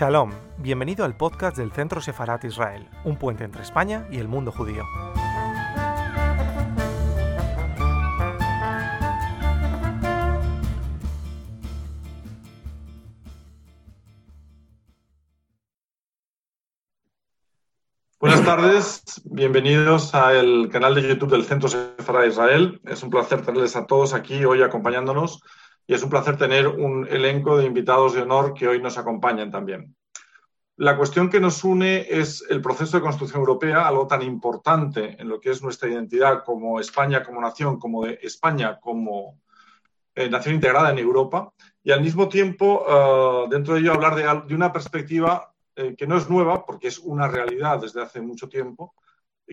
Shalom, 0.00 0.30
bienvenido 0.56 1.04
al 1.04 1.14
podcast 1.14 1.58
del 1.58 1.72
Centro 1.72 2.00
Sefarat 2.00 2.42
Israel, 2.46 2.88
un 3.04 3.18
puente 3.18 3.44
entre 3.44 3.60
España 3.60 4.08
y 4.10 4.16
el 4.16 4.28
mundo 4.28 4.50
judío. 4.50 4.82
Buenas 18.18 18.42
tardes, 18.42 19.20
bienvenidos 19.26 20.14
al 20.14 20.70
canal 20.70 20.94
de 20.94 21.06
YouTube 21.06 21.32
del 21.32 21.44
Centro 21.44 21.68
Sefarat 21.68 22.26
Israel. 22.26 22.80
Es 22.86 23.02
un 23.02 23.10
placer 23.10 23.42
tenerles 23.42 23.76
a 23.76 23.84
todos 23.84 24.14
aquí 24.14 24.46
hoy 24.46 24.62
acompañándonos 24.62 25.42
y 25.90 25.94
es 25.94 26.04
un 26.04 26.10
placer 26.10 26.36
tener 26.36 26.68
un 26.68 27.04
elenco 27.08 27.58
de 27.58 27.66
invitados 27.66 28.14
de 28.14 28.22
honor 28.22 28.54
que 28.54 28.68
hoy 28.68 28.80
nos 28.80 28.96
acompañan 28.96 29.50
también. 29.50 29.96
La 30.80 30.96
cuestión 30.96 31.28
que 31.28 31.40
nos 31.40 31.62
une 31.62 32.06
es 32.08 32.42
el 32.48 32.62
proceso 32.62 32.96
de 32.96 33.02
construcción 33.02 33.40
europea, 33.40 33.86
algo 33.86 34.06
tan 34.06 34.22
importante 34.22 35.14
en 35.20 35.28
lo 35.28 35.38
que 35.38 35.50
es 35.50 35.62
nuestra 35.62 35.90
identidad 35.90 36.42
como 36.42 36.80
España 36.80 37.22
como 37.22 37.38
nación, 37.38 37.78
como 37.78 38.06
de 38.06 38.18
España 38.22 38.80
como 38.80 39.38
eh, 40.14 40.30
nación 40.30 40.54
integrada 40.54 40.90
en 40.90 40.98
Europa, 40.98 41.52
y 41.82 41.90
al 41.90 42.00
mismo 42.00 42.30
tiempo, 42.30 42.82
uh, 42.86 43.46
dentro 43.50 43.74
de 43.74 43.80
ello, 43.80 43.92
hablar 43.92 44.46
de, 44.46 44.54
una 44.54 44.72
perspectiva 44.72 45.52
eh, 45.76 45.94
que 45.98 46.06
no 46.06 46.16
es 46.16 46.30
nueva, 46.30 46.64
porque 46.64 46.88
es 46.88 46.98
una 46.98 47.28
realidad 47.28 47.78
desde 47.78 48.00
hace 48.00 48.22
mucho 48.22 48.48
tiempo, 48.48 48.94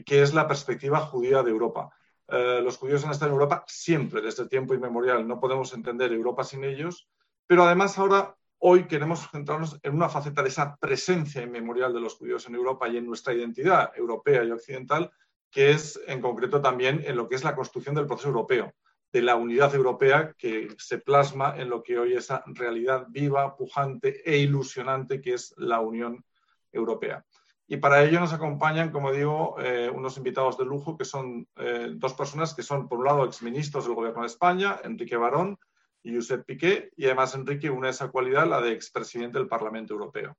que 0.06 0.22
es 0.22 0.34
la 0.34 0.48
perspectiva 0.48 1.02
judía 1.02 1.44
de 1.44 1.52
Europa. 1.52 1.90
Eh, 2.30 2.62
los 2.64 2.78
judíos 2.78 3.04
han 3.04 3.12
estado 3.12 3.32
en 3.32 3.36
Europa 3.36 3.66
siempre, 3.68 4.22
desde 4.22 4.48
tiempo 4.48 4.74
inmemorial. 4.74 5.28
No 5.28 5.42
podemos 5.42 5.74
entender 5.74 6.14
Europa 6.14 6.46
sin 6.46 6.64
ellos. 6.64 7.10
Pero 7.46 7.66
además 7.66 7.98
ahora, 7.98 8.38
hoy 8.60 8.88
queremos 8.88 9.30
centrarnos 9.30 9.80
en 9.84 9.96
una 9.96 10.10
faceta 10.10 10.42
de 10.42 10.50
esa 10.50 10.76
presencia 10.78 11.42
inmemorial 11.42 11.94
de 11.94 12.00
los 12.00 12.16
judíos 12.16 12.48
en 12.48 12.56
Europa 12.56 12.88
y 12.88 12.98
en 12.98 13.06
nuestra 13.06 13.34
identidad 13.34 13.92
europea 13.96 14.44
y 14.44 14.52
occidental, 14.52 15.12
que 15.52 15.72
es 15.72 16.00
en 16.08 16.22
concreto 16.22 16.62
también 16.62 17.04
en 17.06 17.16
lo 17.16 17.28
que 17.28 17.36
es 17.36 17.44
la 17.44 17.56
construcción 17.56 17.96
del 17.96 18.08
proceso 18.08 18.30
europeo, 18.30 18.74
de 19.12 19.22
la 19.22 19.36
unidad 19.36 19.74
europea 19.74 20.34
que 20.38 20.68
se 20.78 20.98
plasma 21.00 21.56
en 21.58 21.70
lo 21.70 21.82
que 21.82 21.98
hoy 21.98 22.14
es 22.14 22.26
esa 22.26 22.44
realidad 22.48 23.06
viva, 23.10 23.56
pujante 23.56 24.22
e 24.30 24.38
ilusionante 24.38 25.22
que 25.22 25.34
es 25.34 25.54
la 25.58 25.80
Unión 25.80 26.24
Europea. 26.72 27.26
Y 27.70 27.78
para 27.78 28.04
ello 28.04 28.20
nos 28.20 28.34
acompañan, 28.34 28.92
como 28.92 29.12
digo, 29.12 29.58
eh, 29.60 29.90
unos 29.94 30.18
invitados 30.18 30.58
de 30.58 30.66
lujo 30.66 30.98
que 30.98 31.04
son 31.04 31.48
eh, 31.58 31.92
dos 31.96 32.14
personas 32.14 32.54
que 32.54 32.64
son, 32.64 32.88
por 32.88 33.00
un 33.00 33.06
lado, 33.06 33.26
exministros 33.26 33.86
del 33.86 33.96
Gobierno 33.96 34.22
de 34.22 34.28
España, 34.28 34.80
Enrique 34.84 35.18
Barón 35.18 35.58
y 36.04 36.16
Josep 36.16 36.46
Piqué, 36.46 36.92
y 36.96 37.06
además 37.06 37.36
Enrique 37.36 37.70
une 37.70 37.90
esa 37.90 38.10
cualidad, 38.10 38.48
la 38.48 38.62
de 38.62 38.72
expresidente 38.72 39.38
del 39.38 39.48
Parlamento 39.48 39.94
Europeo. 39.94 40.38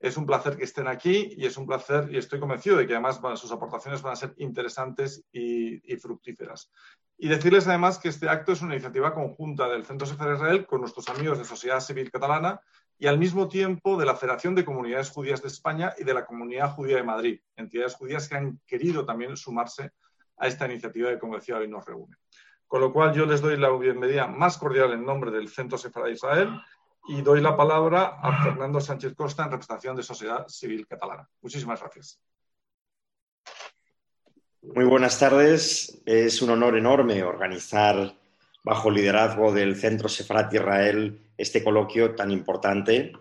Es 0.00 0.16
un 0.16 0.26
placer 0.26 0.56
que 0.56 0.64
estén 0.64 0.86
aquí 0.86 1.34
y 1.36 1.46
es 1.46 1.56
un 1.56 1.66
placer, 1.66 2.08
y 2.12 2.18
estoy 2.18 2.38
convencido 2.38 2.76
de 2.76 2.86
que 2.86 2.94
además 2.94 3.20
sus 3.40 3.50
aportaciones 3.50 4.00
van 4.02 4.12
a 4.12 4.16
ser 4.16 4.34
interesantes 4.36 5.24
y, 5.32 5.92
y, 5.92 5.96
fructíferas. 5.96 6.70
Y 7.16 7.28
decirles 7.28 7.66
además 7.66 7.98
que 7.98 8.08
este 8.08 8.28
acto 8.28 8.52
es 8.52 8.62
una 8.62 8.74
iniciativa 8.74 9.12
conjunta 9.12 9.68
del 9.68 9.84
Centro 9.84 10.06
Sefer 10.06 10.34
Israel 10.34 10.66
con 10.66 10.80
nuestros 10.80 11.08
amigos 11.08 11.38
de 11.38 11.44
Sociedad 11.44 11.80
Civil 11.80 12.12
Catalana 12.12 12.60
y 12.96 13.06
al 13.06 13.18
mismo 13.18 13.48
tiempo 13.48 13.96
de 13.96 14.06
la 14.06 14.14
Federación 14.14 14.54
de 14.54 14.64
Comunidades 14.64 15.10
Judías 15.10 15.40
de 15.42 15.48
España 15.48 15.94
y 15.98 16.04
de 16.04 16.14
la 16.14 16.26
Comunidad 16.26 16.72
Judía 16.72 16.96
de 16.96 17.04
Madrid, 17.04 17.40
entidades 17.56 17.94
judías 17.94 18.28
que 18.28 18.36
han 18.36 18.60
querido 18.66 19.04
también 19.04 19.36
sumarse 19.36 19.92
a 20.36 20.46
esta 20.46 20.66
iniciativa 20.66 21.10
de 21.10 21.18
que 21.18 21.52
hoy 21.52 21.68
nos 21.68 21.84
reúne. 21.84 22.16
Con 22.68 22.82
lo 22.82 22.92
cual 22.92 23.14
yo 23.14 23.24
les 23.24 23.40
doy 23.40 23.56
la 23.56 23.70
bienvenida 23.70 24.26
más 24.26 24.58
cordial 24.58 24.92
en 24.92 25.02
nombre 25.02 25.30
del 25.30 25.48
Centro 25.48 25.78
Sefarad 25.78 26.10
Israel 26.10 26.50
y 27.08 27.22
doy 27.22 27.40
la 27.40 27.56
palabra 27.56 28.18
a 28.22 28.44
Fernando 28.44 28.78
Sánchez 28.78 29.14
Costa 29.14 29.44
en 29.44 29.52
representación 29.52 29.96
de 29.96 30.02
Sociedad 30.02 30.46
Civil 30.48 30.86
Catalana. 30.86 31.26
Muchísimas 31.40 31.80
gracias. 31.80 32.20
Muy 34.60 34.84
buenas 34.84 35.18
tardes. 35.18 36.02
Es 36.04 36.42
un 36.42 36.50
honor 36.50 36.76
enorme 36.76 37.22
organizar 37.22 38.14
bajo 38.62 38.90
el 38.90 38.96
liderazgo 38.96 39.50
del 39.50 39.74
Centro 39.74 40.10
Sefarat 40.10 40.52
Israel 40.52 41.32
este 41.38 41.64
coloquio 41.64 42.14
tan 42.14 42.30
importante 42.30 43.12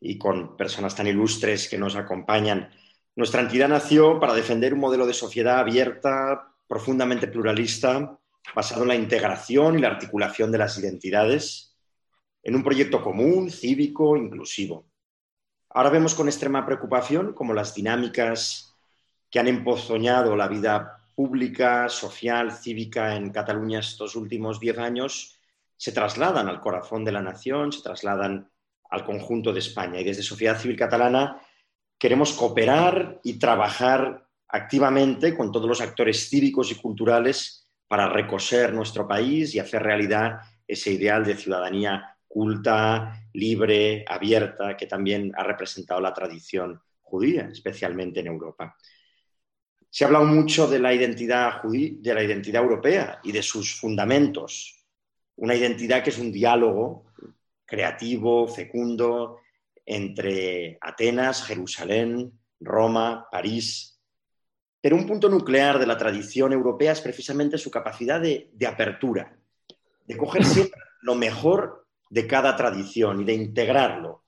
y 0.00 0.16
con 0.16 0.56
personas 0.56 0.96
tan 0.96 1.06
ilustres 1.06 1.68
que 1.68 1.76
nos 1.76 1.96
acompañan. 1.96 2.70
Nuestra 3.14 3.42
entidad 3.42 3.68
nació 3.68 4.18
para 4.18 4.32
defender 4.32 4.72
un 4.72 4.80
modelo 4.80 5.06
de 5.06 5.12
sociedad 5.12 5.58
abierta, 5.58 6.54
profundamente 6.66 7.28
pluralista, 7.28 8.18
basado 8.54 8.82
en 8.82 8.88
la 8.88 8.94
integración 8.94 9.78
y 9.78 9.82
la 9.82 9.88
articulación 9.88 10.50
de 10.52 10.58
las 10.58 10.78
identidades, 10.78 11.76
en 12.42 12.54
un 12.54 12.62
proyecto 12.62 13.02
común, 13.02 13.50
cívico, 13.50 14.16
inclusivo. 14.16 14.86
Ahora 15.70 15.90
vemos 15.90 16.14
con 16.14 16.28
extrema 16.28 16.64
preocupación 16.64 17.32
cómo 17.34 17.52
las 17.52 17.74
dinámicas 17.74 18.74
que 19.30 19.40
han 19.40 19.48
empozoñado 19.48 20.36
la 20.36 20.48
vida 20.48 21.08
pública, 21.14 21.88
social, 21.88 22.52
cívica 22.52 23.16
en 23.16 23.30
Cataluña 23.30 23.80
estos 23.80 24.16
últimos 24.16 24.60
diez 24.60 24.78
años 24.78 25.38
se 25.76 25.92
trasladan 25.92 26.48
al 26.48 26.60
corazón 26.60 27.04
de 27.04 27.12
la 27.12 27.20
nación, 27.20 27.72
se 27.72 27.82
trasladan 27.82 28.50
al 28.88 29.04
conjunto 29.04 29.52
de 29.52 29.58
España. 29.58 30.00
Y 30.00 30.04
desde 30.04 30.22
Sociedad 30.22 30.58
Civil 30.58 30.76
Catalana 30.76 31.40
queremos 31.98 32.32
cooperar 32.32 33.20
y 33.24 33.38
trabajar 33.38 34.26
activamente 34.48 35.36
con 35.36 35.50
todos 35.50 35.68
los 35.68 35.80
actores 35.80 36.28
cívicos 36.28 36.70
y 36.70 36.76
culturales 36.76 37.65
para 37.88 38.08
recoser 38.08 38.72
nuestro 38.72 39.06
país 39.06 39.54
y 39.54 39.58
hacer 39.58 39.82
realidad 39.82 40.40
ese 40.66 40.92
ideal 40.92 41.24
de 41.24 41.36
ciudadanía 41.36 42.16
culta, 42.26 43.28
libre, 43.32 44.04
abierta, 44.06 44.76
que 44.76 44.86
también 44.86 45.32
ha 45.36 45.44
representado 45.44 46.00
la 46.00 46.12
tradición 46.12 46.80
judía, 47.00 47.48
especialmente 47.50 48.20
en 48.20 48.26
Europa. 48.26 48.76
Se 49.88 50.04
ha 50.04 50.08
hablado 50.08 50.26
mucho 50.26 50.66
de 50.66 50.78
la 50.78 50.92
identidad, 50.92 51.62
judí, 51.62 51.98
de 52.02 52.12
la 52.12 52.22
identidad 52.22 52.62
europea 52.62 53.20
y 53.22 53.32
de 53.32 53.42
sus 53.42 53.74
fundamentos. 53.74 54.84
Una 55.36 55.54
identidad 55.54 56.02
que 56.02 56.10
es 56.10 56.18
un 56.18 56.32
diálogo 56.32 57.06
creativo, 57.64 58.46
fecundo, 58.48 59.38
entre 59.86 60.76
Atenas, 60.80 61.44
Jerusalén, 61.44 62.38
Roma, 62.60 63.28
París. 63.30 63.95
Pero 64.80 64.96
un 64.96 65.06
punto 65.06 65.28
nuclear 65.28 65.78
de 65.78 65.86
la 65.86 65.96
tradición 65.96 66.52
europea 66.52 66.92
es 66.92 67.00
precisamente 67.00 67.58
su 67.58 67.70
capacidad 67.70 68.20
de, 68.20 68.50
de 68.52 68.66
apertura, 68.66 69.36
de 70.06 70.16
coger 70.16 70.44
siempre 70.44 70.80
lo 71.02 71.14
mejor 71.14 71.86
de 72.10 72.26
cada 72.26 72.56
tradición 72.56 73.20
y 73.20 73.24
de 73.24 73.34
integrarlo. 73.34 74.24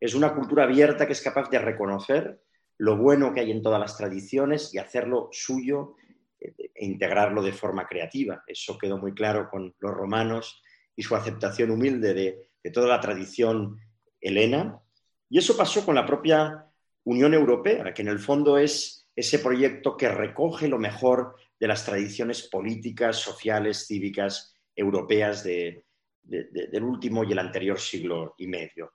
Es 0.00 0.14
una 0.14 0.34
cultura 0.34 0.64
abierta 0.64 1.06
que 1.06 1.12
es 1.12 1.20
capaz 1.20 1.50
de 1.50 1.58
reconocer 1.58 2.40
lo 2.78 2.96
bueno 2.96 3.34
que 3.34 3.40
hay 3.40 3.50
en 3.50 3.62
todas 3.62 3.80
las 3.80 3.96
tradiciones 3.96 4.72
y 4.72 4.78
hacerlo 4.78 5.28
suyo 5.32 5.96
eh, 6.40 6.54
e 6.74 6.86
integrarlo 6.86 7.42
de 7.42 7.52
forma 7.52 7.86
creativa. 7.86 8.42
Eso 8.46 8.78
quedó 8.78 8.98
muy 8.98 9.12
claro 9.14 9.48
con 9.50 9.74
los 9.78 9.94
romanos 9.94 10.62
y 10.94 11.02
su 11.02 11.14
aceptación 11.16 11.70
humilde 11.70 12.14
de, 12.14 12.50
de 12.62 12.70
toda 12.70 12.88
la 12.88 13.00
tradición 13.00 13.78
helena. 14.20 14.80
Y 15.28 15.38
eso 15.38 15.56
pasó 15.56 15.84
con 15.84 15.94
la 15.94 16.06
propia 16.06 16.66
Unión 17.04 17.34
Europea, 17.34 17.92
que 17.92 18.02
en 18.02 18.08
el 18.08 18.18
fondo 18.18 18.58
es 18.58 18.97
ese 19.18 19.40
proyecto 19.40 19.96
que 19.96 20.08
recoge 20.08 20.68
lo 20.68 20.78
mejor 20.78 21.34
de 21.58 21.66
las 21.66 21.84
tradiciones 21.84 22.48
políticas, 22.48 23.16
sociales, 23.16 23.84
cívicas 23.88 24.54
europeas 24.76 25.42
de, 25.42 25.84
de, 26.22 26.44
de, 26.52 26.68
del 26.68 26.84
último 26.84 27.24
y 27.24 27.32
el 27.32 27.40
anterior 27.40 27.80
siglo 27.80 28.36
y 28.38 28.46
medio. 28.46 28.92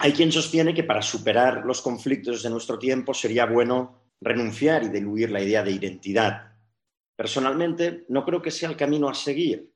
Hay 0.00 0.12
quien 0.12 0.32
sostiene 0.32 0.74
que 0.74 0.82
para 0.82 1.00
superar 1.00 1.64
los 1.64 1.80
conflictos 1.80 2.42
de 2.42 2.50
nuestro 2.50 2.76
tiempo 2.76 3.14
sería 3.14 3.46
bueno 3.46 4.10
renunciar 4.20 4.82
y 4.82 4.88
diluir 4.88 5.30
la 5.30 5.40
idea 5.40 5.62
de 5.62 5.70
identidad. 5.70 6.56
Personalmente, 7.14 8.04
no 8.08 8.24
creo 8.24 8.42
que 8.42 8.50
sea 8.50 8.68
el 8.68 8.76
camino 8.76 9.08
a 9.08 9.14
seguir 9.14 9.75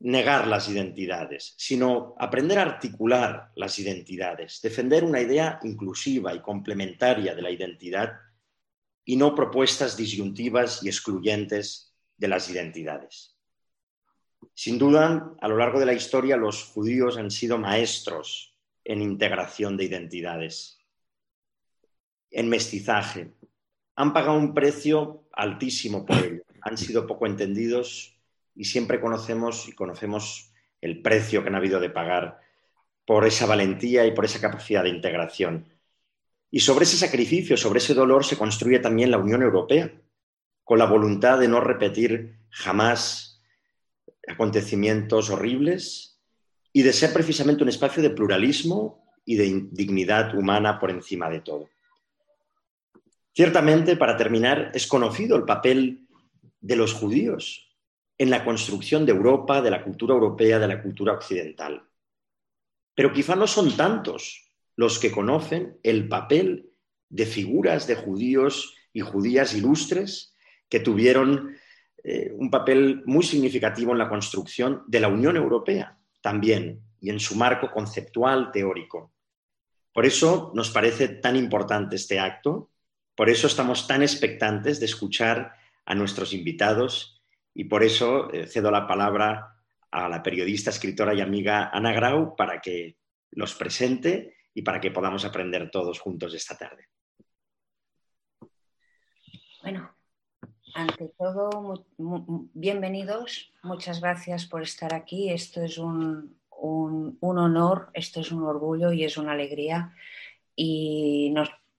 negar 0.00 0.46
las 0.46 0.68
identidades, 0.68 1.54
sino 1.58 2.14
aprender 2.18 2.58
a 2.58 2.62
articular 2.62 3.52
las 3.54 3.78
identidades, 3.78 4.60
defender 4.62 5.04
una 5.04 5.20
idea 5.20 5.60
inclusiva 5.62 6.34
y 6.34 6.40
complementaria 6.40 7.34
de 7.34 7.42
la 7.42 7.50
identidad 7.50 8.14
y 9.04 9.16
no 9.16 9.34
propuestas 9.34 9.96
disyuntivas 9.96 10.82
y 10.82 10.88
excluyentes 10.88 11.94
de 12.16 12.28
las 12.28 12.48
identidades. 12.50 13.36
Sin 14.54 14.78
duda, 14.78 15.34
a 15.38 15.48
lo 15.48 15.58
largo 15.58 15.78
de 15.78 15.86
la 15.86 15.92
historia, 15.92 16.36
los 16.36 16.64
judíos 16.64 17.18
han 17.18 17.30
sido 17.30 17.58
maestros 17.58 18.56
en 18.84 19.02
integración 19.02 19.76
de 19.76 19.84
identidades, 19.84 20.78
en 22.30 22.48
mestizaje. 22.48 23.34
Han 23.96 24.14
pagado 24.14 24.38
un 24.38 24.54
precio 24.54 25.28
altísimo 25.32 26.06
por 26.06 26.16
ello. 26.16 26.42
Han 26.62 26.78
sido 26.78 27.06
poco 27.06 27.26
entendidos 27.26 28.19
y 28.60 28.66
siempre 28.66 29.00
conocemos 29.00 29.66
y 29.68 29.72
conocemos 29.72 30.52
el 30.82 31.00
precio 31.00 31.42
que 31.42 31.48
han 31.48 31.54
habido 31.54 31.80
de 31.80 31.88
pagar 31.88 32.40
por 33.06 33.26
esa 33.26 33.46
valentía 33.46 34.04
y 34.04 34.12
por 34.12 34.26
esa 34.26 34.38
capacidad 34.38 34.82
de 34.82 34.90
integración. 34.90 35.66
Y 36.50 36.60
sobre 36.60 36.84
ese 36.84 36.98
sacrificio, 36.98 37.56
sobre 37.56 37.78
ese 37.78 37.94
dolor, 37.94 38.22
se 38.22 38.36
construye 38.36 38.78
también 38.78 39.10
la 39.10 39.16
Unión 39.16 39.42
Europea, 39.42 39.90
con 40.62 40.78
la 40.78 40.84
voluntad 40.84 41.38
de 41.38 41.48
no 41.48 41.62
repetir 41.62 42.38
jamás 42.50 43.42
acontecimientos 44.28 45.30
horribles 45.30 46.20
y 46.70 46.82
de 46.82 46.92
ser 46.92 47.14
precisamente 47.14 47.62
un 47.62 47.70
espacio 47.70 48.02
de 48.02 48.10
pluralismo 48.10 49.06
y 49.24 49.36
de 49.36 49.68
dignidad 49.70 50.34
humana 50.34 50.78
por 50.78 50.90
encima 50.90 51.30
de 51.30 51.40
todo. 51.40 51.70
Ciertamente, 53.34 53.96
para 53.96 54.18
terminar, 54.18 54.70
es 54.74 54.86
conocido 54.86 55.38
el 55.38 55.44
papel 55.44 56.06
de 56.60 56.76
los 56.76 56.92
judíos 56.92 57.68
en 58.20 58.28
la 58.28 58.44
construcción 58.44 59.06
de 59.06 59.12
Europa, 59.12 59.62
de 59.62 59.70
la 59.70 59.82
cultura 59.82 60.12
europea, 60.12 60.58
de 60.58 60.68
la 60.68 60.82
cultura 60.82 61.14
occidental. 61.14 61.88
Pero 62.94 63.14
quizá 63.14 63.34
no 63.34 63.46
son 63.46 63.74
tantos 63.78 64.52
los 64.76 64.98
que 64.98 65.10
conocen 65.10 65.78
el 65.82 66.06
papel 66.06 66.68
de 67.08 67.24
figuras 67.24 67.86
de 67.86 67.94
judíos 67.94 68.76
y 68.92 69.00
judías 69.00 69.54
ilustres 69.54 70.36
que 70.68 70.80
tuvieron 70.80 71.56
eh, 72.04 72.30
un 72.36 72.50
papel 72.50 73.02
muy 73.06 73.24
significativo 73.24 73.92
en 73.92 73.98
la 73.98 74.10
construcción 74.10 74.82
de 74.86 75.00
la 75.00 75.08
Unión 75.08 75.38
Europea 75.38 75.98
también 76.20 76.82
y 77.00 77.08
en 77.08 77.20
su 77.20 77.36
marco 77.36 77.70
conceptual 77.70 78.52
teórico. 78.52 79.14
Por 79.94 80.04
eso 80.04 80.52
nos 80.54 80.68
parece 80.68 81.08
tan 81.08 81.36
importante 81.36 81.96
este 81.96 82.20
acto, 82.20 82.68
por 83.14 83.30
eso 83.30 83.46
estamos 83.46 83.86
tan 83.86 84.02
expectantes 84.02 84.78
de 84.78 84.84
escuchar 84.84 85.54
a 85.86 85.94
nuestros 85.94 86.34
invitados 86.34 87.19
y 87.54 87.64
por 87.64 87.82
eso 87.82 88.32
eh, 88.32 88.46
cedo 88.46 88.70
la 88.70 88.86
palabra 88.86 89.56
a 89.90 90.08
la 90.08 90.22
periodista, 90.22 90.70
escritora 90.70 91.14
y 91.14 91.20
amiga 91.20 91.70
Ana 91.72 91.92
Grau 91.92 92.36
para 92.36 92.60
que 92.60 92.96
los 93.32 93.54
presente 93.54 94.36
y 94.54 94.62
para 94.62 94.80
que 94.80 94.90
podamos 94.90 95.24
aprender 95.24 95.70
todos 95.70 95.98
juntos 95.98 96.34
esta 96.34 96.56
tarde. 96.56 96.88
Bueno, 99.62 99.94
ante 100.74 101.12
todo, 101.18 101.86
bienvenidos. 101.98 103.52
Muchas 103.62 104.00
gracias 104.00 104.46
por 104.46 104.62
estar 104.62 104.94
aquí. 104.94 105.30
Esto 105.30 105.62
es 105.62 105.78
un, 105.78 106.38
honor, 107.20 107.90
esto 107.94 108.20
es 108.20 108.32
un 108.32 108.44
orgullo 108.44 108.92
y 108.92 109.04
es 109.04 109.16
una 109.18 109.32
alegría. 109.32 109.94
Y 110.56 111.30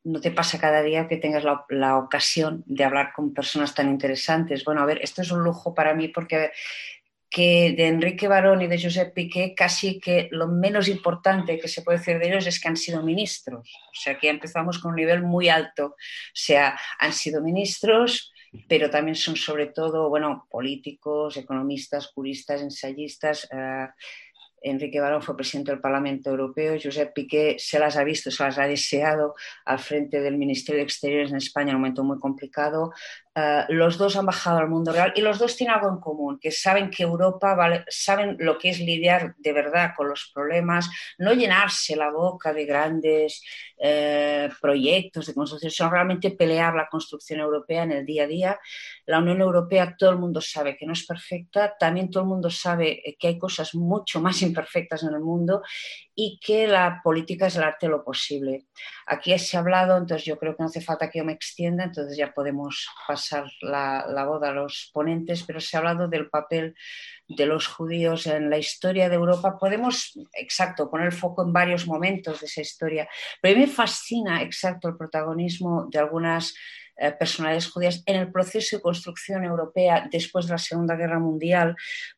no, 0.03 0.21
te 0.21 0.31
pasa 0.31 0.59
cada 0.59 0.81
día 0.81 1.07
que 1.07 1.18
tengas 1.18 1.44
la, 1.44 1.98
ocasión 1.98 2.63
de 2.65 2.83
hablar 2.83 3.12
con 3.13 3.33
personas 3.33 3.74
tan 3.74 3.89
interesantes. 3.89 4.63
Bueno, 4.63 4.81
a 4.81 4.86
ver, 4.86 5.00
esto 5.01 5.21
es 5.21 5.31
un 5.31 5.44
lujo 5.44 5.74
para 5.74 5.94
mí 5.94 6.07
porque 6.07 6.51
que 7.30 7.74
de 7.77 7.88
Enrique 7.88 8.27
Barón 8.27 8.62
y 8.62 8.68
de 8.68 8.81
Josep 8.81 9.13
Piqué 9.13 9.56
casi 9.56 10.01
que 10.01 10.27
lo 10.31 10.50
menos 10.50 10.89
importante 10.89 11.57
que 11.57 11.69
se 11.69 11.81
puede 11.81 12.00
decir 12.00 12.19
de 12.19 12.27
ellos 12.27 12.45
es 12.45 12.59
que 12.59 12.68
han 12.68 12.75
sido 12.75 13.03
ministros. 13.03 13.74
O 13.89 13.95
sea, 13.95 14.19
que 14.19 14.30
empezamos 14.30 14.80
con 14.80 14.92
un 14.92 14.98
nivel 14.98 15.24
muy 15.24 15.48
alto. 15.48 15.86
O 15.86 15.95
sea, 16.33 16.77
han 17.00 17.13
sido 17.13 17.42
ministros, 17.42 18.33
pero 18.68 18.89
también 18.89 19.15
son 19.15 19.38
sobre 19.38 19.68
todo, 19.68 20.09
bueno, 20.09 20.45
políticos, 20.50 21.38
economistas, 21.38 22.07
juristas, 22.07 22.62
ensayistas. 22.62 23.48
Eh, 23.50 23.88
Enrique 24.61 24.99
Barón 24.99 25.21
fue 25.21 25.35
presidente 25.35 25.71
del 25.71 25.81
Parlamento 25.81 26.29
Europeo, 26.29 26.77
Josep 26.81 27.13
Piqué 27.13 27.55
se 27.57 27.79
las 27.79 27.97
ha 27.97 28.03
visto, 28.03 28.29
se 28.29 28.43
las 28.43 28.57
ha 28.57 28.67
deseado 28.67 29.35
al 29.65 29.79
frente 29.79 30.21
del 30.21 30.37
Ministerio 30.37 30.79
de 30.79 30.83
Exteriores 30.83 31.31
en 31.31 31.37
España 31.37 31.71
en 31.71 31.75
un 31.75 31.81
momento 31.81 32.03
muy 32.03 32.19
complicado. 32.19 32.93
Eh, 33.33 33.63
los 33.69 33.97
dos 33.97 34.17
han 34.17 34.25
bajado 34.25 34.57
al 34.57 34.67
mundo 34.67 34.91
real 34.91 35.13
y 35.15 35.21
los 35.21 35.39
dos 35.39 35.55
tienen 35.55 35.75
algo 35.75 35.89
en 35.89 36.01
común, 36.01 36.37
que 36.37 36.51
saben 36.51 36.89
que 36.89 37.03
Europa, 37.03 37.55
vale, 37.55 37.85
saben 37.87 38.35
lo 38.39 38.57
que 38.57 38.69
es 38.69 38.79
lidiar 38.79 39.35
de 39.37 39.53
verdad 39.53 39.91
con 39.95 40.09
los 40.09 40.31
problemas, 40.33 40.89
no 41.17 41.31
llenarse 41.31 41.95
la 41.95 42.11
boca 42.11 42.51
de 42.51 42.65
grandes 42.65 43.41
eh, 43.77 44.49
proyectos 44.59 45.27
de 45.27 45.33
construcción, 45.33 45.71
sino 45.71 45.89
realmente 45.89 46.31
pelear 46.31 46.75
la 46.75 46.89
construcción 46.89 47.39
europea 47.39 47.83
en 47.83 47.93
el 47.93 48.05
día 48.05 48.23
a 48.23 48.27
día. 48.27 48.59
La 49.05 49.19
Unión 49.19 49.39
Europea, 49.39 49.95
todo 49.97 50.09
el 50.09 50.17
mundo 50.17 50.41
sabe 50.41 50.75
que 50.75 50.85
no 50.85 50.91
es 50.91 51.05
perfecta, 51.05 51.77
también 51.77 52.11
todo 52.11 52.23
el 52.23 52.29
mundo 52.29 52.49
sabe 52.49 53.01
que 53.17 53.27
hay 53.29 53.39
cosas 53.39 53.73
mucho 53.75 54.19
más 54.19 54.41
imperfectas 54.41 55.03
en 55.03 55.13
el 55.13 55.21
mundo 55.21 55.61
y 56.23 56.39
que 56.39 56.68
la 56.68 57.01
política 57.03 57.47
es 57.47 57.56
el 57.56 57.63
arte 57.63 57.88
de 57.88 57.94
lo 57.94 58.03
posible. 58.03 58.68
Aquí 59.07 59.38
se 59.39 59.57
ha 59.57 59.62
hablado, 59.62 59.97
entonces 59.97 60.23
yo 60.23 60.38
creo 60.38 60.56
que 60.56 60.62
no 60.62 60.68
hace 60.68 60.79
falta 60.79 61.09
que 61.09 61.18
yo 61.18 61.25
me 61.25 61.33
extienda, 61.33 61.83
entonces 61.83 62.15
ya 62.15 62.31
podemos 62.31 62.88
pasar 63.07 63.45
la, 63.62 64.06
voz 64.27 64.44
a 64.44 64.51
los 64.51 64.91
ponentes, 64.94 65.44
pero 65.44 65.59
se 65.59 65.75
ha 65.75 65.79
hablado 65.79 66.07
del 66.07 66.29
papel 66.29 66.75
de 67.27 67.45
los 67.47 67.65
judíos 67.65 68.27
en 68.27 68.51
la 68.51 68.59
historia 68.59 69.09
de 69.09 69.15
Europa. 69.15 69.57
Podemos, 69.57 70.13
exacto, 70.33 70.91
poner 70.91 71.12
foco 71.12 71.41
en 71.44 71.53
varios 71.53 71.88
momentos 71.88 72.39
de 72.39 72.45
esa 72.45 72.62
historia, 72.62 73.09
pero 73.41 73.56
a 73.56 73.57
mí 73.57 73.65
me 73.65 73.71
fascina, 73.71 74.44
exacto, 74.44 74.89
el 74.89 74.97
protagonismo 74.97 75.88
de 75.89 75.97
algunas 75.97 76.53
eh, 77.01 77.12
personalidades 77.12 77.71
judías 77.71 78.03
en 78.06 78.15
el 78.18 78.31
proceso 78.31 78.77
de 78.77 78.81
construcción 78.83 79.44
europea 79.44 80.07
después 80.12 80.45
de 80.45 80.51
la 80.51 80.57
Segunda 80.57 80.95
Guerra 80.95 81.19
Mundial, 81.19 81.75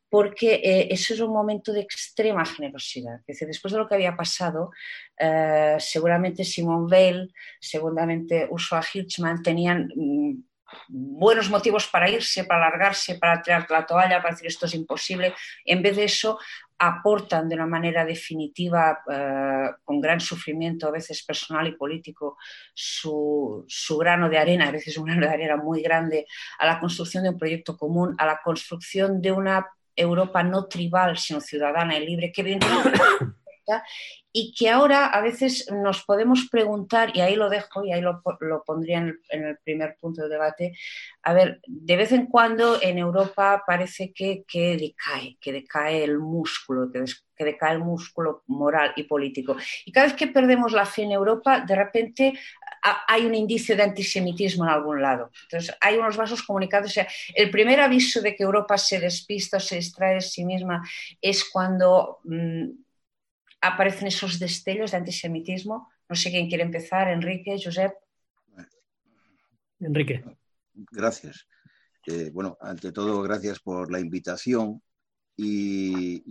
porque 0.09 0.55
eh, 0.55 0.87
eso 0.91 1.13
es 1.13 1.21
un 1.21 1.31
momento 1.31 1.71
de 1.71 1.79
extrema 1.79 2.45
generosidad. 2.45 3.15
Es 3.21 3.25
decir, 3.27 3.47
después 3.47 3.71
de 3.71 3.79
lo 3.79 3.87
que 3.87 3.95
había 3.95 4.15
pasado, 4.15 4.71
eh, 5.17 5.77
seguramente 5.79 6.43
Simone 6.43 6.87
Weil, 6.91 7.33
seguramente 7.59 8.47
Ursula 8.51 8.83
Hirschman 8.93 9.41
tenían 9.41 9.89
mm, 9.95 10.43
buenos 10.87 11.49
motivos 11.49 11.87
para 11.87 12.09
irse, 12.09 12.43
para 12.45 12.69
largarse, 12.69 13.15
para 13.15 13.41
tirar 13.41 13.65
la 13.69 13.85
toalla, 13.85 14.21
para 14.21 14.33
decir 14.33 14.47
esto 14.47 14.65
es 14.65 14.73
imposible. 14.73 15.33
En 15.65 15.81
vez 15.81 15.95
de 15.95 16.05
eso, 16.05 16.39
aportan 16.77 17.47
de 17.47 17.55
una 17.55 17.65
manera 17.65 18.03
definitiva, 18.05 19.01
eh, 19.09 19.69
con 19.83 20.01
gran 20.01 20.19
sufrimiento, 20.19 20.87
a 20.87 20.91
veces 20.91 21.23
personal 21.23 21.67
y 21.67 21.73
político, 21.73 22.37
su, 22.73 23.65
grano 23.99 24.29
de 24.29 24.37
arena, 24.37 24.67
a 24.67 24.71
veces 24.71 24.97
un 24.97 25.05
grano 25.05 25.25
de 25.25 25.33
arena 25.33 25.57
muy 25.57 25.81
grande, 25.81 26.25
a 26.59 26.65
la 26.65 26.79
construcción 26.79 27.23
de 27.23 27.29
un 27.29 27.37
proyecto 27.37 27.77
común, 27.77 28.15
a 28.17 28.25
la 28.25 28.41
construcción 28.43 29.21
de 29.21 29.31
una 29.31 29.67
Europa 29.95 30.43
no 30.43 30.65
tribal, 30.65 31.17
sino 31.17 31.39
ciudadana 31.39 31.97
y 31.97 32.05
libre, 32.05 32.31
que 32.31 32.41
evidentemente 32.41 32.99
y 34.35 34.51
que 34.53 34.69
ahora 34.69 35.05
a 35.05 35.21
veces 35.21 35.71
nos 35.71 36.03
podemos 36.03 36.47
preguntar, 36.49 37.15
y 37.15 37.21
ahí 37.21 37.35
lo 37.35 37.49
dejo, 37.49 37.85
y 37.85 37.93
ahí 37.93 38.01
lo, 38.01 38.23
pondría 38.65 38.97
en 38.97 39.43
el, 39.45 39.57
primer 39.63 39.95
punto 40.01 40.23
de 40.23 40.29
debate, 40.29 40.73
a 41.21 41.33
ver, 41.33 41.61
de 41.67 41.95
vez 41.95 42.11
en 42.11 42.25
cuando 42.25 42.81
en 42.81 42.97
Europa 42.97 43.63
parece 43.65 44.11
que, 44.11 44.43
que 44.47 44.75
decae, 44.75 45.37
que 45.39 45.51
decae 45.51 46.03
el 46.03 46.17
músculo, 46.17 46.91
que, 46.91 47.05
que, 47.35 47.45
decae 47.45 47.73
el 47.73 47.79
músculo 47.79 48.43
moral 48.47 48.93
y 48.95 49.03
político. 49.03 49.55
Y 49.85 49.91
cada 49.91 50.07
vez 50.07 50.15
que 50.15 50.27
perdemos 50.27 50.71
la 50.71 50.87
fe 50.87 51.03
en 51.03 51.11
Europa, 51.11 51.59
de 51.59 51.75
repente 51.75 52.33
hay 53.07 53.25
un 53.25 53.35
indicio 53.35 53.77
de 53.77 53.83
antisemitismo 53.83 54.65
en 54.65 54.71
algún 54.71 55.01
lado. 55.01 55.31
Entonces, 55.43 55.75
hay 55.79 55.97
unos 55.97 56.17
vasos 56.17 56.43
comunicados. 56.43 56.89
O 56.89 56.93
sea, 56.93 57.07
el 57.35 57.49
primer 57.49 57.79
aviso 57.79 58.19
de 58.19 58.35
que 58.35 58.43
Europa 58.43 58.77
se 58.77 58.99
despista 58.99 59.57
o 59.57 59.59
se 59.59 59.75
distrae 59.75 60.15
de 60.15 60.21
sí 60.21 60.43
misma 60.43 60.81
es 61.21 61.45
cuando... 61.45 62.19
Mm, 62.23 62.82
aparecen 63.63 64.07
esos 64.07 64.39
destellos 64.39 64.91
de 64.91 64.97
antisemitismo. 64.97 65.89
No 66.09 66.15
sé 66.15 66.29
quién 66.29 66.49
quiere 66.49 66.63
empezar, 66.63 67.07
Enrique, 67.07 67.57
Josep. 67.63 67.93
Enrique. 69.79 70.23
Gracias. 70.91 71.47
Eh, 72.05 72.29
bueno, 72.33 72.57
ante 72.59 72.91
todo, 72.91 73.21
gracias 73.21 73.59
por 73.59 73.89
la 73.89 74.01
invitación. 74.01 74.81
Y 75.37 76.23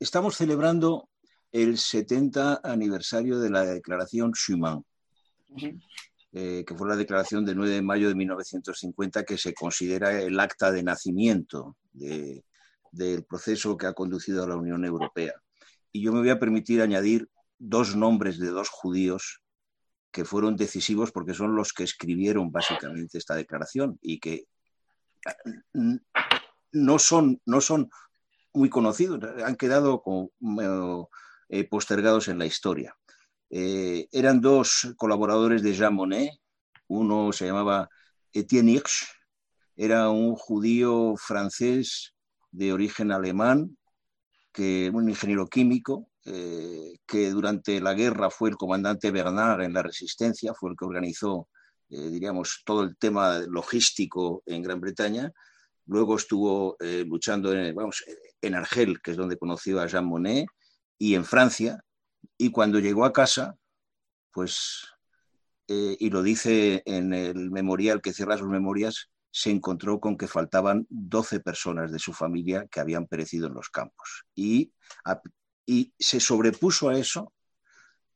estamos 0.00 0.36
celebrando 0.36 1.10
el 1.52 1.76
70 1.76 2.62
aniversario 2.64 3.38
de 3.38 3.50
la 3.50 3.64
Declaración 3.64 4.32
Schuman, 4.32 4.82
eh, 6.32 6.64
que 6.66 6.74
fue 6.74 6.88
la 6.88 6.96
declaración 6.96 7.44
del 7.44 7.56
9 7.56 7.74
de 7.74 7.82
mayo 7.82 8.08
de 8.08 8.14
1950, 8.14 9.24
que 9.24 9.36
se 9.36 9.52
considera 9.52 10.20
el 10.20 10.40
acta 10.40 10.72
de 10.72 10.82
nacimiento 10.82 11.76
del 11.92 13.24
proceso 13.24 13.76
que 13.76 13.86
ha 13.86 13.92
conducido 13.92 14.42
a 14.42 14.48
la 14.48 14.56
Unión 14.56 14.84
Europea. 14.84 15.34
Y 15.96 16.02
yo 16.02 16.12
me 16.12 16.20
voy 16.20 16.28
a 16.28 16.38
permitir 16.38 16.82
añadir 16.82 17.30
dos 17.58 17.96
nombres 17.96 18.38
de 18.38 18.48
dos 18.48 18.68
judíos 18.68 19.40
que 20.10 20.26
fueron 20.26 20.54
decisivos 20.54 21.10
porque 21.10 21.32
son 21.32 21.56
los 21.56 21.72
que 21.72 21.84
escribieron 21.84 22.52
básicamente 22.52 23.16
esta 23.16 23.34
declaración 23.34 23.98
y 24.02 24.20
que 24.20 24.44
eh, 25.72 25.98
no 26.72 26.98
son, 26.98 27.40
no 27.46 27.62
son 27.62 27.88
muy 28.52 28.68
conocidos, 28.68 29.24
han 29.42 29.56
quedado 29.56 30.02
eh, 31.48 31.64
postergados 31.64 32.28
en 32.28 32.40
la 32.40 32.44
historia. 32.44 32.94
Eh, 33.48 34.06
eran 34.12 34.42
dos 34.42 34.92
colaboradores 34.98 35.62
de 35.62 35.72
Jean 35.72 35.94
Monnet, 35.94 36.30
uno 36.88 37.32
se 37.32 37.46
llamaba 37.46 37.88
Etienne 38.34 38.72
Hirsch, 38.72 39.06
era 39.76 40.10
un 40.10 40.34
judío 40.34 41.14
francés 41.16 42.14
de 42.50 42.74
origen 42.74 43.12
alemán 43.12 43.78
que 44.56 44.90
un 44.90 45.06
ingeniero 45.06 45.46
químico, 45.48 46.08
eh, 46.24 46.96
que 47.06 47.28
durante 47.30 47.78
la 47.78 47.92
guerra 47.92 48.30
fue 48.30 48.48
el 48.48 48.56
comandante 48.56 49.10
Bernard 49.10 49.60
en 49.60 49.74
la 49.74 49.82
resistencia, 49.82 50.54
fue 50.54 50.70
el 50.70 50.76
que 50.78 50.86
organizó, 50.86 51.50
eh, 51.90 52.08
diríamos, 52.08 52.62
todo 52.64 52.82
el 52.82 52.96
tema 52.96 53.40
logístico 53.40 54.42
en 54.46 54.62
Gran 54.62 54.80
Bretaña. 54.80 55.30
Luego 55.84 56.16
estuvo 56.16 56.78
eh, 56.80 57.04
luchando 57.06 57.52
en, 57.52 57.74
vamos, 57.74 58.02
en 58.40 58.54
Argel, 58.54 58.98
que 59.02 59.10
es 59.10 59.18
donde 59.18 59.36
conoció 59.36 59.78
a 59.78 59.88
Jean 59.88 60.06
Monnet, 60.06 60.46
y 60.96 61.16
en 61.16 61.26
Francia. 61.26 61.84
Y 62.38 62.50
cuando 62.50 62.78
llegó 62.78 63.04
a 63.04 63.12
casa, 63.12 63.56
pues, 64.32 64.86
y 65.68 66.08
lo 66.08 66.22
dice 66.22 66.82
en 66.86 67.12
el 67.12 67.50
memorial 67.50 68.00
que 68.00 68.14
cierra 68.14 68.38
sus 68.38 68.48
memorias, 68.48 69.10
se 69.36 69.50
encontró 69.50 70.00
con 70.00 70.16
que 70.16 70.28
faltaban 70.28 70.86
12 70.88 71.40
personas 71.40 71.92
de 71.92 71.98
su 71.98 72.14
familia 72.14 72.66
que 72.70 72.80
habían 72.80 73.06
perecido 73.06 73.48
en 73.48 73.52
los 73.52 73.68
campos. 73.68 74.24
Y 74.34 74.72
se 75.98 76.20
sobrepuso 76.20 76.88
a 76.88 76.96
eso 76.98 77.34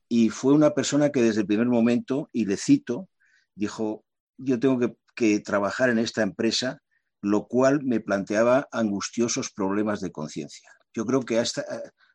y 0.09 0.29
fue 0.29 0.53
una 0.53 0.71
persona 0.71 1.11
que 1.11 1.21
desde 1.21 1.41
el 1.41 1.45
primer 1.45 1.67
momento, 1.67 2.27
y 2.33 2.45
le 2.45 2.57
cito, 2.57 3.07
dijo, 3.53 4.03
yo 4.39 4.59
tengo 4.59 4.79
que, 5.13 5.39
trabajar 5.41 5.91
en 5.91 5.99
esta 5.99 6.23
empresa, 6.23 6.81
lo 7.21 7.45
cual 7.47 7.83
me 7.83 7.99
planteaba 7.99 8.67
angustiosos 8.71 9.51
problemas 9.51 10.01
de 10.01 10.11
conciencia. 10.11 10.71
Yo 10.91 11.05
creo 11.05 11.21
que 11.21 11.37
hasta, 11.37 11.63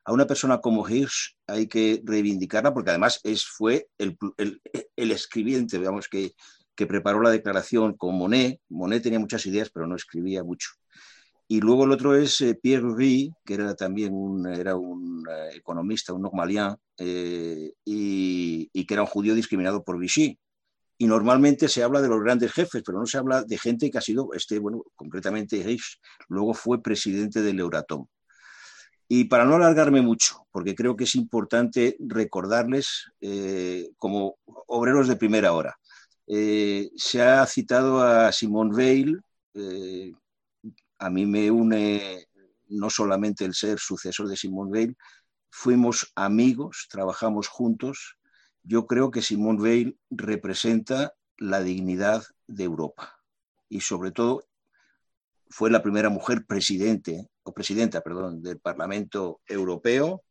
a 0.05 0.13
una 0.13 0.27
persona 0.27 0.59
como 0.61 0.89
Hirsch 0.89 1.37
hay 1.47 1.69
que 1.69 2.03
reivindicarla 2.05 2.75
porque 2.75 2.91
además 2.91 3.21
es, 3.23 3.45
fue 3.45 3.89
el, 3.99 4.19
el, 4.39 4.61
el 4.97 5.11
escribiente, 5.13 5.79
digamos, 5.79 6.09
que, 6.09 6.35
que, 6.76 6.87
preparó 6.87 7.21
la 7.21 7.30
declaración 7.30 7.97
con 7.97 8.16
Monet. 8.16 8.61
Monet 8.68 9.02
tenía 9.02 9.18
muchas 9.18 9.47
ideas, 9.47 9.71
pero 9.71 9.87
no 9.87 9.97
escribía 9.97 10.45
mucho. 10.45 10.68
Y 11.49 11.61
luego 11.61 11.85
el 11.85 11.92
otro 11.92 12.16
es 12.16 12.40
eh, 12.40 12.59
Pierre 12.61 12.95
Rie, 12.97 13.30
que 13.45 13.54
era 13.54 13.75
también 13.75 14.12
un, 14.14 14.47
era 14.47 14.76
un 14.76 15.26
uh, 15.28 15.54
economista, 15.54 16.12
un 16.12 16.23
normalien, 16.23 16.75
eh, 16.99 17.73
y, 17.85 18.85
que 18.85 18.95
era 18.95 19.02
un 19.02 19.09
judío 19.09 19.35
discriminado 19.35 19.85
por 19.85 19.99
Vichy. 19.99 20.38
Y 20.99 21.06
normalmente 21.06 21.68
se 21.68 21.83
habla 21.83 22.00
de 22.00 22.09
los 22.09 22.23
grandes 22.23 22.52
jefes, 22.52 22.83
pero 22.85 22.99
no 22.99 23.06
se 23.06 23.18
habla 23.18 23.45
de 23.45 23.59
gente 23.59 23.90
que 23.90 23.99
ha 23.99 24.00
sido, 24.00 24.30
este, 24.35 24.59
bueno, 24.59 24.83
concretamente 24.95 25.59
Hirsch, 25.59 26.00
luego 26.28 26.54
fue 26.54 26.83
presidente 26.83 27.42
del 27.42 27.61
Euratom. 27.61 28.06
Y 29.09 29.25
para 29.25 29.45
no 29.45 29.54
alargarme 29.54 30.02
mucho, 30.02 30.47
porque 30.50 30.75
creo 30.75 30.97
que 30.97 31.04
es 31.04 31.14
importante 31.14 31.97
recordarles 32.00 33.04
eh, 33.21 33.90
como 33.99 34.37
obreros 34.66 35.06
de 35.06 35.16
primera 35.16 35.52
hora. 35.52 35.78
Eh, 36.26 36.90
se 36.97 37.23
ha 37.23 37.47
citado 37.47 38.02
a 38.02 38.33
Simone 38.33 38.75
Weil. 38.75 39.21
Eh, 39.54 40.12
a 40.99 41.11
mí 41.11 41.26
me 41.26 41.50
une 41.50 42.26
no 42.68 42.90
solamente 42.90 43.45
el 43.45 43.54
ser 43.54 43.78
sucesor 43.78 44.28
de 44.28 44.37
Simone 44.37 44.71
Weil, 44.73 44.97
fuimos 45.50 46.12
amigos, 46.14 46.88
trabajamos 46.90 47.49
juntos. 47.49 48.18
Yo 48.62 48.87
creo 48.87 49.11
que 49.11 49.23
Simone 49.23 49.61
Weil 49.61 49.99
representa 50.11 51.14
la 51.38 51.61
dignidad 51.62 52.25
de 52.47 52.64
Europa 52.64 53.21
y 53.68 53.80
sobre 53.80 54.11
todo 54.11 54.45
fue 55.49 55.71
la 55.71 55.83
primera 55.83 56.11
mujer 56.11 56.45
presidente 56.47 57.28
o 57.45 57.54
presidenta, 57.54 58.00
perdón, 58.00 58.42
del 58.42 58.59
Parlamento 58.59 59.40
Europeo. 59.47 60.25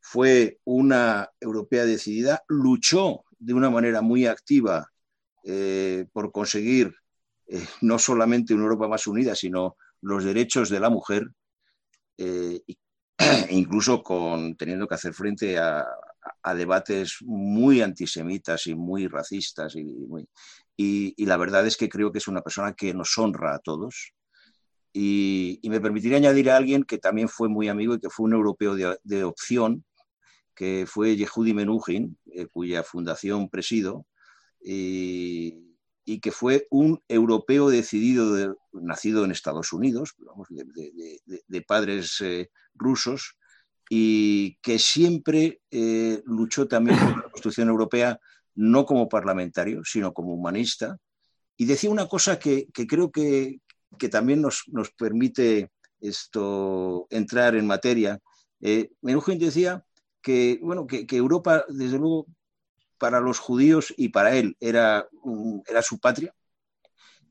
Fue 0.00 0.58
una 0.64 1.30
europea 1.40 1.84
decidida, 1.84 2.42
luchó 2.48 3.24
de 3.38 3.54
una 3.54 3.70
manera 3.70 4.00
muy 4.00 4.26
activa 4.26 4.90
eh, 5.50 6.04
por 6.12 6.30
conseguir 6.30 6.94
eh, 7.46 7.64
no 7.80 7.98
solamente 7.98 8.52
una 8.52 8.64
Europa 8.64 8.86
más 8.86 9.06
unida, 9.06 9.34
sino 9.34 9.78
los 10.02 10.22
derechos 10.22 10.68
de 10.68 10.78
la 10.78 10.90
mujer, 10.90 11.26
eh, 12.18 12.60
incluso 13.48 14.02
con, 14.02 14.56
teniendo 14.56 14.86
que 14.86 14.94
hacer 14.94 15.14
frente 15.14 15.56
a, 15.56 15.86
a, 16.42 16.54
debates 16.54 17.16
muy 17.22 17.80
antisemitas 17.80 18.66
y 18.66 18.74
muy 18.74 19.08
racistas. 19.08 19.74
Y, 19.74 19.84
muy, 19.84 20.28
y, 20.76 21.14
y 21.16 21.24
la 21.24 21.38
verdad 21.38 21.66
es 21.66 21.78
que 21.78 21.88
creo 21.88 22.12
que 22.12 22.18
es 22.18 22.28
una 22.28 22.42
persona 22.42 22.74
que 22.74 22.92
nos 22.92 23.16
honra 23.16 23.54
a 23.54 23.60
todos 23.60 24.12
y, 24.92 25.60
y, 25.62 25.70
me 25.70 25.80
permitiría 25.80 26.18
añadir 26.18 26.50
a 26.50 26.58
alguien 26.58 26.84
que 26.84 26.98
también 26.98 27.30
fue 27.30 27.48
muy 27.48 27.68
amigo 27.68 27.94
y 27.94 28.00
que 28.00 28.10
fue 28.10 28.26
un 28.26 28.34
europeo 28.34 28.74
de, 28.74 28.98
de 29.02 29.24
opción, 29.24 29.82
que 30.54 30.84
fue 30.86 31.16
Yehudi 31.16 31.54
Menuhin, 31.54 32.18
eh, 32.26 32.46
cuya 32.46 32.82
fundación 32.82 33.48
presido, 33.48 34.04
y, 34.60 35.54
y, 36.04 36.20
que 36.20 36.32
fue 36.32 36.66
un 36.70 37.02
europeo 37.08 37.70
decidido, 37.70 38.34
de, 38.34 38.54
nacido 38.72 39.24
en 39.24 39.30
Estados 39.30 39.72
Unidos, 39.72 40.14
de, 40.48 41.62
padres 41.62 42.20
eh, 42.20 42.50
rusos, 42.74 43.36
y 43.90 44.56
que 44.62 44.78
siempre 44.78 45.60
eh, 45.70 46.22
luchó 46.26 46.68
también 46.68 46.98
por 46.98 47.16
la 47.16 47.22
Constitución 47.22 47.68
Europea, 47.68 48.20
no 48.54 48.84
como 48.84 49.08
parlamentario, 49.08 49.82
sino 49.84 50.12
como 50.12 50.34
humanista, 50.34 50.98
y 51.56 51.64
decía 51.64 51.90
una 51.90 52.06
cosa 52.06 52.38
que, 52.38 52.68
creo 52.72 53.10
que, 53.10 53.60
que 53.98 54.08
también 54.08 54.40
nos, 54.40 54.64
nos 54.68 54.90
permite 54.90 55.70
esto, 56.00 57.06
entrar 57.10 57.56
en 57.56 57.66
materia. 57.66 58.20
Eh, 58.60 58.90
decía 59.02 59.84
que, 60.22 60.58
bueno, 60.62 60.86
que, 60.86 61.06
Europa, 61.10 61.64
desde 61.68 61.98
luego, 61.98 62.26
para 62.98 63.20
los 63.20 63.38
judíos 63.38 63.94
y 63.96 64.08
para 64.10 64.36
él 64.36 64.56
era, 64.60 65.08
era 65.66 65.82
su 65.82 65.98
patria. 65.98 66.34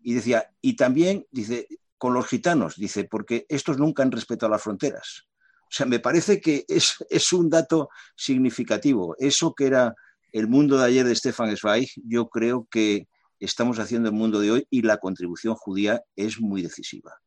Y 0.01 0.13
decía, 0.13 0.49
y 0.61 0.75
también, 0.75 1.25
dice, 1.31 1.67
con 1.97 2.13
los 2.13 2.27
gitanos, 2.27 2.75
dice, 2.77 3.03
porque 3.03 3.45
estos 3.49 3.77
nunca 3.77 4.03
han 4.03 4.11
respetado 4.11 4.51
las 4.51 4.61
fronteras. 4.61 5.27
O 5.63 5.71
sea, 5.71 5.85
me 5.85 5.99
parece 5.99 6.39
que 6.39 6.65
es, 6.67 6.95
es 7.09 7.33
un 7.33 7.49
dato 7.49 7.89
significativo. 8.15 9.15
Eso 9.19 9.53
que 9.53 9.65
era 9.65 9.93
el 10.31 10.47
mundo 10.47 10.77
de 10.77 10.85
ayer 10.85 11.05
de 11.05 11.15
Stefan 11.15 11.55
Zweig, 11.57 11.89
yo 12.05 12.29
creo 12.29 12.67
que 12.71 13.07
estamos 13.39 13.79
haciendo 13.79 14.09
el 14.09 14.15
mundo 14.15 14.39
de 14.39 14.51
hoy 14.51 14.67
y 14.69 14.81
la 14.81 14.97
contribución 14.97 15.55
judía 15.55 16.01
es 16.15 16.39
muy 16.39 16.61
decisiva. 16.61 17.19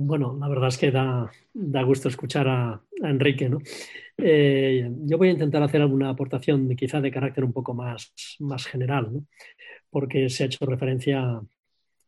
Bueno, 0.00 0.36
la 0.38 0.46
verdad 0.46 0.68
es 0.68 0.78
que 0.78 0.92
da, 0.92 1.28
da 1.52 1.82
gusto 1.82 2.08
escuchar 2.08 2.46
a, 2.46 2.80
Enrique. 3.02 3.48
¿no? 3.48 3.58
Eh, 4.16 4.88
yo 5.04 5.18
voy 5.18 5.28
a 5.28 5.32
intentar 5.32 5.60
hacer 5.60 5.80
alguna 5.80 6.10
aportación 6.10 6.68
quizá 6.76 7.00
de 7.00 7.10
carácter 7.10 7.42
un 7.42 7.52
poco 7.52 7.74
más, 7.74 8.14
más 8.38 8.64
general, 8.66 9.12
¿no? 9.12 9.26
porque 9.90 10.28
se 10.28 10.44
ha 10.44 10.46
hecho 10.46 10.64
referencia 10.66 11.42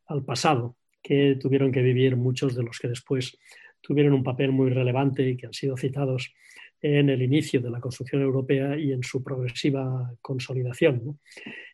al 0.06 0.24
pasado 0.24 0.76
que 1.02 1.36
tuvieron 1.40 1.72
que 1.72 1.82
vivir 1.82 2.16
muchos 2.16 2.54
de 2.54 2.62
los 2.62 2.78
que 2.78 2.86
después 2.86 3.36
tuvieron 3.80 4.12
un 4.12 4.22
papel 4.22 4.52
muy 4.52 4.70
relevante 4.70 5.28
y 5.28 5.36
que 5.36 5.46
han 5.46 5.52
sido 5.52 5.76
citados 5.76 6.32
en 6.80 7.10
el 7.10 7.22
inicio 7.22 7.60
de 7.60 7.70
la 7.70 7.80
construcción 7.80 8.22
europea 8.22 8.78
y 8.78 8.92
en 8.92 9.02
su 9.02 9.20
progresiva 9.20 10.14
consolidación. 10.20 11.18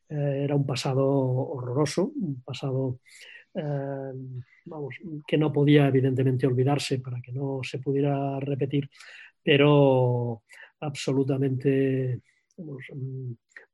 Eh, 0.09 0.45
era 0.45 0.55
un 0.55 0.65
pasado 0.65 1.07
horroroso, 1.07 2.11
un 2.17 2.43
pasado 2.43 3.01
eh, 3.53 4.13
vamos, 4.67 4.97
que 5.27 5.39
no 5.39 5.53
podía 5.53 5.89
evidentemente 5.89 6.47
olvidarse 6.47 6.99
para 6.99 7.21
que 7.21 7.33
no 7.33 7.61
se 7.63 7.79
pudiera 7.79 8.39
repetir, 8.41 8.91
pero 9.43 10.43
absolutamente 10.81 12.21
vamos, 12.57 12.85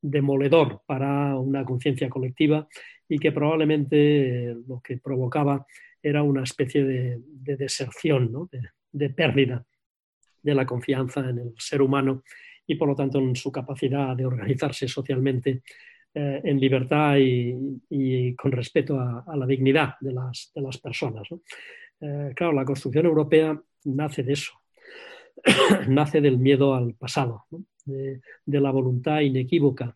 demoledor 0.01 0.83
para 0.87 1.37
una 1.37 1.65
conciencia 1.65 2.09
colectiva 2.09 2.69
y 3.09 3.19
que 3.19 3.33
probablemente 3.33 4.55
lo 4.67 4.81
que 4.81 4.99
provocaba 4.99 5.67
era 6.03 6.23
una 6.23 6.43
especie 6.43 6.85
de, 6.85 7.21
de 7.25 7.57
deserción, 7.57 8.33
¿no? 8.33 8.49
de 8.93 9.11
pérdida 9.11 9.65
de 10.43 10.55
la 10.55 10.67
confianza 10.67 11.21
en 11.21 11.39
el 11.39 11.55
ser 11.57 11.81
humano 11.83 12.23
y 12.67 12.75
por 12.75 12.89
lo 12.89 12.95
tanto 12.95 13.19
en 13.19 13.37
su 13.37 13.51
capacidad 13.53 14.17
de 14.17 14.27
organizarse 14.27 14.89
socialmente 14.89 15.63
eh, 16.14 16.42
en 16.45 16.61
libertad 16.61 17.16
y, 17.19 18.35
con 18.37 18.52
respeto 18.52 19.00
a, 19.00 19.35
la 19.35 19.47
dignidad 19.47 19.95
de 20.00 20.12
las, 20.12 20.78
personas. 20.83 21.26
Eh, 22.00 22.33
claro, 22.37 22.52
la 22.52 22.66
construcción 22.66 23.07
europea 23.07 23.59
nace 23.85 24.23
de 24.23 24.35
eso, 24.35 24.52
nace 25.88 26.21
del 26.21 26.37
miedo 26.37 26.75
al 26.75 26.92
pasado, 26.95 27.47
de, 27.87 28.21
la 28.47 28.71
voluntad 28.71 29.21
inequívoca 29.21 29.95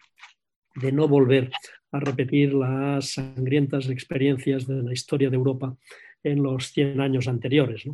de 0.75 0.90
no 0.90 1.06
volver 1.06 1.50
a 1.92 2.00
repetir 2.00 2.54
las 2.54 3.12
sangrientas 3.12 3.90
experiencias 3.90 4.66
de 4.66 4.82
la 4.82 4.94
historia 4.94 5.28
de 5.28 5.37
Europa 5.37 5.76
en 6.23 6.42
los 6.42 6.73
100 6.73 7.00
años 7.00 7.28
anteriores. 7.28 7.85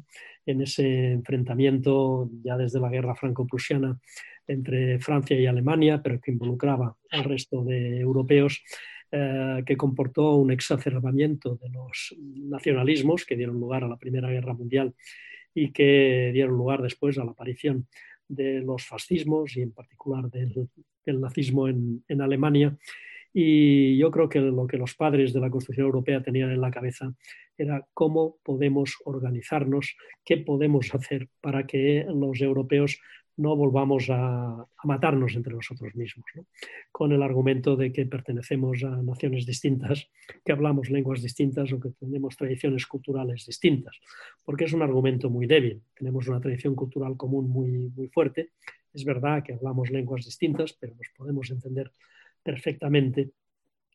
En 0.46 0.62
ese 0.62 1.12
enfrentamiento 1.12 2.30
ya 2.42 2.56
desde 2.56 2.80
la 2.80 2.90
guerra 2.90 3.14
franco-prusiana 3.14 3.98
entre 4.46 4.98
Francia 4.98 5.38
y 5.38 5.46
Alemania, 5.46 6.00
pero 6.02 6.20
que 6.20 6.32
involucraba 6.32 6.96
al 7.10 7.24
resto 7.24 7.64
de 7.64 8.00
europeos, 8.00 8.62
eh, 9.10 9.62
que 9.64 9.76
comportó 9.76 10.34
un 10.36 10.50
exacerbamiento 10.50 11.56
de 11.56 11.68
los 11.68 12.16
nacionalismos 12.18 13.24
que 13.24 13.36
dieron 13.36 13.60
lugar 13.60 13.84
a 13.84 13.88
la 13.88 13.98
Primera 13.98 14.30
Guerra 14.30 14.54
Mundial 14.54 14.94
y 15.54 15.70
que 15.70 16.30
dieron 16.32 16.56
lugar 16.56 16.82
después 16.82 17.18
a 17.18 17.24
la 17.24 17.32
aparición 17.32 17.86
de 18.26 18.60
los 18.60 18.86
fascismos 18.86 19.56
y 19.56 19.62
en 19.62 19.72
particular 19.72 20.30
del, 20.30 20.68
nazismo 21.20 21.68
en 21.68 22.20
Alemania 22.20 22.76
y 23.32 23.96
yo 23.96 24.10
creo 24.10 24.28
que 24.28 24.40
lo 24.40 24.66
que 24.66 24.76
los 24.76 24.94
padres 24.94 25.32
de 25.32 25.40
la 25.40 25.50
construcción 25.50 25.86
europea 25.86 26.22
tenían 26.22 26.50
en 26.50 26.60
la 26.60 26.70
cabeza 26.70 27.14
era 27.56 27.86
cómo 27.94 28.36
podemos 28.42 28.96
organizarnos, 29.04 29.96
qué 30.24 30.36
podemos 30.38 30.94
hacer 30.94 31.28
para 31.40 31.66
que 31.66 32.04
los 32.08 32.40
europeos 32.40 33.00
no 33.36 33.56
volvamos 33.56 34.10
a, 34.10 34.60
a 34.60 34.86
matarnos 34.86 35.34
entre 35.34 35.54
nosotros 35.54 35.94
mismos, 35.94 36.26
¿no? 36.34 36.44
con 36.90 37.12
el 37.12 37.22
argumento 37.22 37.76
de 37.76 37.90
que 37.90 38.04
pertenecemos 38.04 38.84
a 38.84 38.90
naciones 39.02 39.46
distintas, 39.46 40.10
que 40.44 40.52
hablamos 40.52 40.90
lenguas 40.90 41.22
distintas 41.22 41.72
o 41.72 41.80
que 41.80 41.90
tenemos 41.98 42.36
tradiciones 42.36 42.86
culturales 42.86 43.46
distintas, 43.46 43.98
porque 44.44 44.64
es 44.64 44.74
un 44.74 44.82
argumento 44.82 45.30
muy 45.30 45.46
débil. 45.46 45.80
Tenemos 45.94 46.28
una 46.28 46.40
tradición 46.40 46.74
cultural 46.74 47.16
común 47.16 47.48
muy, 47.48 47.90
muy 47.96 48.08
fuerte. 48.08 48.50
Es 48.92 49.04
verdad 49.04 49.42
que 49.42 49.54
hablamos 49.54 49.90
lenguas 49.90 50.26
distintas, 50.26 50.74
pero 50.74 50.94
nos 50.94 51.08
podemos 51.16 51.50
entender 51.50 51.90
perfectamente. 52.42 53.30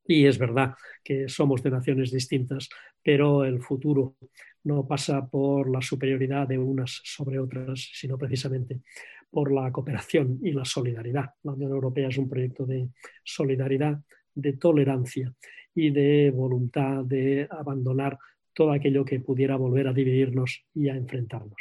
Y 0.06 0.25
es 0.25 0.38
verdad 0.38 0.74
que 1.04 1.27
somos 1.27 1.62
de 1.63 1.72
naciones 1.72 2.12
distintas, 2.12 2.70
pero 3.04 3.44
el 3.44 3.62
futuro 3.62 4.16
no 4.63 4.88
pasa 4.88 5.27
por 5.27 5.70
la 5.70 5.82
superioridad 5.82 6.48
de 6.48 6.58
unas 6.58 7.01
sobre 7.04 7.39
otras, 7.39 7.89
sino 7.94 8.18
precisamente 8.18 8.82
por 9.30 9.51
la 9.51 9.72
cooperación 9.72 10.39
y 10.42 10.51
la 10.51 10.66
solidaridad. 10.66 11.32
La 11.44 11.54
Unión 11.54 11.72
Europea 11.72 12.08
es 12.08 12.18
un 12.18 12.30
proyecto 12.30 12.66
de 12.66 12.89
solidaridad, 13.24 14.00
de 14.34 14.54
tolerancia 14.54 15.34
y 15.75 15.89
de 15.92 16.32
voluntad 16.32 17.04
de 17.04 17.48
abandonar 17.50 18.18
todo 18.54 18.72
aquello 18.72 19.06
que 19.06 19.20
pudiera 19.20 19.56
volver 19.56 19.88
a 19.88 19.94
dividirnos 19.94 20.66
y 20.74 20.89
a 20.89 20.96
enfrentarnos. 20.96 21.58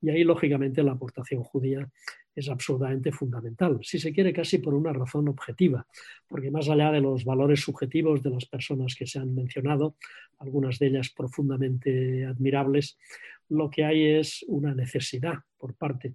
Y 0.00 0.10
ahí, 0.10 0.24
lógicamente, 0.24 0.82
la 0.82 0.92
aportación 0.92 1.42
judía 1.42 1.88
es 2.38 2.48
absolutamente 2.48 3.12
fundamental, 3.12 3.78
si 3.82 3.98
se 3.98 4.12
quiere 4.12 4.32
casi 4.32 4.58
por 4.58 4.74
una 4.74 4.92
razón 4.92 5.28
objetiva, 5.28 5.86
porque 6.26 6.50
más 6.50 6.68
allá 6.68 6.92
de 6.92 7.00
los 7.00 7.24
valores 7.24 7.60
subjetivos 7.60 8.22
de 8.22 8.30
las 8.30 8.46
personas 8.46 8.94
que 8.94 9.06
se 9.06 9.18
han 9.18 9.34
mencionado, 9.34 9.96
algunas 10.38 10.78
de 10.78 10.88
ellas 10.88 11.10
profundamente 11.10 12.24
admirables, 12.24 12.98
lo 13.48 13.70
que 13.70 13.84
hay 13.84 14.04
es 14.04 14.44
una 14.48 14.74
necesidad 14.74 15.38
por 15.56 15.74
parte 15.74 16.14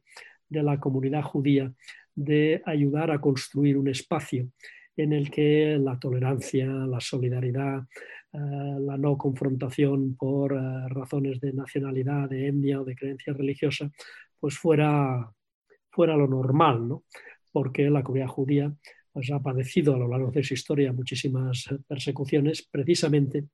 de 0.50 0.64
la 0.64 0.80
comunidad 0.80 1.24
judía 1.24 1.74
de 2.16 2.62
ayudar 2.66 3.12
a 3.12 3.20
construir 3.20 3.78
un 3.78 3.88
espacio 3.88 4.50
en 4.96 5.14
el 5.14 5.32
que 5.32 5.78
la 5.80 5.98
tolerancia, 5.98 6.68
la 6.68 7.00
solidaridad, 7.00 7.84
eh, 8.32 8.38
la 8.80 8.98
no 8.98 9.18
confrontación 9.18 10.16
por 10.16 10.54
eh, 10.54 10.88
razones 10.90 11.40
de 11.40 11.54
nacionalidad, 11.54 12.30
de 12.30 12.48
etnia 12.48 12.82
o 12.82 12.86
de 12.86 12.96
creencia 12.96 13.34
religiosa, 13.34 13.92
pues 14.40 14.58
fuera 14.58 15.32
fuera 15.94 16.18
lo 16.18 16.28
normal, 16.28 16.88
¿no? 16.88 17.04
porque 17.54 17.90
la 17.90 18.04
comunidad 18.04 18.28
judía 18.28 18.76
pues, 19.14 19.32
ha 19.32 19.40
padecido 19.40 19.96
a 19.96 20.00
lo 20.00 20.10
largo 20.10 20.32
de 20.32 20.44
su 20.44 20.56
historia 20.56 20.92
muchísimas 20.92 21.70
persecuciones, 21.88 22.68
precisamente 22.70 23.46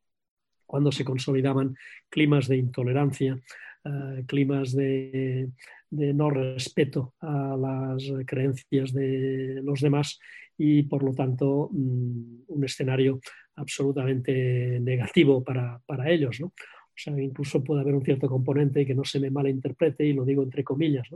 cuando 0.65 0.91
se 0.91 1.03
consolidaban 1.03 1.75
climas 2.09 2.47
de 2.47 2.57
intolerancia, 2.57 3.39
eh, 3.83 4.23
climas 4.25 4.73
de, 4.75 5.49
no 5.91 6.29
respeto 6.29 7.15
a 7.19 7.57
las 7.57 8.03
creencias 8.25 8.93
de 8.93 9.61
los 9.63 9.81
demás 9.81 10.19
y, 10.57 10.83
por 10.83 11.03
lo 11.03 11.13
tanto, 11.13 11.69
mm, 11.71 12.43
un 12.47 12.63
escenario 12.63 13.19
absolutamente 13.55 14.79
negativo 14.79 15.43
para, 15.43 15.81
para 15.85 16.09
ellos. 16.09 16.39
¿no? 16.39 16.47
O 16.47 17.01
sea, 17.01 17.19
incluso 17.19 17.63
puede 17.63 17.81
haber 17.81 17.95
un 17.95 18.05
cierto 18.05 18.29
componente 18.29 18.85
que 18.85 18.93
no 18.93 19.03
se 19.03 19.19
me 19.19 19.31
malinterprete, 19.31 20.05
y 20.05 20.13
lo 20.13 20.23
digo 20.23 20.43
entre 20.43 20.63
comillas, 20.63 21.07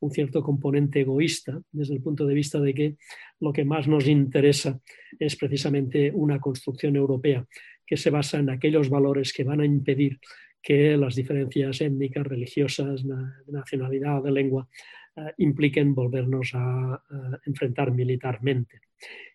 un 0.00 0.10
cierto 0.10 0.42
componente 0.42 1.00
egoísta, 1.00 1.60
desde 1.70 1.94
el 1.94 2.02
punto 2.02 2.26
de 2.26 2.34
vista 2.34 2.60
de 2.60 2.74
que 2.74 2.96
lo 3.40 3.52
que 3.52 3.64
más 3.64 3.88
nos 3.88 4.06
interesa 4.06 4.80
es 5.18 5.36
precisamente 5.36 6.10
una 6.12 6.38
construcción 6.38 6.96
europea 6.96 7.46
que 7.86 7.96
se 7.96 8.10
basa 8.10 8.38
en 8.38 8.50
aquellos 8.50 8.90
valores 8.90 9.32
que 9.32 9.44
van 9.44 9.60
a 9.60 9.64
impedir 9.64 10.18
que 10.60 10.96
las 10.96 11.14
diferencias 11.14 11.80
étnicas, 11.80 12.26
religiosas, 12.26 13.04
nacionalidad 13.46 14.22
de 14.22 14.32
lengua 14.32 14.68
eh, 15.16 15.32
impliquen 15.38 15.94
volvernos 15.94 16.50
a, 16.54 17.00
enfrentar 17.46 17.92
militarmente. 17.92 18.80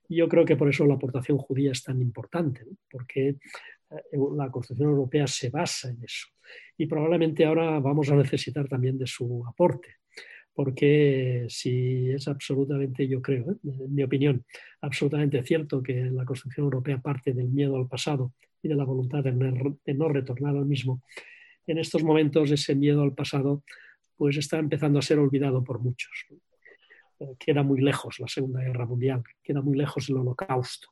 yo 0.09 0.27
creo 0.27 0.43
que 0.43 0.57
por 0.57 0.67
eso 0.67 0.85
la 0.85 0.95
aportación 0.95 1.37
judía 1.37 1.71
es 1.71 1.83
tan 1.83 2.01
importante, 2.01 2.65
porque 2.89 3.29
eh, 3.29 3.37
la 4.35 4.51
Constitución 4.51 4.89
Europea 4.89 5.25
se 5.25 5.49
basa 5.49 5.89
en 5.89 6.03
eso. 6.03 6.27
Y 6.77 6.85
probablemente 6.85 7.45
ahora 7.45 7.79
vamos 7.79 8.09
a 8.09 8.15
necesitar 8.15 8.67
también 8.67 8.97
de 8.97 9.07
su 9.07 9.45
aporte, 9.47 10.00
porque 10.53 11.45
si 11.49 12.09
es 12.09 12.27
absolutamente, 12.27 13.07
yo 13.07 13.21
creo, 13.21 13.51
¿eh? 13.51 13.55
en 13.63 13.95
mi 13.95 14.03
opinión, 14.03 14.45
absolutamente 14.81 15.41
cierto 15.43 15.81
que 15.81 16.05
la 16.05 16.25
Constitución 16.25 16.65
Europea 16.65 16.99
parte 16.99 17.33
del 17.33 17.49
miedo 17.49 17.77
al 17.77 17.87
pasado 17.87 18.33
y 18.61 18.67
de 18.67 18.75
la 18.75 18.83
voluntad 18.83 19.23
de 19.23 19.93
no 19.93 20.09
retornar 20.09 20.55
al 20.55 20.65
mismo, 20.65 21.01
en 21.67 21.77
estos 21.77 22.03
momentos 22.03 22.51
ese 22.51 22.75
miedo 22.75 23.01
al 23.01 23.13
pasado 23.13 23.63
pues 24.17 24.37
está 24.37 24.59
empezando 24.59 24.99
a 24.99 25.01
ser 25.01 25.17
olvidado 25.19 25.63
por 25.63 25.79
muchos. 25.79 26.11
Eh, 27.19 27.35
queda 27.39 27.63
muy 27.63 27.81
lejos 27.81 28.19
la 28.19 28.27
Segunda 28.27 28.61
Guerra 28.61 28.85
Mundial, 28.85 29.23
queda 29.41 29.61
muy 29.61 29.77
lejos 29.77 30.09
el 30.09 30.17
Holocausto 30.17 30.91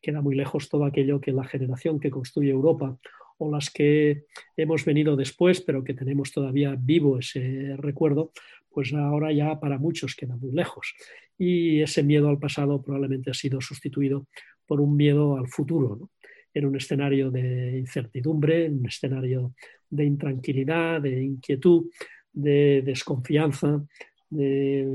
queda 0.00 0.20
muy 0.20 0.34
lejos 0.34 0.68
todo 0.68 0.84
aquello 0.84 1.20
que 1.20 1.32
la 1.32 1.44
generación 1.44 2.00
que 2.00 2.10
construye 2.10 2.50
Europa 2.50 2.98
o 3.38 3.50
las 3.50 3.70
que 3.70 4.24
hemos 4.56 4.84
venido 4.84 5.16
después, 5.16 5.60
pero 5.60 5.82
que 5.82 5.94
tenemos 5.94 6.30
todavía 6.30 6.76
vivo 6.78 7.18
ese 7.18 7.74
recuerdo, 7.78 8.32
pues 8.70 8.92
ahora 8.94 9.32
ya 9.32 9.58
para 9.58 9.78
muchos 9.78 10.14
queda 10.14 10.36
muy 10.36 10.52
lejos. 10.52 10.94
Y 11.38 11.80
ese 11.80 12.02
miedo 12.02 12.28
al 12.28 12.38
pasado 12.38 12.82
probablemente 12.82 13.30
ha 13.30 13.34
sido 13.34 13.60
sustituido 13.60 14.26
por 14.66 14.80
un 14.80 14.96
miedo 14.96 15.36
al 15.36 15.48
futuro, 15.48 16.10
en 16.54 16.66
un 16.66 16.76
escenario 16.76 17.30
de 17.30 17.78
incertidumbre, 17.78 18.66
en 18.66 18.78
un 18.78 18.86
escenario 18.86 19.54
de 19.88 20.04
intranquilidad, 20.04 21.00
de 21.00 21.22
inquietud, 21.22 21.86
de 22.32 22.82
desconfianza, 22.84 23.84
de 24.28 24.86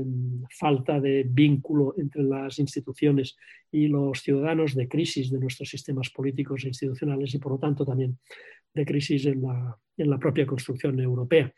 falta 0.58 0.98
de 0.98 1.24
vínculo 1.28 1.94
entre 1.98 2.22
las 2.22 2.58
instituciones 2.58 3.36
y 3.70 3.88
los 3.88 4.22
ciudadanos, 4.22 4.74
de 4.74 4.88
crisis 4.88 5.30
de 5.30 5.38
nuestros 5.38 5.68
sistemas 5.68 6.10
políticos 6.10 6.64
e 6.64 6.68
institucionales 6.68 7.34
y 7.34 7.38
por 7.38 7.52
lo 7.52 7.58
tanto 7.58 7.84
también 7.84 8.18
de 8.72 8.86
crisis 8.86 9.26
en 9.26 9.42
la, 9.42 9.76
en 9.96 10.10
la 10.10 10.18
propia 10.18 10.46
construcción 10.46 10.98
europea. 11.00 11.52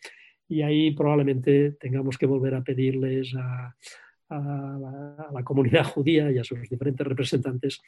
Y 0.48 0.62
ahí 0.62 0.92
probablemente 0.92 1.72
tengamos 1.72 2.16
que 2.16 2.26
volver 2.26 2.54
a 2.54 2.62
pedirles 2.62 3.34
a, 3.36 3.74
a, 4.30 5.28
la, 5.32 5.42
comunidad 5.44 5.84
judía 5.94 6.30
y 6.30 6.38
a 6.38 6.44
sus 6.44 6.60
diferentes 6.68 7.06
representantes 7.06 7.82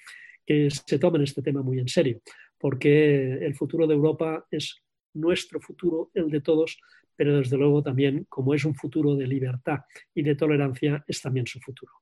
que 0.45 0.71
se 0.71 0.99
tomen 0.99 1.23
este 1.23 1.43
tema 1.43 1.63
muy 1.63 1.79
en 1.79 1.89
serio, 1.89 2.21
porque 2.59 3.35
el 3.35 3.55
futuro 3.55 3.87
de 3.87 3.95
Europa 3.95 4.47
es 4.51 4.83
nuestro 5.15 5.61
futuro, 5.61 6.11
el 6.15 6.31
de 6.31 6.41
todos, 6.41 6.79
pero 7.15 7.39
desde 7.39 7.57
luego 7.57 7.83
también, 7.83 8.27
como 8.29 8.55
es 8.55 8.65
un 8.65 8.75
futuro 8.75 9.15
de 9.15 9.27
libertad 9.27 9.81
y 10.15 10.23
de 10.23 10.35
tolerancia, 10.35 11.05
es 11.07 11.21
también 11.21 11.47
su 11.47 11.61
futuro. 11.61 11.93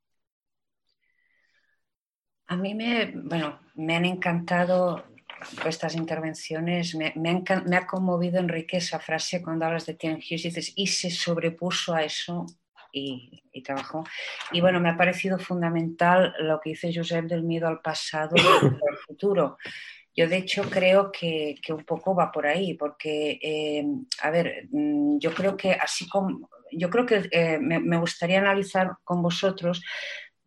A 2.47 2.57
mí 2.57 2.75
me, 2.75 3.13
bueno, 3.15 3.61
me 3.75 3.97
han 3.97 4.07
encantado 4.07 5.05
estas 5.67 5.95
intervenciones, 5.95 6.95
me, 6.95 7.45
ha 7.77 7.87
conmovido 7.87 8.39
Enrique 8.39 8.79
esa 8.79 8.99
frase 8.99 9.43
cuando 9.43 9.67
hablas 9.67 9.87
de 9.87 9.95
Tian 9.95 10.17
Hughes, 10.17 10.43
dices, 10.43 10.73
y 10.77 10.87
se 10.87 11.11
sobrepuso 11.11 11.95
a 11.95 12.03
eso 12.03 12.47
y, 12.93 13.43
y, 13.53 13.63
trabajó. 13.63 14.05
Y 14.53 14.61
bueno, 14.61 14.81
me 14.81 14.91
ha 14.91 14.97
parecido 14.97 15.39
fundamental 15.39 16.35
lo 16.41 16.61
que 16.61 16.71
dice 16.71 16.93
Josep 16.95 17.27
del 17.27 17.43
miedo 17.43 17.69
al 17.69 17.81
pasado 17.81 18.35
y 18.37 18.41
al 18.41 18.97
futuro. 19.07 19.59
Yo 20.19 20.27
de 20.29 20.39
hecho 20.39 20.69
creo 20.69 21.13
que, 21.13 21.61
un 21.69 21.85
poco 21.85 22.13
va 22.13 22.33
por 22.33 22.45
ahí, 22.45 22.75
porque, 22.75 23.39
eh, 23.41 23.87
a 24.21 24.31
ver, 24.31 24.67
mm, 24.73 25.19
yo 25.21 25.33
creo 25.33 25.57
que 25.57 25.71
así 25.71 26.09
como, 26.09 26.51
yo 26.73 26.91
creo 26.91 27.07
que 27.07 27.29
eh, 27.31 27.59
me, 27.61 27.99
gustaría 27.99 28.41
analizar 28.41 28.97
con 29.05 29.23
vosotros, 29.23 29.81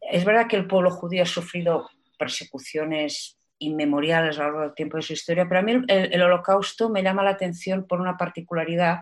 es 0.01 0.25
verdad 0.25 0.47
que 0.49 0.57
el 0.57 0.67
pueblo 0.67 0.91
judío 0.91 1.23
ha 1.23 1.25
sufrido 1.25 1.89
persecuciones 2.19 3.37
inmemoriales 3.61 4.37
a 4.37 4.43
lo 4.43 4.47
largo 4.47 4.61
del 4.61 4.75
tiempo 4.75 4.97
de 4.97 5.03
su 5.03 5.13
historia, 5.13 5.47
pero 5.47 5.59
a 5.59 5.63
mí 5.63 5.81
el 5.87 6.21
holocausto 6.21 6.89
me 6.89 7.03
llama 7.03 7.23
la 7.23 7.31
atención 7.31 7.87
por 7.87 8.01
una 8.01 8.17
particularidad 8.17 9.01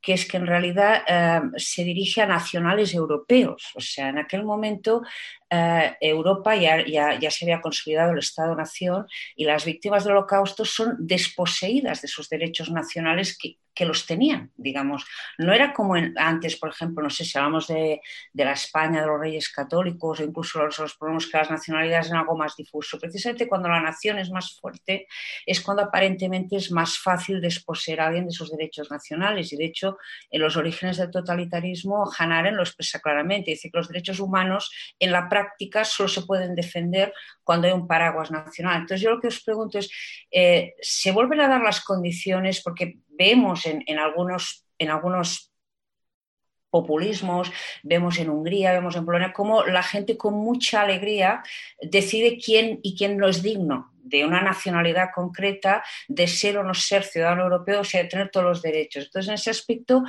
que 0.00 0.14
es 0.14 0.26
que 0.26 0.38
en 0.38 0.46
realidad 0.46 1.02
eh, 1.06 1.40
se 1.56 1.84
dirige 1.84 2.22
a 2.22 2.26
nacionales 2.26 2.94
europeos. 2.94 3.70
O 3.74 3.80
sea, 3.80 4.08
en 4.08 4.18
aquel 4.18 4.44
momento 4.44 5.02
eh, 5.52 5.96
Europa 6.00 6.54
ya, 6.54 6.78
se 7.30 7.44
había 7.44 7.60
consolidado 7.60 8.12
el 8.12 8.20
Estado-Nación 8.20 9.08
y 9.34 9.44
las 9.44 9.64
víctimas 9.64 10.04
del 10.04 10.12
Holocausto 10.12 10.64
son 10.64 10.94
desposeídas 11.00 12.02
de 12.02 12.08
sus 12.08 12.28
derechos 12.28 12.70
nacionales 12.70 13.36
que, 13.36 13.56
los 13.82 14.04
tenían, 14.04 14.52
digamos. 14.58 15.06
No 15.38 15.54
era 15.54 15.72
como 15.72 15.94
antes, 15.94 16.56
por 16.56 16.68
ejemplo, 16.68 17.02
no 17.02 17.08
sé 17.08 17.24
si 17.24 17.38
hablamos 17.38 17.66
de, 17.66 18.02
la 18.34 18.52
España 18.52 19.00
de 19.00 19.06
los 19.06 19.18
reyes 19.18 19.48
católicos 19.48 20.20
o 20.20 20.22
incluso 20.22 20.62
los, 20.62 20.78
los 20.78 20.96
problemas 20.96 21.26
que 21.26 21.38
las 21.38 21.50
nacionalidades 21.50 22.10
en 22.10 22.16
algo 22.16 22.36
más 22.36 22.54
difuso. 22.56 22.98
Precisamente 22.98 23.48
cuando 23.48 23.70
la 23.70 23.80
nación 23.80 24.18
es 24.18 24.30
más 24.30 24.60
fuerte 24.60 25.06
es 25.46 25.62
cuando 25.62 25.84
aparentemente 25.84 26.56
es 26.56 26.70
más 26.70 26.98
fácil 26.98 27.40
desposeer 27.40 28.02
a 28.02 28.08
alguien 28.08 28.26
de 28.26 28.32
sus 28.32 28.50
derechos 28.50 28.90
nacionales. 28.90 29.50
Y 29.54 29.56
de 29.56 29.64
hecho, 29.64 29.96
en 30.30 30.42
los 30.42 30.58
orígenes 30.58 30.98
del 30.98 31.10
totalitarismo, 31.10 32.04
Hanaren 32.18 32.56
lo 32.56 32.62
expresa 32.64 33.00
claramente. 33.00 33.52
Dice 33.52 33.70
que 33.70 33.78
los 33.78 33.88
derechos 33.88 34.20
humanos 34.20 34.70
en 34.98 35.10
la 35.10 35.26
práctica 35.30 35.39
solo 35.84 36.08
se 36.08 36.22
pueden 36.22 36.54
defender 36.54 37.12
cuando 37.44 37.66
hay 37.66 37.72
un 37.72 37.86
paraguas 37.86 38.30
nacional. 38.30 38.80
Entonces 38.80 39.00
yo 39.00 39.10
lo 39.10 39.20
que 39.20 39.28
os 39.28 39.42
pregunto 39.42 39.78
es, 39.78 39.90
eh, 40.30 40.74
¿se 40.80 41.12
vuelven 41.12 41.40
a 41.40 41.48
dar 41.48 41.62
las 41.62 41.82
condiciones? 41.84 42.62
Porque 42.62 42.98
vemos 43.08 43.66
en, 43.66 43.98
algunos, 43.98 44.66
en 44.78 44.90
algunos 44.90 45.52
populismos, 46.70 47.50
vemos 47.82 48.18
en 48.18 48.30
Hungría, 48.30 48.72
vemos 48.72 48.96
en 48.96 49.04
Polonia, 49.04 49.32
cómo 49.32 49.64
la 49.64 49.82
gente 49.82 50.16
con 50.16 50.34
mucha 50.34 50.82
alegría 50.82 51.42
decide 51.82 52.38
quién 52.38 52.80
y 52.82 52.96
quién 52.96 53.16
no 53.16 53.28
es 53.28 53.42
digno 53.42 53.92
de 54.10 54.24
una 54.24 54.42
nacionalidad 54.42 55.10
concreta, 55.14 55.82
de 56.08 56.26
ser 56.26 56.58
o 56.58 56.64
no 56.64 56.74
ser 56.74 57.04
ciudadano 57.04 57.44
europeo, 57.44 57.80
o 57.80 57.84
sea, 57.84 58.02
de 58.02 58.08
tener 58.08 58.30
todos 58.30 58.46
los 58.46 58.62
derechos. 58.62 59.04
Entonces, 59.04 59.28
en 59.28 59.34
ese 59.34 59.50
aspecto, 59.50 60.02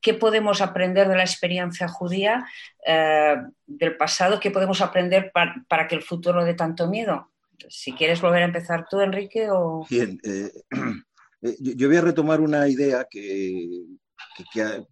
¿qué 0.00 0.14
podemos 0.14 0.60
aprender 0.60 1.08
de 1.08 1.16
la 1.16 1.22
experiencia 1.24 1.88
judía 1.88 2.46
eh, 2.86 3.36
del 3.66 3.96
pasado? 3.96 4.40
¿Qué 4.40 4.50
podemos 4.50 4.80
aprender 4.80 5.32
para, 5.32 5.88
que 5.88 5.96
el 5.96 6.02
futuro 6.02 6.40
no 6.40 6.44
dé 6.44 6.54
tanto 6.54 6.88
miedo? 6.88 7.30
Si 7.68 7.92
quieres 7.92 8.20
volver 8.20 8.42
a 8.42 8.46
empezar 8.46 8.86
tú, 8.88 9.00
Enrique, 9.00 9.48
o... 9.50 9.86
Bien, 9.90 10.18
eh, 10.24 10.50
Eh, 11.42 11.56
yo, 11.58 11.88
voy 11.88 11.96
a 11.96 12.02
retomar 12.02 12.40
una 12.40 12.68
idea 12.68 13.06
que, 13.10 13.86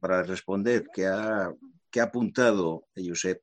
para 0.00 0.22
responder 0.22 0.86
que 0.92 1.06
ha, 1.06 1.52
que 1.90 2.00
ha 2.00 2.04
apuntado 2.04 2.86
Josep 2.96 3.42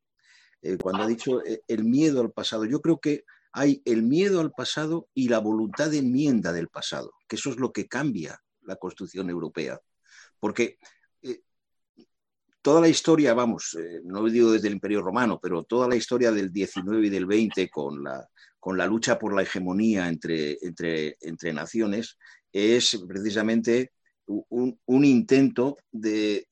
eh, 0.62 0.78
cuando 0.78 1.04
ha 1.04 1.08
dicho 1.08 1.44
eh, 1.46 1.62
el 1.68 1.84
miedo 1.84 2.22
al 2.22 2.32
pasado. 2.32 2.66
Yo 2.66 2.82
creo 2.82 3.00
que 3.00 3.24
hay 3.58 3.82
el 3.86 4.04
miedo 4.04 4.42
al 4.42 4.52
pasado 4.52 5.08
y 5.14 5.30
la 5.30 5.40
voluntad 5.40 5.90
de 5.90 6.00
enmienda 6.00 6.52
del 6.52 6.68
pasado, 6.68 7.14
que 7.26 7.38
eso 7.38 7.50
es 7.50 7.58
lo 7.58 7.72
que 7.72 7.88
cambia 7.88 8.38
la 8.64 8.76
Constitución 8.76 9.30
Europea. 9.30 9.80
Porque 10.40 10.78
toda 12.62 12.82
la 12.82 12.90
historia, 12.90 13.34
vamos, 13.34 13.78
no 14.04 14.26
digo 14.26 14.52
desde 14.52 14.68
el 14.68 14.74
Imperio 14.74 15.02
Romano, 15.02 15.40
pero 15.42 15.64
toda 15.64 15.88
la 15.88 15.96
historia 15.96 16.32
del 16.32 16.52
19 16.52 17.08
y 17.08 17.10
del 17.10 17.26
20 17.26 17.70
con 17.70 18.04
la, 18.04 18.28
con 18.60 18.78
la 18.78 18.88
lucha 18.88 19.18
por 19.18 19.34
la 19.34 19.44
hegemonía 19.44 20.10
entre, 20.10 20.58
entre, 20.62 21.16
entre 21.22 21.54
naciones, 21.54 22.18
es 22.52 23.00
precisamente 23.08 23.94
un, 24.26 25.06
intento 25.06 25.78
de, 25.92 26.48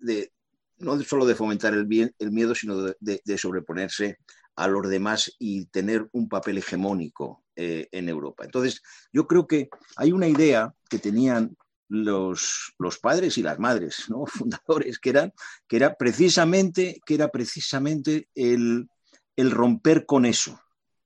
no 0.77 1.01
solo 1.01 1.25
de 1.25 1.35
fomentar 1.35 1.73
el, 1.73 1.85
miedo, 1.87 2.55
sino 2.55 2.93
de, 2.99 3.37
sobreponerse 3.37 4.19
a 4.55 4.67
los 4.67 4.89
demás 4.89 5.35
y 5.39 5.65
tener 5.65 6.07
un 6.11 6.29
papel 6.29 6.57
hegemónico 6.59 7.43
eh, 7.55 7.87
en 7.91 8.09
Europa. 8.09 8.43
Entonces, 8.45 8.81
yo 9.11 9.27
creo 9.27 9.47
que 9.47 9.69
hay 9.95 10.11
una 10.11 10.27
idea 10.27 10.73
que 10.89 10.99
tenían 10.99 11.55
los, 11.89 12.73
los 12.79 12.97
padres 12.99 13.37
y 13.37 13.43
las 13.43 13.59
madres 13.59 14.05
¿no? 14.09 14.25
fundadores, 14.27 14.99
que, 14.99 15.09
eran, 15.09 15.33
que, 15.67 15.77
era 15.77 15.95
precisamente, 15.95 17.01
que 17.05 17.15
era 17.15 17.29
precisamente 17.29 18.29
el, 18.35 18.87
el 19.35 19.51
romper 19.51 20.05
con 20.05 20.25
eso. 20.25 20.59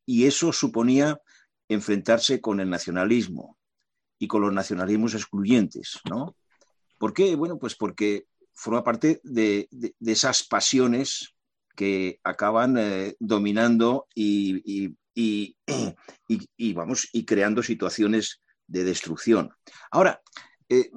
Y 0.05 0.25
eso 0.25 0.53
suponía 0.53 1.19
enfrentarse 1.67 2.39
con 2.39 2.61
el 2.61 2.69
nacionalismo, 2.69 3.57
y 4.19 4.27
con 4.27 4.41
los 4.41 4.53
nacionalismos 4.53 5.13
excluyentes, 5.13 5.99
¿no? 6.09 6.35
¿Por 6.97 7.13
qué? 7.13 7.35
Bueno, 7.35 7.59
pues 7.59 7.75
porque 7.75 8.27
forma 8.53 8.83
parte 8.83 9.21
de, 9.23 9.69
esas 10.01 10.43
pasiones 10.43 11.35
que 11.77 12.19
acaban 12.23 12.75
eh, 12.77 13.15
dominando 13.19 14.07
y, 14.15 14.83
y, 15.15 16.73
vamos, 16.73 17.07
y 17.13 17.23
creando 17.23 17.61
situaciones 17.63 18.41
de 18.65 18.83
destrucción. 18.83 19.51
Ahora, 19.91 20.21
eh, 20.67 20.89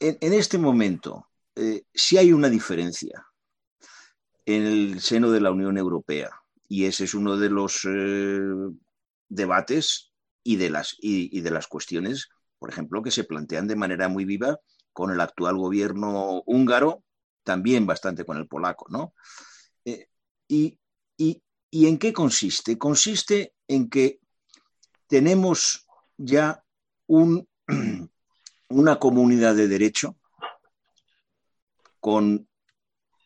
en, 0.00 0.32
este 0.32 0.58
momento, 0.58 1.28
eh, 1.54 1.84
sí 1.94 2.18
hay 2.18 2.32
una 2.32 2.50
diferencia 2.50 3.24
en 4.44 4.66
el 4.66 5.00
seno 5.00 5.30
de 5.30 5.40
la 5.40 5.52
Unión 5.52 5.78
Europea 5.78 6.30
y 6.68 6.86
ese 6.86 7.04
es 7.04 7.14
uno 7.14 7.36
de 7.36 7.48
los 7.48 7.86
debates 9.28 10.12
y 10.42 10.56
de 10.56 10.70
las, 10.70 10.96
y, 11.00 11.40
de 11.40 11.50
las 11.50 11.68
cuestiones, 11.68 12.28
por 12.58 12.70
ejemplo, 12.70 13.02
que 13.02 13.12
se 13.12 13.24
plantean 13.24 13.68
de 13.68 13.76
manera 13.76 14.08
muy 14.08 14.24
viva 14.24 14.58
con 14.92 15.12
el 15.12 15.20
actual 15.20 15.56
gobierno 15.56 16.42
húngaro, 16.46 17.04
también 17.44 17.86
bastante 17.86 18.24
con 18.24 18.36
el 18.36 18.48
polaco, 18.48 18.86
¿no? 18.90 19.14
Eh, 20.50 20.76
y, 21.16 21.86
en 21.86 21.98
qué 21.98 22.12
consiste? 22.12 22.76
Consiste 22.76 23.54
en 23.68 23.88
que 23.88 24.18
tenemos 25.06 25.86
ya 26.16 26.64
un, 27.06 27.48
una 28.68 28.98
comunidad 28.98 29.54
de 29.54 29.68
derecho 29.68 30.16
con 32.00 32.48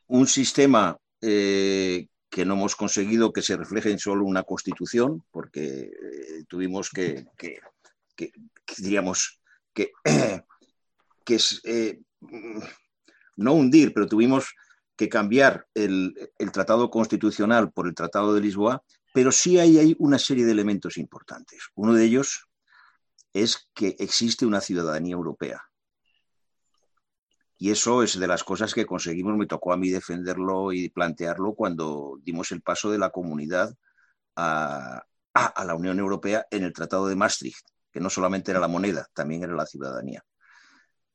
un 0.08 0.26
sistema 0.26 0.98
eh, 1.22 2.08
que 2.28 2.44
no 2.44 2.54
hemos 2.54 2.76
conseguido 2.76 3.32
que 3.32 3.40
se 3.40 3.56
refleje 3.56 3.90
en 3.90 3.98
solo 3.98 4.26
una 4.26 4.42
constitución, 4.42 5.24
porque 5.30 5.64
eh, 5.64 6.44
tuvimos 6.46 6.90
que, 6.90 7.24
diríamos, 8.76 9.40
que, 9.72 9.92
que 11.24 11.38
eh, 11.64 12.00
no 13.37 13.54
hundir, 13.54 13.94
pero 13.94 14.06
tuvimos 14.06 14.54
que 14.96 15.09
cambiar 15.09 15.66
el, 15.74 16.14
tratado 16.52 16.90
constitucional 16.90 17.72
por 17.72 17.87
el 17.88 17.94
tratado 17.94 18.35
de 18.35 18.40
Lisboa, 18.40 18.83
pero 19.12 19.33
sí 19.33 19.59
hay, 19.59 19.96
una 19.98 20.18
serie 20.18 20.44
de 20.44 20.52
elementos 20.52 20.96
importantes. 20.96 21.68
Uno 21.74 21.94
de 21.94 22.04
ellos 22.04 22.48
es 23.33 23.68
que 23.74 23.96
existe 23.98 24.46
una 24.46 24.61
ciudadanía 24.61 25.14
europea. 25.14 25.62
Y 27.57 27.70
eso 27.70 28.02
es 28.02 28.18
de 28.18 28.26
las 28.26 28.44
cosas 28.44 28.74
que 28.74 28.87
conseguimos, 28.87 29.37
me 29.37 29.46
tocó 29.46 29.72
a 29.72 29.76
mí 29.76 29.90
defenderlo 29.90 30.72
y 30.72 30.90
plantearlo 30.90 31.54
cuando 31.54 32.18
dimos 32.22 32.52
el 32.52 32.62
paso 32.62 32.90
de 32.90 32.98
la 32.98 33.11
comunidad 33.11 33.74
a, 34.37 35.04
la 35.35 35.74
Unión 35.74 35.98
Europea 35.98 36.46
en 36.50 36.64
el 36.64 36.72
Tratado 36.72 37.09
de 37.09 37.16
Maastricht, 37.16 37.66
que 37.90 38.00
no 38.00 38.11
solamente 38.11 38.50
era 38.50 38.61
la 38.61 38.68
moneda, 38.68 39.09
también 39.14 39.42
era 39.42 39.54
la 39.54 39.66
ciudadanía. 39.66 40.22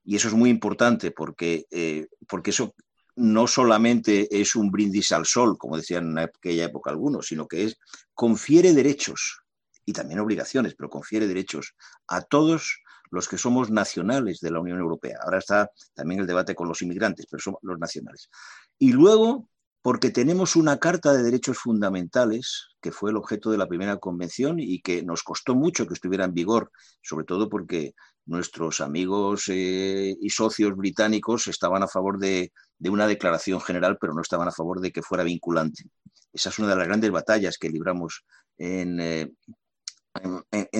Y 0.03 0.15
eso 0.15 0.29
es 0.29 0.33
muy 0.33 0.49
importante 0.49 1.11
porque, 1.11 1.65
eh, 1.69 2.07
porque 2.27 2.49
eso 2.49 2.73
no 3.19 3.47
solamente 3.47 4.27
es 4.31 4.55
un 4.55 4.71
brindis 4.71 5.11
al 5.11 5.25
sol, 5.25 5.57
como 5.57 5.77
decían 5.77 6.11
en 6.11 6.19
aquella 6.19 6.65
época 6.65 6.89
algunos, 6.89 7.27
sino 7.27 7.47
que 7.47 7.65
es, 7.65 7.77
confiere 8.13 8.73
derechos 8.73 9.41
y 9.85 9.93
también 9.93 10.19
obligaciones, 10.19 10.75
pero 10.75 10.89
confiere 10.89 11.27
derechos 11.27 11.75
a 12.07 12.21
todos 12.21 12.81
los 13.11 13.27
que 13.27 13.37
somos 13.37 13.71
nacionales 13.71 14.39
de 14.39 14.51
la 14.51 14.59
Unión 14.59 14.79
Europea. 14.79 15.17
Ahora 15.23 15.39
está 15.39 15.69
también 15.93 16.21
el 16.21 16.27
debate 16.27 16.55
con 16.55 16.67
los 16.67 16.81
inmigrantes, 16.81 17.25
pero 17.29 17.41
somos 17.41 17.59
los 17.63 17.77
nacionales. 17.77 18.29
Y 18.77 18.93
luego, 18.93 19.49
porque 19.81 20.11
tenemos 20.11 20.55
una 20.55 20.77
Carta 20.77 21.11
de 21.11 21.23
Derechos 21.23 21.57
Fundamentales, 21.57 22.67
que 22.81 22.91
fue 22.91 23.09
el 23.09 23.17
objeto 23.17 23.51
de 23.51 23.57
la 23.57 23.67
primera 23.67 23.97
convención 23.97 24.59
y 24.59 24.81
que 24.81 25.03
nos 25.03 25.23
costó 25.23 25.55
mucho 25.55 25.87
que 25.87 25.95
estuviera 25.95 26.25
en 26.25 26.33
vigor, 26.33 26.71
sobre 27.01 27.25
todo 27.25 27.49
porque 27.49 27.95
nuestros 28.25 28.79
amigos 28.79 29.45
eh, 29.47 30.15
y 30.21 30.29
socios 30.29 30.75
británicos 30.75 31.47
estaban 31.47 31.81
a 31.81 31.87
favor 31.87 32.19
de, 32.19 32.51
una 32.87 33.07
declaración 33.07 33.59
general, 33.59 33.97
pero 33.99 34.13
no 34.13 34.21
estaban 34.21 34.47
a 34.47 34.53
favor 34.53 34.79
de 34.79 34.91
que 34.91 35.01
fuera 35.01 35.23
vinculante. 35.23 35.83
Esa 36.31 36.49
es 36.49 36.59
una 36.59 36.69
de 36.69 36.75
las 36.77 36.87
grandes 36.87 37.11
batallas 37.11 37.57
que 37.57 37.69
libramos 37.69 38.23
en, 38.57 38.99
eh, 38.99 39.31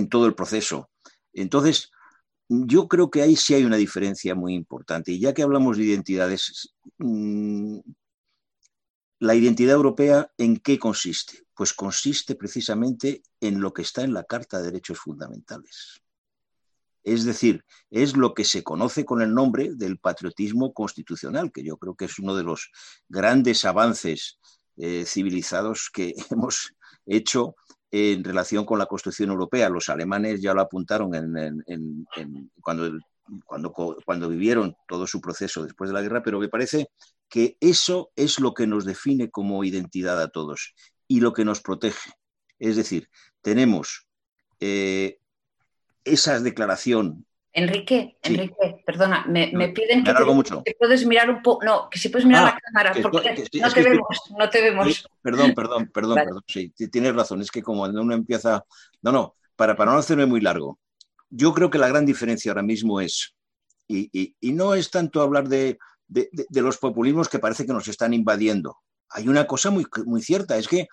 todo 0.10 0.26
el 0.26 0.36
proceso. 0.36 0.90
Entonces, 1.34 1.92
yo 2.48 2.88
creo 2.88 3.10
que 3.10 3.22
ahí 3.22 3.36
sí 3.36 3.54
hay 3.54 3.64
una 3.64 3.78
diferencia 3.78 4.34
muy 4.36 4.54
importante. 4.54 5.12
Y 5.12 5.20
ya 5.20 5.34
que 5.34 5.44
hablamos 5.44 5.78
de 5.78 5.84
identidades, 5.84 6.74
mm, 6.98 7.80
la 9.20 9.36
identidad 9.36 9.76
europea, 9.76 10.32
¿en 10.38 10.58
qué 10.58 10.80
consiste? 10.80 11.44
Pues 11.54 11.74
consiste 11.74 12.36
precisamente 12.36 13.22
en 13.42 13.60
lo 13.60 13.74
que 13.74 13.82
está 13.82 14.04
en 14.04 14.14
la 14.14 14.24
Carta 14.24 14.60
de 14.60 14.66
Derechos 14.66 15.00
Fundamentales. 15.00 16.02
Es 17.04 17.24
decir, 17.24 17.64
es 17.90 18.16
lo 18.16 18.34
que 18.34 18.44
se 18.44 18.64
conoce 18.64 19.06
con 19.06 19.22
el 19.22 19.34
nombre 19.34 19.72
del 19.76 19.98
patriotismo 19.98 20.74
constitucional, 20.74 21.52
que 21.52 21.64
yo 21.64 21.78
creo 21.78 21.96
que 21.96 22.06
es 22.06 22.20
uno 22.20 22.36
de 22.36 22.44
los 22.44 22.72
grandes 23.08 23.66
avances 23.66 24.40
eh, 24.78 25.06
civilizados 25.06 25.90
que 25.94 26.14
hemos 26.32 26.74
hecho 27.06 27.56
en 27.92 28.24
relación 28.24 28.66
con 28.66 28.80
la 28.80 28.86
Constitución 28.86 29.30
Europea. 29.30 29.70
Los 29.70 29.90
alemanes 29.90 30.42
ya 30.42 30.54
lo 30.54 30.62
apuntaron 30.62 31.12
cuando, 32.62 32.92
cuando, 33.46 33.74
cuando 34.06 34.30
vivieron 34.30 34.76
todo 34.88 35.08
su 35.08 35.20
proceso 35.20 35.64
después 35.64 35.90
de 35.90 35.94
la 35.94 36.02
guerra, 36.02 36.22
pero 36.24 36.40
me 36.40 36.50
parece 36.50 36.90
que 37.28 37.58
eso 37.60 38.12
es 38.16 38.40
lo 38.40 38.54
que 38.54 38.68
nos 38.68 38.86
define 38.86 39.30
como 39.30 39.64
identidad 39.64 40.22
a 40.22 40.30
todos 40.30 40.74
y 41.08 41.20
lo 41.20 41.34
que 41.34 41.46
nos 41.46 41.62
protege. 41.62 42.12
Es 42.60 42.76
decir, 42.76 43.10
tenemos 43.42 44.08
eh, 44.60 45.20
esa 46.14 46.40
declaración 46.40 47.26
Enrique, 47.52 48.18
Enrique, 48.22 48.84
perdona, 48.86 49.26
me, 49.28 49.48
piden 49.70 50.04
que, 50.04 50.14
mucho. 50.26 50.64
puedes 50.78 51.06
mirar 51.06 51.30
un 51.32 51.42
poco, 51.42 51.66
no, 51.66 51.90
que 51.90 51.98
si 51.98 52.10
puedes 52.10 52.28
mirar 52.28 52.44
ah, 52.44 52.54
la 52.54 52.60
cámara, 52.60 53.02
porque 53.02 53.44
no, 53.60 53.72
te 53.72 53.82
vemos, 53.82 54.22
no 54.38 54.50
te 54.50 54.62
vemos. 54.62 55.10
Perdón, 55.22 55.56
perdón, 55.56 55.90
perdón, 55.92 56.16
perdón, 56.16 56.44
sí, 56.48 56.70
tienes 56.92 57.16
razón, 57.16 57.42
es 57.42 57.50
que 57.50 57.64
como 57.64 57.84
uno 57.84 58.14
empieza, 58.14 58.64
no, 59.02 59.12
no, 59.12 59.36
para, 59.56 59.76
para 59.76 59.92
no 59.92 59.98
hacerme 59.98 60.28
muy 60.28 60.42
largo, 60.42 60.80
yo 61.30 61.54
creo 61.54 61.72
que 61.72 61.80
la 61.80 61.88
gran 61.88 62.06
diferencia 62.06 62.52
ahora 62.52 62.64
mismo 62.64 63.02
es, 63.02 63.36
y, 63.88 64.36
no 64.42 64.76
es 64.76 64.92
tanto 64.92 65.22
hablar 65.22 65.50
de, 65.50 65.80
de, 66.08 66.62
los 66.62 66.78
populismos 66.78 67.30
que 67.30 67.40
parece 67.40 67.66
que 67.66 67.74
nos 67.74 67.88
están 67.88 68.14
invadiendo, 68.14 68.78
hay 69.10 69.28
una 69.28 69.48
cosa 69.48 69.72
muy, 69.72 69.88
muy 70.06 70.22
cierta, 70.22 70.56
es 70.58 70.68
que 70.68 70.88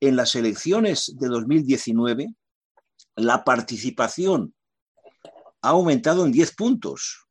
en 0.00 0.16
las 0.16 0.34
elecciones 0.34 1.14
de 1.16 1.28
2019, 1.28 2.34
la 3.14 3.44
participación 3.44 4.54
ha 5.62 5.70
aumentado 5.70 6.24
en 6.24 6.32
10 6.32 6.54
puntos. 6.54 7.26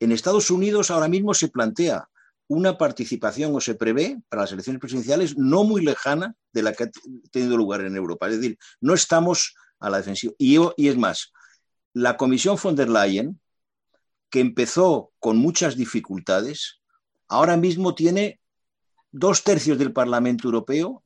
En 0.00 0.12
Estados 0.12 0.50
Unidos 0.50 0.90
ahora 0.90 1.08
mismo 1.08 1.34
se 1.34 1.48
plantea 1.48 2.08
una 2.48 2.76
participación 2.76 3.54
o 3.54 3.60
se 3.60 3.74
prevé 3.74 4.20
para 4.28 4.42
las 4.42 4.52
elecciones 4.52 4.80
presidenciales 4.80 5.38
no 5.38 5.64
muy 5.64 5.82
lejana 5.82 6.34
de 6.52 6.62
la 6.62 6.72
que 6.74 6.84
ha 6.84 6.90
tenido 7.30 7.56
lugar 7.56 7.80
en 7.80 7.96
Europa. 7.96 8.28
Es 8.28 8.36
decir, 8.36 8.58
no 8.80 8.92
estamos 8.92 9.54
a 9.80 9.88
la 9.88 9.98
defensiva. 9.98 10.34
Y, 10.36 10.58
es 10.86 10.96
más, 10.98 11.32
la 11.94 12.16
Comisión 12.16 12.58
von 12.62 12.76
der 12.76 12.90
Leyen, 12.90 13.40
que 14.28 14.40
empezó 14.40 15.12
con 15.18 15.38
muchas 15.38 15.76
dificultades, 15.76 16.80
ahora 17.28 17.56
mismo 17.56 17.94
tiene 17.94 18.38
dos 19.12 19.44
tercios 19.44 19.78
del 19.78 19.92
Parlamento 19.92 20.48
Europeo 20.48 21.04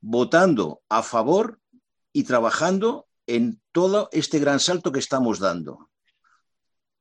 votando 0.00 0.80
a 0.88 1.02
favor 1.02 1.60
y 2.12 2.24
trabajando 2.24 3.06
en 3.26 3.60
todo 3.72 4.08
este 4.12 4.38
gran 4.38 4.60
salto 4.60 4.92
que 4.92 4.98
estamos 4.98 5.38
dando. 5.38 5.89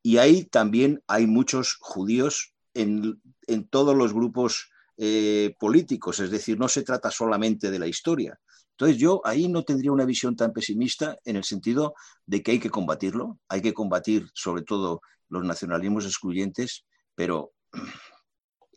Y 0.01 0.17
ahí 0.17 0.45
también 0.45 1.03
hay 1.07 1.27
muchos 1.27 1.77
judíos 1.79 2.53
en, 2.73 3.21
todos 3.69 3.95
los 3.95 4.13
grupos 4.13 4.69
eh, 4.97 5.55
políticos, 5.59 6.19
es 6.19 6.31
decir, 6.31 6.59
no 6.59 6.67
se 6.67 6.83
trata 6.83 7.11
solamente 7.11 7.71
de 7.71 7.79
la 7.79 7.87
historia. 7.87 8.39
Entonces 8.71 8.97
yo 8.97 9.21
ahí 9.25 9.49
no 9.49 9.63
tendría 9.63 9.91
una 9.91 10.05
visión 10.05 10.35
tan 10.37 10.53
pesimista 10.53 11.17
en 11.25 11.35
el 11.35 11.43
sentido 11.43 11.95
de 12.25 12.41
que 12.41 12.51
hay 12.51 12.59
que 12.59 12.69
combatirlo, 12.69 13.37
hay 13.49 13.61
que 13.61 13.73
combatir 13.73 14.27
sobre 14.33 14.63
todo 14.63 15.01
los 15.27 15.43
nacionalismos 15.43 16.05
excluyentes, 16.05 16.85
pero 17.13 17.51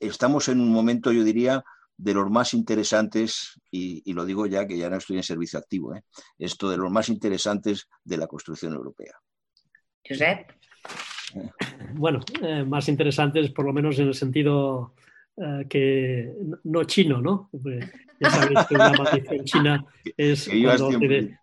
estamos 0.00 0.48
en 0.48 0.60
un 0.60 0.70
momento, 0.70 1.12
yo 1.12 1.22
diría, 1.22 1.62
de 1.96 2.14
los 2.14 2.28
más 2.30 2.52
interesantes, 2.54 3.60
y, 3.70 4.12
lo 4.12 4.24
digo 4.24 4.46
ya 4.46 4.66
que 4.66 4.76
ya 4.76 4.90
no 4.90 4.96
estoy 4.96 5.18
en 5.18 5.22
servicio 5.22 5.58
activo, 5.58 5.94
¿eh? 5.94 6.02
esto 6.38 6.68
de 6.68 6.76
los 6.78 6.90
más 6.90 7.08
interesantes 7.08 7.88
de 8.02 8.16
la 8.16 8.26
construcción 8.26 8.74
europea. 8.74 9.14
Josep. 10.04 10.50
Bueno, 11.94 12.20
eh, 12.42 12.64
más 12.64 12.88
interesantes 12.88 13.50
por 13.50 13.64
lo 13.64 13.72
menos 13.72 13.98
en 13.98 14.08
el 14.08 14.14
sentido 14.14 14.94
eh, 15.36 15.66
que 15.68 16.30
no 16.64 16.84
chino, 16.84 17.20
¿no? 17.20 17.50
Ya 18.20 18.30
sabéis 18.30 18.66
que 18.68 18.74
una 18.74 18.92
maldición 18.92 19.44
china 19.44 19.84
es 20.16 20.48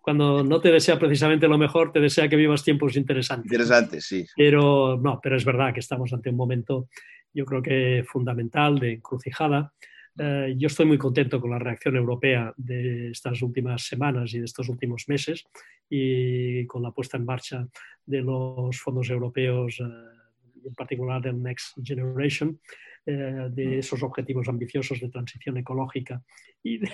cuando, 0.01 0.43
no 0.43 0.61
te 0.61 0.71
desea 0.71 0.97
precisamente 0.99 1.47
lo 1.47 1.57
mejor, 1.57 1.91
te 1.91 1.99
desea 1.99 2.29
que 2.29 2.35
vivas 2.35 2.63
tiempos 2.63 2.95
interesantes. 2.95 3.51
Interesantes, 3.51 4.05
sí. 4.05 4.25
Pero 4.35 4.99
no, 5.01 5.19
pero 5.21 5.35
es 5.35 5.43
verdad 5.43 5.73
que 5.73 5.79
estamos 5.79 6.13
ante 6.13 6.29
un 6.29 6.35
momento, 6.35 6.87
yo 7.33 7.45
creo 7.45 7.61
que 7.61 8.05
fundamental, 8.07 8.79
de 8.79 8.93
encrucijada. 8.93 9.73
Eh, 10.21 10.55
yo 10.57 10.67
estoy 10.67 10.85
muy 10.85 10.97
contento 10.97 11.39
con 11.39 11.51
la 11.51 11.59
reacción 11.59 11.95
europea 11.95 12.53
de 12.57 13.11
estas 13.11 13.41
últimas 13.41 13.83
semanas 13.83 14.33
y 14.33 14.39
de 14.39 14.45
estos 14.45 14.67
últimos 14.67 15.07
meses 15.07 15.45
y 15.89 16.65
con 16.65 16.83
la 16.83 16.91
puesta 16.91 17.15
en 17.15 17.25
marcha 17.25 17.65
de 18.05 18.21
los 18.21 18.77
fondos 18.81 19.09
europeos, 19.09 19.79
eh, 19.79 20.65
en 20.65 20.75
particular 20.75 21.21
del 21.21 21.41
Next 21.41 21.77
Generation, 21.81 22.59
eh, 23.05 23.47
de 23.49 23.65
mm. 23.65 23.79
esos 23.79 24.03
objetivos 24.03 24.49
ambiciosos 24.49 24.99
de 24.99 25.07
transición 25.07 25.55
ecológica 25.57 26.21
y 26.61 26.79
de, 26.79 26.91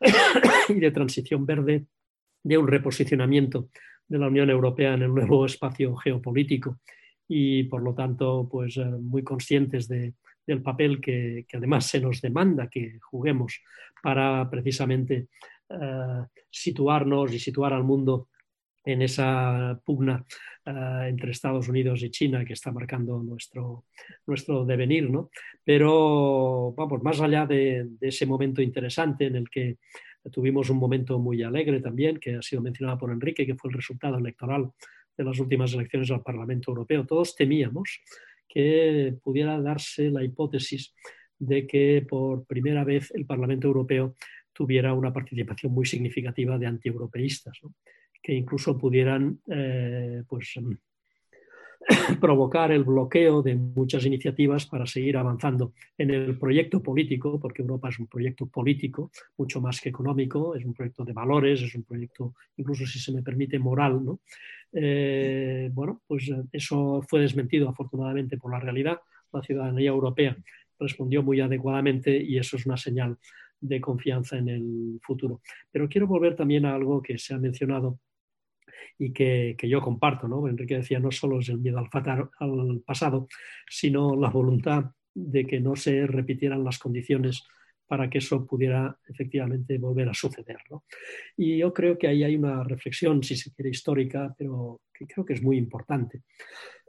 y 0.68 0.74
de, 0.74 0.90
transición 0.92 1.44
verde, 1.44 1.86
de 2.44 2.56
un 2.56 2.68
reposicionamiento 2.68 3.68
de 4.06 4.18
la 4.18 4.28
Unión 4.28 4.48
Europea 4.48 4.94
en 4.94 5.02
el 5.02 5.12
nuevo 5.12 5.44
espacio 5.44 5.96
geopolítico 5.96 6.78
y, 7.26 7.64
por 7.64 7.82
lo 7.82 7.94
tanto, 7.94 8.48
pues 8.48 8.76
eh, 8.76 8.84
muy 8.84 9.24
conscientes 9.24 9.88
de, 9.88 10.14
del 10.50 10.62
papel 10.62 11.00
que, 11.00 11.44
que, 11.48 11.56
además 11.56 11.86
se 11.86 12.00
nos 12.00 12.20
demanda 12.20 12.68
que 12.68 12.98
juguemos 13.00 13.60
para 14.02 14.48
precisamente 14.50 15.28
uh, 15.70 16.24
situarnos 16.50 17.32
y 17.32 17.38
situar 17.38 17.72
al 17.72 17.84
mundo 17.84 18.28
en 18.84 19.02
esa 19.02 19.80
pugna 19.84 20.24
uh, 20.66 21.02
entre 21.06 21.30
Estados 21.30 21.68
Unidos 21.68 22.02
y 22.02 22.10
China 22.10 22.44
que 22.44 22.54
está 22.54 22.72
marcando 22.72 23.22
nuestro, 23.22 23.84
nuestro 24.26 24.64
devenir. 24.64 25.08
¿no? 25.08 25.30
Pero 25.64 26.74
vamos, 26.76 27.02
más 27.02 27.20
allá 27.20 27.46
de, 27.46 27.86
de, 28.00 28.08
ese 28.08 28.26
momento 28.26 28.60
interesante 28.60 29.26
en 29.26 29.36
el 29.36 29.48
que 29.48 29.76
tuvimos 30.32 30.68
un 30.68 30.78
momento 30.78 31.18
muy 31.18 31.42
alegre 31.42 31.80
también, 31.80 32.18
que 32.18 32.34
ha 32.34 32.42
sido 32.42 32.60
mencionado 32.60 32.98
por 32.98 33.12
Enrique, 33.12 33.46
que 33.46 33.54
fue 33.54 33.70
el 33.70 33.76
resultado 33.76 34.18
electoral 34.18 34.70
de 35.16 35.24
las 35.24 35.38
últimas 35.38 35.72
elecciones 35.74 36.10
al 36.10 36.22
Parlamento 36.22 36.70
Europeo. 36.72 37.06
Todos 37.06 37.36
temíamos 37.36 38.00
que 38.52 39.14
pudiera 39.22 39.60
darse 39.60 40.10
la 40.10 40.24
hipótesis 40.24 40.92
de 41.38 41.66
que 41.66 42.04
por 42.06 42.44
primera 42.44 42.84
vez 42.84 43.12
el 43.14 43.24
Parlamento 43.24 43.68
Europeo 43.68 44.16
tuviera 44.52 44.92
una 44.92 45.12
participación 45.12 45.72
muy 45.72 45.86
significativa 45.86 46.58
de 46.58 46.66
antieuropeístas. 46.66 47.58
que 48.22 48.34
incluso 48.34 48.76
pudieran 48.76 49.40
eh, 49.48 50.22
pues, 50.28 50.52
provocar 52.20 52.70
el 52.70 52.84
bloqueo 52.84 53.40
de 53.40 53.54
muchas 53.54 54.04
iniciativas 54.04 54.66
para 54.66 54.84
seguir 54.84 55.16
avanzando 55.16 55.72
en 55.96 56.10
el 56.10 56.38
proyecto 56.38 56.82
político, 56.82 57.40
porque 57.40 57.62
Europa 57.62 57.88
es 57.88 57.98
un 57.98 58.06
proyecto 58.06 58.46
político, 58.46 59.10
mucho 59.38 59.62
más 59.62 59.80
que 59.80 59.88
económico, 59.88 60.54
es 60.54 60.64
un 60.66 60.74
proyecto 60.74 61.04
de 61.04 61.14
valores, 61.14 61.62
es 61.62 61.74
un 61.74 61.84
proyecto, 61.84 62.34
incluso 62.58 62.84
si 62.84 62.98
se 62.98 63.12
me 63.12 63.22
permite, 63.22 63.58
moral. 63.58 64.04
¿no? 64.04 64.20
Eh, 64.72 65.70
bueno, 65.72 66.02
pues 66.06 66.30
eso 66.52 67.02
fue 67.08 67.20
desmentido 67.20 67.68
afortunadamente 67.68 68.36
por 68.36 68.52
la 68.52 68.60
realidad. 68.60 69.00
La 69.32 69.42
ciudadanía 69.42 69.90
europea 69.90 70.36
respondió 70.78 71.22
muy 71.22 71.40
adecuadamente 71.40 72.16
y 72.16 72.38
eso 72.38 72.56
es 72.56 72.66
una 72.66 72.76
señal 72.76 73.18
de 73.60 73.80
confianza 73.80 74.38
en 74.38 74.48
el 74.48 75.00
futuro. 75.02 75.42
Pero 75.70 75.88
quiero 75.88 76.06
volver 76.06 76.34
también 76.34 76.64
a 76.64 76.74
algo 76.74 77.02
que 77.02 77.18
se 77.18 77.34
ha 77.34 77.38
mencionado 77.38 77.98
y 78.98 79.12
que, 79.12 79.56
yo 79.62 79.80
comparto. 79.80 80.28
¿no? 80.28 80.48
Enrique 80.48 80.76
decía, 80.76 80.98
no 80.98 81.10
solo 81.10 81.40
es 81.40 81.48
el 81.48 81.58
miedo 81.58 81.78
al, 81.78 82.30
al 82.38 82.82
pasado, 82.84 83.28
sino 83.68 84.16
la 84.16 84.30
voluntad 84.30 84.92
de 85.14 85.46
que 85.46 85.60
no 85.60 85.76
se 85.76 86.06
repitieran 86.06 86.64
las 86.64 86.78
condiciones 86.78 87.44
para 87.90 88.08
que 88.08 88.18
eso 88.18 88.46
pudiera 88.46 88.96
efectivamente 89.08 89.76
volver 89.76 90.08
a 90.08 90.14
suceder. 90.14 90.58
¿no? 90.70 90.84
Y 91.36 91.58
yo 91.58 91.74
creo 91.74 91.98
que 91.98 92.06
ahí 92.06 92.22
hay 92.22 92.36
una 92.36 92.62
reflexión, 92.62 93.20
si 93.24 93.34
se 93.34 93.52
quiere, 93.52 93.70
histórica, 93.70 94.32
pero 94.38 94.82
que 94.94 95.08
creo 95.08 95.26
que 95.26 95.32
es 95.32 95.42
muy 95.42 95.58
importante. 95.58 96.22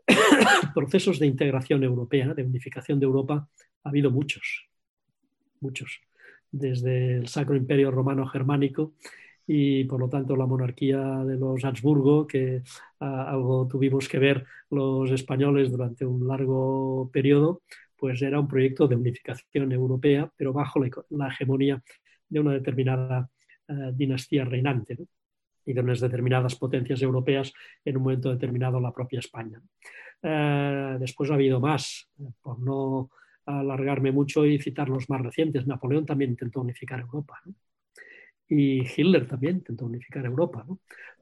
Procesos 0.75 1.17
de 1.17 1.25
integración 1.25 1.83
europea, 1.83 2.35
de 2.35 2.43
unificación 2.43 2.99
de 2.99 3.07
Europa, 3.07 3.49
ha 3.83 3.89
habido 3.89 4.11
muchos, 4.11 4.69
muchos, 5.59 6.01
desde 6.51 7.15
el 7.15 7.27
Sacro 7.27 7.55
Imperio 7.55 7.89
Romano 7.89 8.27
Germánico 8.27 8.93
y 9.47 9.85
por 9.85 9.99
lo 9.99 10.07
tanto 10.07 10.35
la 10.35 10.45
monarquía 10.45 11.01
de 11.25 11.35
los 11.35 11.65
Habsburgo, 11.65 12.27
que 12.27 12.61
ah, 12.99 13.25
algo 13.27 13.67
tuvimos 13.67 14.07
que 14.07 14.19
ver 14.19 14.45
los 14.69 15.09
españoles 15.09 15.71
durante 15.71 16.05
un 16.05 16.27
largo 16.27 17.09
periodo, 17.11 17.63
pues 18.01 18.19
era 18.23 18.39
un 18.39 18.47
proyecto 18.47 18.87
de 18.87 18.95
unificación 18.95 19.71
europea, 19.71 20.27
pero 20.35 20.51
bajo 20.51 20.79
la, 21.11 21.27
hegemonía 21.27 21.83
de 22.27 22.39
una 22.39 22.53
determinada 22.53 23.29
ah, 23.67 23.91
dinastía 23.93 24.43
reinante 24.43 24.97
y 25.67 25.73
de 25.73 25.81
unas 25.81 25.99
determinadas 25.99 26.55
potencias 26.55 26.99
europeas, 27.03 27.53
en 27.85 27.97
un 27.97 28.03
momento 28.03 28.31
determinado 28.31 28.79
la 28.79 28.91
propia 28.91 29.19
España. 29.19 29.61
Ah, 30.23 30.97
después 30.99 31.29
ha 31.29 31.35
habido 31.35 31.59
más, 31.59 32.09
por 32.41 32.59
no 32.59 33.11
alargarme 33.45 34.11
mucho 34.11 34.47
y 34.47 34.57
citar 34.57 34.89
los 34.89 35.07
más 35.07 35.21
recientes. 35.21 35.67
Napoleón 35.67 36.07
también 36.07 36.31
intentó 36.31 36.61
unificar 36.61 37.01
Europa 37.01 37.39
y 38.53 38.81
Hitler 38.81 39.25
también 39.25 39.55
intentó 39.55 39.85
unificar 39.85 40.25
Europa. 40.25 40.65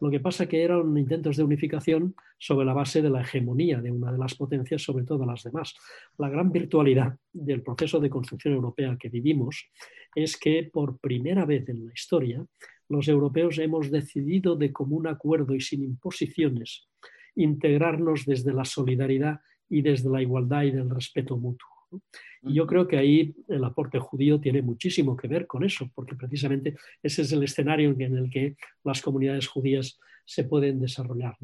Lo 0.02 0.10
que 0.10 0.20
pasa 0.20 0.48
que 0.48 0.64
eran 0.64 0.98
intentos 0.98 1.38
de 1.38 1.44
unificación 1.44 2.16
sobre 2.40 2.66
la 2.66 2.74
base 2.74 3.04
de 3.04 3.12
la 3.12 3.22
hegemonía 3.22 3.80
de 3.82 3.92
una 3.92 4.12
de 4.12 4.18
las 4.18 4.34
potencias 4.34 4.82
sobre 4.82 5.06
todas 5.06 5.28
las 5.28 5.44
demás. 5.44 5.76
La 6.18 6.28
gran 6.28 6.52
virtualidad 6.52 7.16
del 7.32 7.62
proceso 7.62 8.00
de 8.00 8.10
construcción 8.10 8.56
europea 8.56 8.98
que 9.00 9.10
vivimos 9.10 9.70
es 10.16 10.38
que 10.38 10.72
por 10.74 10.98
primera 10.98 11.46
vez 11.46 11.70
en 11.70 11.86
la 11.86 11.94
historia 11.94 12.44
los 12.88 13.08
europeos 13.08 13.60
hemos 13.60 13.92
decidido 13.92 14.56
de 14.56 14.74
común 14.74 15.06
acuerdo 15.06 15.54
y 15.54 15.62
sin 15.62 15.84
imposiciones 15.84 16.88
integrarnos 17.36 18.26
desde 18.26 18.54
la 18.54 18.66
solidaridad 18.66 19.40
y 19.70 19.84
desde 19.84 20.10
la 20.10 20.24
igualdad 20.24 20.64
y 20.64 20.72
del 20.72 20.90
respeto 20.90 21.38
mutuo. 21.38 21.79
Y 22.42 22.54
yo 22.54 22.66
creo 22.66 22.88
que 22.88 22.98
ahí 22.98 23.36
el 23.48 23.64
aporte 23.64 24.00
judío 24.00 24.40
tiene 24.40 24.62
muchísimo 24.62 25.16
que 25.16 25.28
ver 25.28 25.46
con 25.46 25.64
eso, 25.64 25.90
porque 25.94 26.16
precisamente 26.16 26.76
ese 27.04 27.24
es 27.24 27.32
el 27.32 27.44
escenario 27.44 27.96
en 27.98 28.18
el 28.18 28.30
que 28.30 28.56
las 28.84 29.02
comunidades 29.02 29.48
judías 29.48 30.00
se 30.26 30.44
pueden 30.44 30.80
desarrollar. 30.80 31.36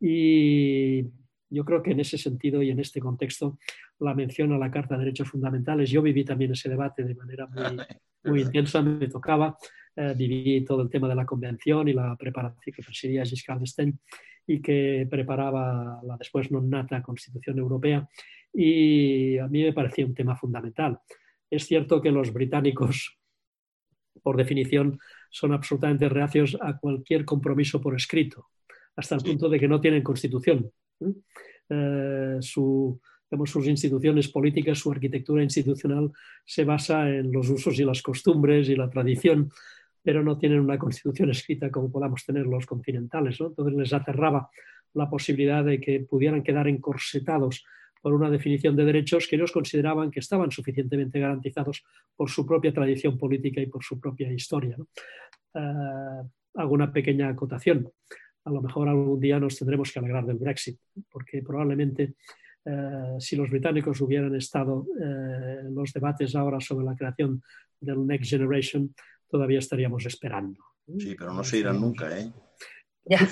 Y 0.00 1.02
yo 1.50 1.64
creo 1.64 1.82
que 1.82 1.92
en 1.92 2.00
ese 2.00 2.16
sentido 2.16 2.62
y 2.62 2.70
en 2.70 2.80
este 2.80 2.98
contexto, 2.98 3.58
la 4.00 4.14
mención 4.14 4.52
a 4.52 4.58
la 4.58 4.70
Carta 4.70 4.94
de 4.94 5.04
Derechos 5.04 5.28
Fundamentales, 5.28 5.90
yo 5.90 6.02
viví 6.02 6.24
también 6.24 6.52
ese 6.52 6.68
debate 6.68 7.04
de 7.04 7.14
manera 7.14 7.48
muy, 8.24 8.40
intensa, 8.42 8.82
me 8.82 9.08
tocaba, 9.08 9.56
eh, 9.94 10.14
viví 10.16 10.64
todo 10.64 10.82
el 10.82 10.90
tema 10.90 11.08
de 11.08 11.14
la 11.14 11.26
convención 11.26 11.86
y 11.88 11.92
la 11.92 12.16
preparación 12.16 12.74
que 12.74 12.82
presidía 12.82 13.24
Giscard 13.24 13.60
d'Estaing 13.60 13.98
y 14.46 14.60
que 14.60 15.06
preparaba 15.08 16.00
la 16.02 16.16
después 16.16 16.50
non 16.50 16.66
nata 16.66 16.98
Constitución 16.98 17.58
Europea 17.62 18.02
y 18.52 19.38
a 19.38 19.46
mí 19.48 19.62
me 19.62 19.72
parecía 19.72 20.06
un 20.06 20.14
tema 20.14 20.36
fundamental. 20.36 20.98
Es 21.50 21.66
cierto 21.66 22.00
que 22.00 22.10
los 22.10 22.32
británicos, 22.32 23.18
por 24.22 24.36
definición, 24.36 24.98
son 25.30 25.52
absolutamente 25.52 26.08
reacios 26.08 26.56
a 26.60 26.78
cualquier 26.78 27.24
compromiso 27.24 27.80
por 27.80 27.94
escrito, 27.94 28.48
hasta 28.96 29.14
el 29.14 29.22
punto 29.22 29.48
de 29.48 29.58
que 29.58 29.68
no 29.68 29.80
tienen 29.80 30.02
constitución. 30.02 30.70
Eh, 31.68 32.36
su, 32.40 33.00
sus 33.46 33.66
instituciones 33.66 34.28
políticas, 34.28 34.78
su 34.78 34.92
arquitectura 34.92 35.42
institucional 35.42 36.10
se 36.44 36.64
basa 36.64 37.08
en 37.08 37.32
los 37.32 37.48
usos 37.48 37.78
y 37.78 37.84
las 37.84 38.02
costumbres 38.02 38.68
y 38.68 38.76
la 38.76 38.90
tradición 38.90 39.50
pero 40.02 40.22
no 40.22 40.36
tienen 40.36 40.60
una 40.60 40.78
constitución 40.78 41.30
escrita 41.30 41.70
como 41.70 41.90
podamos 41.90 42.24
tener 42.24 42.46
los 42.46 42.66
continentales. 42.66 43.40
Entonces 43.40 43.74
les 43.74 43.92
aterraba 43.92 44.50
la 44.94 45.08
posibilidad 45.08 45.64
de 45.64 45.80
que 45.80 46.00
pudieran 46.00 46.42
quedar 46.42 46.68
encorsetados 46.68 47.64
por 48.02 48.12
una 48.12 48.28
definición 48.28 48.74
de 48.76 48.84
derechos 48.84 49.26
que 49.28 49.36
ellos 49.36 49.52
consideraban 49.52 50.10
que 50.10 50.20
estaban 50.20 50.50
suficientemente 50.50 51.20
garantizados 51.20 51.84
por 52.16 52.28
su 52.28 52.44
propia 52.44 52.74
tradición 52.74 53.16
política 53.16 53.60
y 53.60 53.66
por 53.66 53.82
su 53.82 53.98
propia 54.00 54.30
historia. 54.30 54.76
¿no? 54.76 54.88
Eh, 55.54 56.28
hago 56.54 56.74
una 56.74 56.92
pequeña 56.92 57.28
acotación. 57.28 57.90
a 58.44 58.50
lo 58.50 58.60
mejor 58.60 58.88
algún 58.88 59.20
día 59.20 59.38
nos 59.38 59.56
tendremos 59.56 59.92
que 59.92 60.00
alegrar 60.00 60.26
del 60.26 60.36
Brexit, 60.36 60.76
porque 61.08 61.42
probablemente 61.42 62.14
eh, 62.64 63.16
si 63.20 63.36
los 63.36 63.48
británicos 63.48 64.00
hubieran 64.00 64.34
estado 64.34 64.84
en 64.98 65.72
los 65.74 65.92
debates 65.92 66.34
ahora 66.34 66.60
sobre 66.60 66.84
la 66.84 66.96
creación 66.96 67.40
del 67.80 68.04
Next 68.04 68.30
Generation, 68.30 68.92
todavía 69.28 69.60
estaríamos 69.60 70.04
esperando. 70.06 70.60
Sí, 70.98 71.14
pero 71.16 71.32
no 71.32 71.44
se 71.44 71.58
irán 71.58 71.80
nunca, 71.80 72.18
¿eh? 72.18 72.32
Ya. 73.04 73.28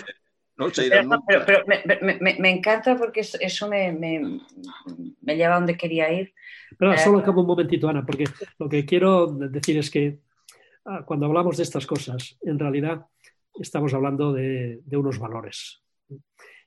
Pero, 1.46 1.64
me, 2.20 2.50
encanta 2.50 2.96
porque 2.96 3.20
eso 3.20 3.68
me, 3.68 4.40
lleva 5.22 5.54
a 5.54 5.58
donde 5.58 5.76
quería 5.76 6.12
ir. 6.12 6.34
Pero 6.78 6.96
solo 6.98 7.18
eh, 7.18 7.22
acabo 7.22 7.40
un 7.40 7.46
momentito, 7.46 7.88
Ana, 7.88 8.04
porque 8.04 8.24
lo 8.58 8.68
que 8.68 8.84
quiero 8.84 9.26
decir 9.26 9.78
es 9.78 9.90
que 9.90 10.18
ah, 10.84 11.02
cuando 11.04 11.26
hablamos 11.26 11.56
de 11.56 11.62
estas 11.62 11.86
cosas, 11.86 12.38
en 12.42 12.58
realidad 12.58 13.06
estamos 13.58 13.92
hablando 13.94 14.32
de, 14.32 14.80
de 14.84 14.96
unos 14.96 15.18
valores. 15.18 15.82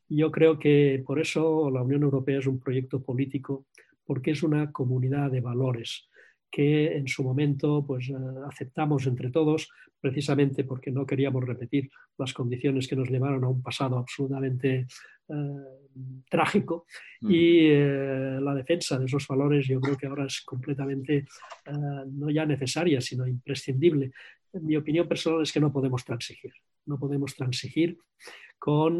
Yo 0.09 0.31
creo 0.31 0.59
que 0.59 1.01
por 1.05 1.19
eso 1.19 1.69
la 1.71 1.81
Unión 1.81 2.03
Europea 2.03 2.39
es 2.39 2.47
un 2.47 2.59
proyecto 2.59 3.01
político, 3.01 3.65
porque 4.05 4.31
es 4.31 4.43
una 4.43 4.71
comunidad 4.71 5.31
de 5.31 5.41
valores 5.41 6.09
que 6.53 6.95
en 6.95 7.07
su 7.07 7.23
momento 7.23 7.83
pues, 7.83 8.09
eh, 8.09 8.13
aceptamos 8.47 9.07
entre 9.07 9.31
todos, 9.31 9.71
precisamente 9.99 10.63
porque 10.63 10.91
no 10.91 11.03
queríamos 11.03 11.43
repetir 11.43 11.89
las 12.15 12.31
condiciones 12.31 12.87
que 12.87 12.95
nos 12.95 13.09
llevaron 13.09 13.43
a 13.43 13.49
un 13.49 13.63
pasado 13.63 13.97
absolutamente 13.97 14.85
eh, 15.29 16.23
trágico. 16.29 16.85
Mm. 17.21 17.31
Y 17.31 17.59
eh, 17.71 18.37
la 18.39 18.53
defensa 18.53 18.99
de 18.99 19.05
esos 19.05 19.27
valores 19.27 19.67
yo 19.67 19.81
creo 19.81 19.97
que 19.97 20.05
ahora 20.05 20.27
es 20.27 20.41
completamente 20.41 21.25
no 22.11 22.29
ya 22.29 22.45
necesaria, 22.45 23.01
sino 23.01 23.25
imprescindible. 23.25 24.11
Mi 24.61 24.75
opinión 24.75 25.07
personal 25.07 25.41
es 25.41 25.51
que 25.51 25.59
no 25.59 25.73
podemos 25.73 26.05
transigir. 26.05 26.53
No 26.85 26.99
podemos 26.99 27.33
transigir 27.33 27.97
con 28.59 28.99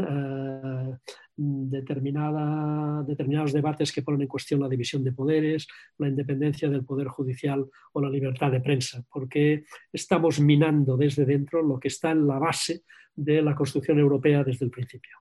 eh, 1.35 3.03
determinados 3.05 3.53
debates 3.53 3.91
que 3.91 4.01
ponen 4.01 4.21
en 4.21 4.27
cuestión 4.27 4.59
la 4.59 4.69
división 4.69 5.03
de 5.03 5.11
poderes, 5.11 5.67
la 5.97 6.07
independencia 6.07 6.69
del 6.69 6.85
poder 6.85 7.07
judicial 7.07 7.65
o 7.93 8.01
la 8.01 8.09
libertad 8.09 8.51
de 8.51 8.61
prensa, 8.61 9.03
porque 9.11 9.65
estamos 9.91 10.39
minando 10.39 10.95
desde 10.97 11.25
dentro 11.25 11.61
lo 11.61 11.79
que 11.79 11.87
está 11.87 12.11
en 12.11 12.27
la 12.27 12.39
base 12.39 12.83
de 13.15 13.41
la 13.41 13.55
construcción 13.55 13.99
europea 13.99 14.43
desde 14.43 14.65
el 14.65 14.71
principio. 14.71 15.17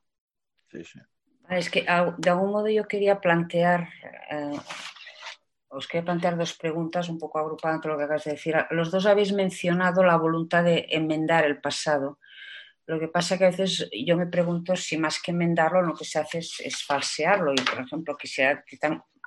Es 1.50 1.68
que 1.68 1.82
de 2.18 2.30
algún 2.30 2.50
modo 2.50 2.68
yo 2.68 2.86
quería 2.88 3.20
plantear, 3.20 3.88
eh, 4.30 4.56
os 5.68 5.86
quería 5.86 6.04
plantear 6.04 6.36
dos 6.36 6.54
preguntas 6.54 7.08
un 7.08 7.18
poco 7.18 7.38
agrupadas 7.38 7.84
lo 7.84 7.96
que 7.96 8.04
acabas 8.04 8.24
de 8.24 8.32
decir. 8.32 8.56
Los 8.70 8.90
dos 8.90 9.06
habéis 9.06 9.32
mencionado 9.32 10.02
la 10.04 10.16
voluntad 10.16 10.64
de 10.64 10.86
enmendar 10.90 11.44
el 11.44 11.60
pasado. 11.60 12.18
Lo 12.86 12.98
que 12.98 13.08
pasa 13.08 13.38
que 13.38 13.44
a 13.44 13.50
veces 13.50 13.88
yo 13.92 14.16
me 14.16 14.26
pregunto 14.26 14.74
si 14.76 14.98
más 14.98 15.20
que 15.22 15.30
enmendarlo 15.30 15.82
lo 15.82 15.94
que 15.94 16.04
se 16.04 16.18
hace 16.18 16.38
es, 16.38 16.84
falsearlo. 16.84 17.52
Y, 17.52 17.62
por 17.62 17.80
ejemplo, 17.80 18.16
que 18.16 18.26
sea 18.26 18.64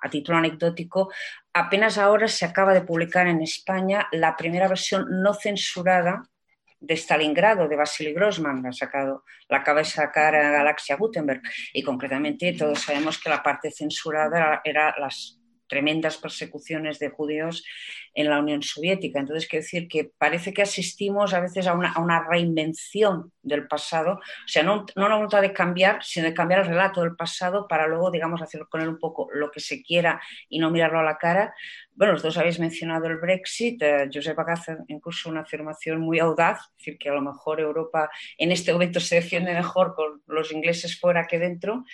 a 0.04 0.10
título 0.10 0.38
anecdótico, 0.38 1.12
apenas 1.54 1.98
ahora 1.98 2.28
se 2.28 2.46
acaba 2.46 2.74
de 2.74 2.82
publicar 2.82 3.28
en 3.28 3.42
España 3.42 4.08
la 4.12 4.36
primera 4.36 4.68
versión 4.68 5.06
no 5.10 5.34
censurada 5.34 6.24
de 6.80 6.94
Stalingrado, 6.96 7.68
de 7.68 7.76
Vasily 7.76 8.14
Grossman, 8.14 8.62
la, 8.62 8.72
sacado, 8.74 9.24
la 9.48 9.58
acaba 9.58 9.80
de 9.80 9.86
sacar 9.86 10.36
a 10.36 10.52
Galaxia 10.52 10.98
Gutenberg. 10.98 11.42
Y 11.74 11.82
concretamente 11.82 12.54
todos 12.54 12.82
sabemos 12.82 13.18
que 13.18 13.30
la 13.30 13.42
parte 13.42 13.72
censurada 13.72 14.62
era 14.64 14.94
las 15.00 15.40
tremendas 15.68 16.18
persecuciones 16.18 17.00
de 17.00 17.10
judíos 17.10 17.64
en 18.14 18.30
la 18.30 18.40
Unión 18.40 18.62
Soviética. 18.62 19.20
Entonces, 19.20 19.48
quiero 19.48 19.64
decir 19.64 19.88
que 19.88 20.12
parece 20.18 20.54
que 20.54 20.62
asistimos 20.62 21.34
a 21.34 21.42
veces 21.42 21.68
a 21.68 21.74
una, 21.74 22.26
reinvención 22.28 23.32
del 23.42 23.68
pasado, 23.68 24.14
o 24.14 24.48
sea, 24.48 24.64
no, 24.64 24.86
no 24.96 25.06
una 25.06 25.16
voluntad 25.16 25.42
de 25.42 25.54
cambiar, 25.54 26.04
sino 26.04 26.26
de 26.26 26.34
cambiar 26.34 26.62
el 26.62 26.68
relato 26.68 27.02
del 27.02 27.16
pasado 27.16 27.68
para 27.68 27.88
luego, 27.88 28.12
digamos, 28.12 28.42
hacer 28.42 28.66
con 28.70 28.82
él 28.82 28.90
un 28.90 29.00
poco 29.00 29.28
lo 29.34 29.52
que 29.52 29.60
se 29.60 29.84
quiera 29.84 30.22
y 30.50 30.60
no 30.60 30.72
mirarlo 30.72 31.00
a 31.00 31.04
la 31.04 31.18
cara. 31.18 31.54
Bueno, 31.94 32.14
los 32.14 32.24
dos 32.24 32.38
habéis 32.38 32.60
mencionado 32.60 33.08
el 33.08 33.18
Brexit. 33.18 33.82
Eh, 33.82 34.10
Josep 34.14 34.38
hace 34.40 34.78
incluso 34.88 35.30
una 35.30 35.42
afirmación 35.42 36.02
muy 36.02 36.20
audaz, 36.20 36.60
es 36.60 36.78
decir, 36.78 36.98
que 36.98 37.10
a 37.10 37.14
lo 37.14 37.22
mejor 37.22 37.62
Europa 37.62 38.10
en 38.38 38.52
este 38.52 38.74
momento 38.74 39.00
se 39.00 39.16
defiende 39.16 39.54
mejor 39.54 39.96
con 39.96 40.22
los 40.28 40.52
ingleses 40.52 41.00
fuera 41.00 41.26
que 41.26 41.40
dentro. 41.40 41.86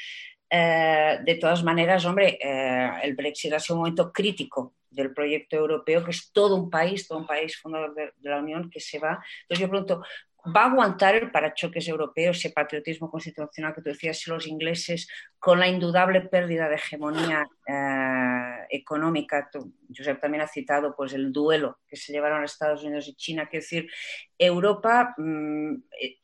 Eh, 0.53 1.19
de 1.23 1.35
todas 1.35 1.63
maneras, 1.63 2.03
hombre, 2.03 2.37
eh, 2.41 2.91
el 3.03 3.15
Brexit 3.15 3.53
ha 3.53 3.59
sido 3.59 3.77
un 3.77 3.83
momento 3.83 4.11
crítico 4.11 4.73
del 4.89 5.13
proyecto 5.13 5.55
europeo, 5.55 6.03
que 6.03 6.11
es 6.11 6.29
todo 6.33 6.57
un 6.57 6.69
país, 6.69 7.07
todo 7.07 7.19
un 7.19 7.25
país 7.25 7.57
fundador 7.57 7.95
de, 7.95 8.11
la 8.21 8.39
Unión 8.39 8.69
que 8.69 8.81
se 8.81 8.99
va. 8.99 9.23
Entonces 9.43 9.61
yo 9.61 9.69
pregunto, 9.69 10.03
¿Va 10.43 10.63
a 10.63 10.71
aguantar 10.71 11.13
el 11.13 11.29
parachoques 11.29 11.87
europeo, 11.87 12.31
ese 12.31 12.49
patriotismo 12.49 13.11
constitucional 13.11 13.75
que 13.75 13.81
tú 13.83 13.89
decías, 13.89 14.25
los 14.25 14.47
ingleses, 14.47 15.07
con 15.37 15.59
la 15.59 15.67
indudable 15.67 16.21
pérdida 16.21 16.67
de 16.67 16.75
hegemonía 16.77 17.45
eh, 17.67 18.60
económica, 18.71 19.49
tú, 19.51 19.73
Josep 19.95 20.19
también 20.19 20.41
ha 20.41 20.47
citado 20.47 20.95
pues, 20.95 21.13
el 21.13 21.31
duelo 21.31 21.79
que 21.87 21.97
se 21.97 22.13
llevaron 22.13 22.41
a 22.41 22.45
Estados 22.45 22.83
Unidos 22.83 23.07
y 23.07 23.15
China, 23.15 23.47
quiero 23.49 23.63
decir, 23.63 23.89
Europa 24.37 25.13
mm, 25.17 25.75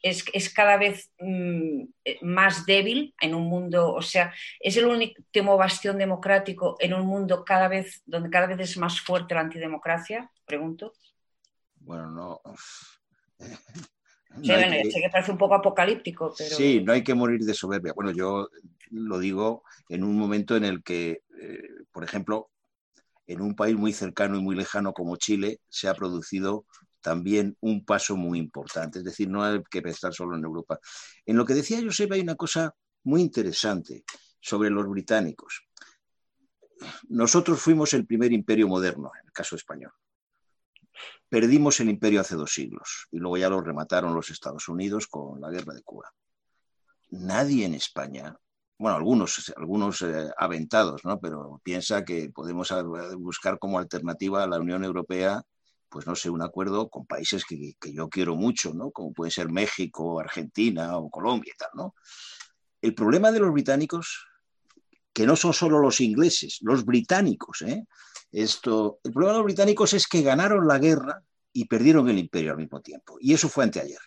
es, 0.02 0.24
es, 0.32 0.54
cada 0.54 0.78
vez 0.78 1.12
mm, 1.20 1.84
más 2.22 2.66
débil 2.66 3.14
en 3.20 3.36
un 3.36 3.44
mundo, 3.44 3.94
o 3.94 4.02
sea, 4.02 4.34
es 4.60 4.78
el 4.78 4.86
último 4.86 5.58
bastión 5.58 5.98
democrático 5.98 6.78
en 6.80 6.94
un 6.94 7.06
mundo 7.06 7.44
cada 7.44 7.68
vez, 7.68 8.02
donde 8.06 8.30
cada 8.30 8.48
vez 8.48 8.60
es 8.60 8.78
más 8.78 9.02
fuerte 9.02 9.36
la 9.36 9.42
antidemocracia, 9.42 10.32
pregunto. 10.46 10.94
Bueno, 11.82 12.10
no. 12.10 12.42
Sí, 13.40 14.52
bueno, 14.52 14.92
sé 14.92 15.02
que 15.02 15.10
parece 15.12 15.32
un 15.32 15.38
poco 15.38 15.56
apocalíptico, 15.56 16.34
pero... 16.38 16.56
Sí, 16.56 16.82
no 16.82 16.94
hay 16.94 17.04
que 17.04 17.16
morir 17.16 17.42
de 17.42 17.54
soberbia. 17.54 17.94
Bueno, 17.94 18.12
yo 18.12 18.50
lo 18.92 19.20
digo 19.20 19.64
en 19.90 20.04
un 20.04 20.18
momento 20.18 20.56
en 20.56 20.66
el 20.66 20.84
que, 20.84 21.24
eh, 21.42 21.70
por 21.92 22.04
ejemplo, 22.04 22.50
en 23.28 23.42
un 23.42 23.56
país 23.56 23.76
muy 23.76 23.94
cercano 23.94 24.38
y 24.38 24.42
muy 24.42 24.56
lejano 24.56 24.94
como 24.94 25.18
Chile 25.18 25.60
se 25.70 25.88
ha 25.88 25.94
producido 25.94 26.66
también 27.02 27.58
un 27.62 27.86
paso 27.86 28.16
muy 28.16 28.40
importante. 28.40 29.00
Es 29.00 29.06
decir, 29.06 29.30
no 29.30 29.44
hay 29.44 29.62
que 29.70 29.82
pensar 29.82 30.14
solo 30.14 30.36
en 30.36 30.44
Europa. 30.44 30.80
En 31.26 31.38
lo 31.38 31.46
que 31.46 31.54
decía 31.54 31.82
Josep 31.82 32.12
hay 32.12 32.22
una 32.22 32.36
cosa 32.36 32.74
muy 33.04 33.22
interesante 33.22 34.04
sobre 34.42 34.70
los 34.70 34.88
británicos. 34.88 35.68
Nosotros 37.10 37.60
fuimos 37.60 37.94
el 37.94 38.06
primer 38.06 38.32
imperio 38.32 38.68
moderno, 38.68 39.12
en 39.20 39.28
el 39.28 39.32
caso 39.32 39.56
español. 39.56 39.92
Perdimos 41.30 41.80
el 41.80 41.90
imperio 41.90 42.22
hace 42.22 42.36
dos 42.36 42.54
siglos 42.54 43.08
y 43.12 43.20
luego 43.20 43.38
ya 43.38 43.50
lo 43.50 43.62
remataron 43.62 44.14
los 44.14 44.30
Estados 44.30 44.68
Unidos 44.68 45.08
con 45.08 45.42
la 45.42 45.50
guerra 45.50 45.74
de 45.74 45.84
Cuba. 45.84 46.14
Nadie 47.10 47.66
en 47.66 47.74
España, 47.74 48.38
bueno, 48.78 48.98
algunos, 48.98 49.54
algunos 49.58 50.02
eh, 50.02 50.30
aventados, 50.38 51.04
¿no? 51.04 51.20
pero 51.20 51.60
piensa 51.64 52.04
que 52.06 52.30
podemos 52.30 52.74
buscar 53.18 53.58
como 53.60 53.80
alternativa 53.80 54.44
a 54.44 54.48
la 54.48 54.60
Unión 54.60 54.84
Europea, 54.84 55.42
pues 55.90 56.06
no 56.06 56.16
sé, 56.16 56.30
un 56.30 56.42
acuerdo 56.42 56.90
con 56.90 57.06
países 57.06 57.46
que, 57.46 57.74
que 57.80 57.94
yo 57.94 58.10
quiero 58.10 58.36
mucho, 58.36 58.74
¿no? 58.74 58.92
como 58.92 59.14
pueden 59.14 59.32
ser 59.32 59.50
México, 59.50 60.20
Argentina 60.20 60.98
o 60.98 61.10
Colombia 61.10 61.54
y 61.54 61.58
tal. 61.58 61.70
¿no? 61.74 61.96
El 62.82 62.94
problema 62.94 63.32
de 63.32 63.40
los 63.40 63.52
británicos, 63.52 64.28
que 65.14 65.26
no 65.26 65.36
son 65.36 65.54
solo 65.54 65.80
los 65.80 66.00
ingleses, 66.00 66.60
los 66.62 66.86
británicos, 66.86 67.64
¿eh? 67.64 67.86
Esto, 68.32 69.00
el 69.04 69.12
problema 69.12 69.34
de 69.34 69.40
los 69.40 69.46
británicos 69.46 69.94
es 69.94 70.08
que 70.08 70.22
ganaron 70.22 70.68
la 70.68 70.78
guerra 70.78 71.24
y 71.54 71.66
perdieron 71.66 72.08
el 72.10 72.20
imperio 72.20 72.52
al 72.52 72.58
mismo 72.58 72.82
tiempo. 72.82 73.18
Y 73.20 73.34
eso 73.34 73.50
fue 73.50 73.64
anteayer. 73.64 74.00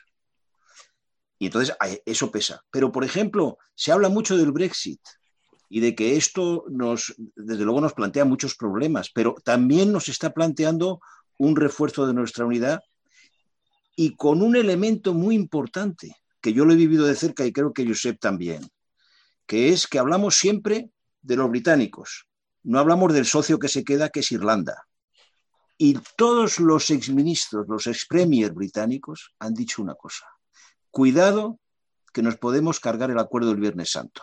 Y 1.41 1.47
entonces 1.47 1.75
eso 2.05 2.31
pesa. 2.31 2.63
Pero, 2.71 2.93
por 2.93 3.03
ejemplo, 3.03 3.57
se 3.75 3.91
habla 3.91 4.11
mucho 4.11 4.37
del 4.37 4.53
Brexit 4.53 5.01
y 5.71 5.81
de 5.81 5.95
que 5.95 6.17
esto 6.17 6.67
nos, 6.69 7.15
desde 7.35 7.65
luego, 7.65 7.81
nos 7.81 7.95
plantea 7.95 8.27
muchos 8.27 8.55
problemas, 8.57 9.11
pero 9.11 9.35
también 9.43 9.91
nos 9.91 10.11
está 10.11 10.35
planteando 10.35 11.01
un 11.39 11.57
refuerzo 11.57 12.07
de 12.07 12.13
nuestra 12.13 12.45
unidad 12.45 12.81
y 13.97 14.17
con 14.17 14.43
un 14.43 14.55
elemento 14.55 15.15
muy 15.15 15.35
importante, 15.35 16.15
que 16.43 16.53
yo 16.53 16.67
lo 16.67 16.75
he 16.75 16.77
vivido 16.77 17.07
de 17.07 17.15
cerca 17.15 17.47
y 17.47 17.53
creo 17.53 17.73
que 17.73 17.87
Josep 17.87 18.21
también, 18.21 18.69
que 19.47 19.71
es 19.71 19.87
que 19.87 19.99
hablamos 19.99 20.37
siempre 20.37 20.91
de 21.23 21.37
los 21.37 21.49
británicos, 21.49 22.27
no 22.65 22.79
hablamos 22.79 23.15
del 23.15 23.25
socio 23.25 23.59
que 23.59 23.69
se 23.69 23.83
queda, 23.83 24.11
que 24.11 24.21
es 24.21 24.31
Irlanda. 24.31 24.87
Y 25.79 25.99
todos 26.19 26.61
los 26.61 26.91
exministros, 26.91 27.67
los 27.67 27.87
expremiers 27.87 28.55
británicos 28.55 29.35
han 29.39 29.55
dicho 29.55 29.81
una 29.81 29.95
cosa. 29.95 30.27
Cuidado 30.91 31.59
que 32.13 32.23
nos 32.23 32.37
podemos 32.37 32.81
cargar 32.81 33.11
el 33.11 33.19
acuerdo 33.19 33.51
del 33.51 33.61
Viernes 33.61 33.93
Santo, 33.93 34.23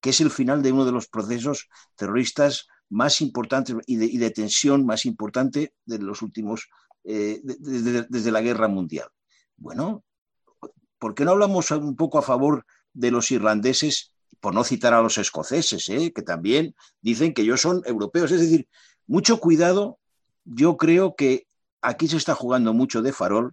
que 0.00 0.10
es 0.10 0.20
el 0.20 0.30
final 0.30 0.62
de 0.62 0.72
uno 0.72 0.84
de 0.84 0.92
los 0.92 1.08
procesos 1.08 1.68
terroristas 1.96 2.66
más 2.88 3.20
importantes 3.20 3.76
y 3.86 3.96
de, 3.96 4.30
tensión 4.30 4.84
más 4.84 5.06
importante 5.06 5.74
de 5.86 5.98
los 5.98 6.20
últimos, 6.22 6.68
eh, 7.04 7.40
desde 7.42 8.30
la 8.30 8.42
guerra 8.42 8.68
mundial. 8.68 9.08
Bueno, 9.56 10.04
¿por 10.98 11.14
qué 11.14 11.24
no 11.24 11.32
hablamos 11.32 11.70
un 11.70 11.96
poco 11.96 12.18
a 12.18 12.22
favor 12.22 12.66
de 12.92 13.10
los 13.10 13.30
irlandeses 13.30 14.12
por 14.42 14.54
no 14.54 14.64
citar 14.64 14.92
a 14.92 15.00
los 15.00 15.18
escoceses, 15.18 15.88
¿eh? 15.88 16.12
que 16.12 16.22
también 16.22 16.74
dicen 17.00 17.32
que 17.32 17.42
ellos 17.42 17.60
son 17.60 17.80
europeos. 17.86 18.32
Es 18.32 18.40
decir, 18.40 18.68
mucho 19.06 19.38
cuidado, 19.38 20.00
yo 20.44 20.76
creo 20.76 21.14
que 21.14 21.46
aquí 21.80 22.08
se 22.08 22.16
está 22.16 22.34
jugando 22.34 22.72
mucho 22.72 23.02
de 23.02 23.12
farol 23.12 23.52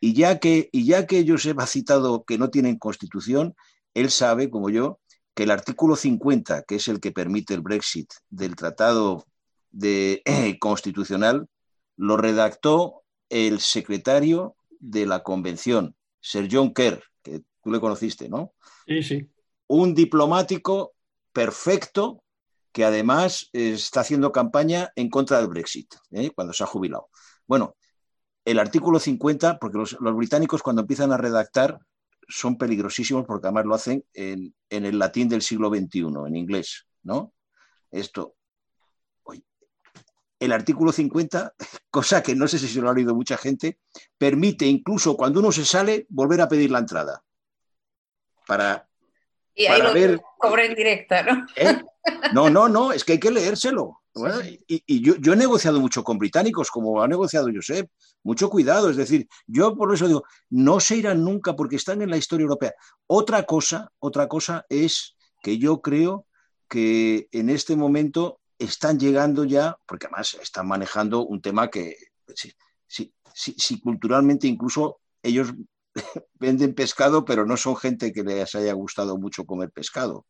Y 0.00 0.14
ya 0.14 0.38
que, 0.38 0.70
y 0.72 0.86
ya 0.86 1.06
que 1.06 1.26
Josep 1.28 1.60
ha 1.60 1.66
citado 1.66 2.24
que 2.24 2.38
no 2.38 2.50
tienen 2.50 2.78
constitución, 2.78 3.54
él 3.94 4.10
sabe, 4.10 4.50
como 4.50 4.70
yo, 4.70 4.98
que 5.34 5.42
el 5.44 5.50
artículo 5.50 5.94
50, 5.94 6.62
que 6.62 6.76
es 6.76 6.88
el 6.88 7.00
que 7.00 7.12
permite 7.12 7.54
el 7.54 7.60
Brexit 7.60 8.10
del 8.30 8.56
Tratado 8.56 9.26
de, 9.70 10.22
Constitucional, 10.60 11.48
lo 11.96 12.16
redactó 12.16 13.02
el 13.28 13.60
secretario 13.60 14.56
de 14.78 15.06
la 15.06 15.22
Convención, 15.22 15.94
Sir 16.20 16.48
John 16.50 16.72
Kerr, 16.72 17.02
que 17.22 17.42
tú 17.62 17.70
le 17.70 17.80
conociste, 17.80 18.28
¿no? 18.28 18.54
Sí, 18.86 19.02
sí. 19.02 19.30
Un 19.66 19.94
diplomático 19.94 20.94
perfecto 21.32 22.24
que 22.72 22.84
además 22.84 23.50
está 23.52 24.00
haciendo 24.00 24.32
campaña 24.32 24.90
en 24.96 25.10
contra 25.10 25.38
del 25.38 25.48
Brexit, 25.48 25.94
¿eh? 26.12 26.30
cuando 26.30 26.52
se 26.52 26.64
ha 26.64 26.66
jubilado. 26.66 27.08
Bueno, 27.46 27.76
el 28.44 28.58
artículo 28.58 28.98
50, 28.98 29.58
porque 29.58 29.78
los, 29.78 29.96
británicos 29.98 30.62
cuando 30.62 30.82
empiezan 30.82 31.12
a 31.12 31.16
redactar 31.16 31.80
son 32.28 32.56
peligrosísimos 32.56 33.26
porque 33.26 33.48
además 33.48 33.66
lo 33.66 33.74
hacen 33.74 34.04
en, 34.14 34.54
el 34.68 34.98
latín 34.98 35.28
del 35.28 35.42
siglo 35.42 35.68
XXI, 35.68 36.06
en 36.26 36.36
inglés, 36.36 36.86
¿no? 37.02 37.32
Esto. 37.90 38.34
el 40.38 40.52
artículo 40.52 40.90
50, 40.90 41.54
cosa 41.90 42.22
que 42.22 42.34
no 42.34 42.48
sé 42.48 42.58
si 42.58 42.68
se 42.68 42.80
lo 42.80 42.88
ha 42.88 42.92
oído 42.92 43.14
mucha 43.14 43.36
gente, 43.36 43.78
permite 44.16 44.66
incluso 44.66 45.16
cuando 45.16 45.40
uno 45.40 45.52
se 45.52 45.64
sale 45.64 46.06
volver 46.08 46.40
a 46.40 46.48
pedir 46.48 46.70
la 46.70 46.78
entrada. 46.78 47.22
Para, 48.46 48.89
y 49.60 49.66
ahí 49.66 49.82
lo 49.82 49.92
ver... 49.92 50.20
cobra 50.38 50.64
en 50.64 50.74
directa, 50.74 51.22
¿no? 51.22 51.46
¿Eh? 51.56 51.82
No, 52.32 52.48
no, 52.48 52.68
no, 52.68 52.92
es 52.92 53.04
que 53.04 53.12
hay 53.12 53.20
que 53.20 53.30
leérselo. 53.30 54.00
y, 54.66 55.02
yo, 55.02 55.16
yo, 55.16 55.34
he 55.34 55.36
negociado 55.36 55.80
mucho 55.80 56.02
con 56.02 56.18
británicos, 56.18 56.70
como 56.70 57.02
ha 57.02 57.08
negociado 57.08 57.48
Josep. 57.54 57.88
Mucho 58.22 58.48
cuidado, 58.48 58.90
es 58.90 58.96
decir, 58.96 59.28
yo 59.46 59.76
por 59.76 59.92
eso 59.94 60.06
digo, 60.06 60.24
no 60.48 60.80
se 60.80 60.96
irán 60.96 61.22
nunca 61.22 61.54
porque 61.56 61.76
están 61.76 62.00
en 62.00 62.10
la 62.10 62.16
historia 62.16 62.44
europea. 62.44 62.74
Otra 63.06 63.44
cosa, 63.44 63.90
otra 63.98 64.28
cosa 64.28 64.64
es 64.68 65.16
que 65.42 65.58
yo 65.58 65.80
creo 65.80 66.26
que 66.68 67.28
en 67.32 67.50
este 67.50 67.76
momento 67.76 68.40
están 68.58 68.98
llegando 68.98 69.44
ya, 69.44 69.76
porque 69.86 70.06
además 70.06 70.38
están 70.40 70.68
manejando 70.68 71.26
un 71.26 71.40
tema 71.42 71.68
que, 71.68 71.96
si 73.34 73.80
culturalmente 73.80 74.46
incluso 74.46 75.00
ellos 75.22 75.52
venden 76.34 76.74
pescado, 76.74 77.24
pero 77.24 77.46
no 77.46 77.56
son 77.56 77.76
gente 77.76 78.12
que 78.12 78.22
les 78.22 78.54
haya 78.54 78.72
gustado 78.72 79.18
mucho 79.18 79.44
comer 79.44 79.70
pescado. 79.70 80.26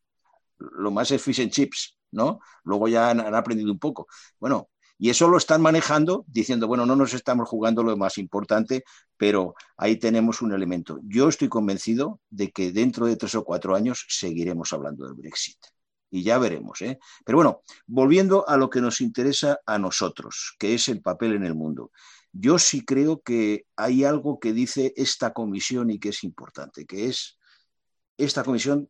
Lo 0.57 0.91
más 0.91 1.11
es 1.11 1.21
fish 1.21 1.41
and 1.41 1.51
chips, 1.51 1.97
¿no? 2.11 2.39
Luego 2.63 2.87
ya 2.87 3.09
han, 3.09 3.19
aprendido 3.33 3.71
un 3.71 3.79
poco. 3.79 4.07
Bueno, 4.39 4.69
y 4.97 5.09
eso 5.09 5.27
lo 5.27 5.37
están 5.37 5.61
manejando 5.61 6.25
diciendo, 6.27 6.67
bueno, 6.67 6.85
no 6.85 6.95
nos 6.95 7.13
estamos 7.15 7.49
jugando 7.49 7.81
lo 7.81 7.97
más 7.97 8.19
importante, 8.19 8.83
pero 9.17 9.55
ahí 9.77 9.97
tenemos 9.97 10.43
un 10.43 10.53
elemento. 10.53 10.99
Yo 11.03 11.27
estoy 11.27 11.49
convencido 11.49 12.19
de 12.29 12.51
que 12.51 12.71
dentro 12.71 13.07
de 13.07 13.15
tres 13.15 13.33
o 13.33 13.43
cuatro 13.43 13.75
años 13.75 14.05
seguiremos 14.09 14.73
hablando 14.73 15.05
del 15.05 15.15
Brexit. 15.15 15.57
Y 16.11 16.23
ya 16.23 16.37
veremos. 16.37 16.81
¿eh? 16.81 16.99
Pero 17.25 17.37
bueno, 17.37 17.61
volviendo 17.87 18.47
a 18.47 18.57
lo 18.57 18.69
que 18.69 18.81
nos 18.81 19.01
interesa 19.01 19.59
a 19.65 19.79
nosotros, 19.79 20.55
que 20.59 20.75
es 20.75 20.87
el 20.89 21.01
papel 21.01 21.33
en 21.33 21.45
el 21.45 21.55
mundo. 21.55 21.91
Yo 22.33 22.59
sí 22.59 22.85
creo 22.85 23.21
que 23.21 23.65
hay 23.75 24.03
algo 24.03 24.39
que 24.39 24.53
dice 24.53 24.93
esta 24.95 25.33
comisión 25.33 25.91
y 25.91 25.99
que 25.99 26.09
es 26.09 26.23
importante, 26.23 26.85
que 26.85 27.07
es, 27.07 27.37
esta 28.17 28.43
comisión 28.43 28.89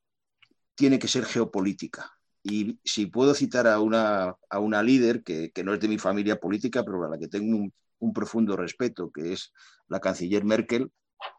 tiene 0.76 1.00
que 1.00 1.08
ser 1.08 1.26
geopolítica. 1.26 2.12
Y 2.44 2.80
si 2.84 3.08
puedo 3.08 3.34
citar 3.34 3.68
a 3.68 3.80
una, 3.80 4.36
a 4.50 4.60
una 4.60 4.84
líder 4.84 5.24
que, 5.24 5.52
no 5.64 5.74
es 5.74 5.80
de 5.80 5.88
mi 5.88 5.98
familia 5.98 6.40
política, 6.40 6.84
pero 6.84 7.04
a 7.06 7.10
la 7.10 7.18
que 7.18 7.28
tengo 7.28 7.58
un, 8.00 8.14
profundo 8.14 8.56
respeto, 8.58 9.12
que 9.12 9.34
es 9.34 9.54
la 9.88 10.00
canciller 10.00 10.44
Merkel, 10.44 10.92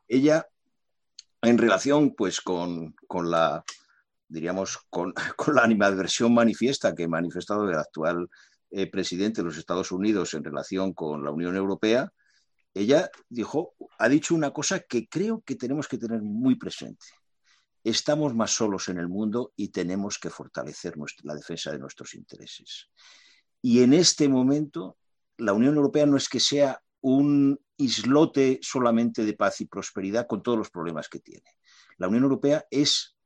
ella, 0.07 0.47
en 1.41 1.59
relación 1.59 2.15
pues, 2.17 2.41
con, 2.41 2.95
la, 3.25 3.65
diríamos, 4.29 4.79
con, 4.91 5.13
con 5.37 5.55
la 5.55 5.63
animadversión 5.63 6.35
manifiesta 6.35 6.95
que 6.95 7.05
ha 7.05 7.09
manifestado 7.09 7.69
el 7.69 7.77
actual 7.77 8.29
eh, 8.73 8.91
presidente 8.91 9.43
de 9.43 9.47
los 9.47 9.59
Estados 9.59 9.93
Unidos 9.93 10.35
en 10.35 10.43
relación 10.43 10.95
con 10.95 11.23
la 11.23 11.31
Unión 11.31 11.57
Europea, 11.57 12.13
ella 12.75 13.11
dijo, 13.29 13.75
ha 13.99 14.09
dicho 14.09 14.35
una 14.35 14.51
cosa 14.51 14.81
que 14.81 15.07
creo 15.09 15.43
que 15.43 15.57
tenemos 15.57 15.89
que 15.89 15.99
tener 15.99 16.23
muy 16.23 16.55
presente. 16.57 17.05
Estamos 17.85 18.35
más 18.35 18.53
solos 18.53 18.89
en 18.89 18.99
el 18.99 19.09
mundo 19.09 19.53
y 19.57 19.69
tenemos 19.69 20.19
que 20.19 20.31
fortalecer 20.31 20.95
la 21.25 21.35
defensa 21.35 21.71
de 21.71 21.79
nuestros 21.79 22.15
intereses. 22.15 22.89
Y 23.61 23.83
en 23.83 23.93
este 23.93 24.29
momento, 24.29 24.97
la 25.37 25.53
Unión 25.53 25.77
Europea 25.77 26.07
no 26.07 26.17
es 26.17 26.29
que 26.29 26.41
sea 26.41 26.81
un 27.03 27.61
islote 27.77 28.59
solamente 28.63 29.25
de 29.25 29.35
paz 29.35 29.61
y 29.61 29.67
prosperidad 29.67 30.27
con 30.27 30.43
todos 30.43 30.57
los 30.57 30.71
problemas 30.71 31.09
que 31.09 31.19
tiene. 31.19 31.57
La 31.99 32.09
Unión 32.09 32.23
Europea 32.23 32.65
es 32.71 33.17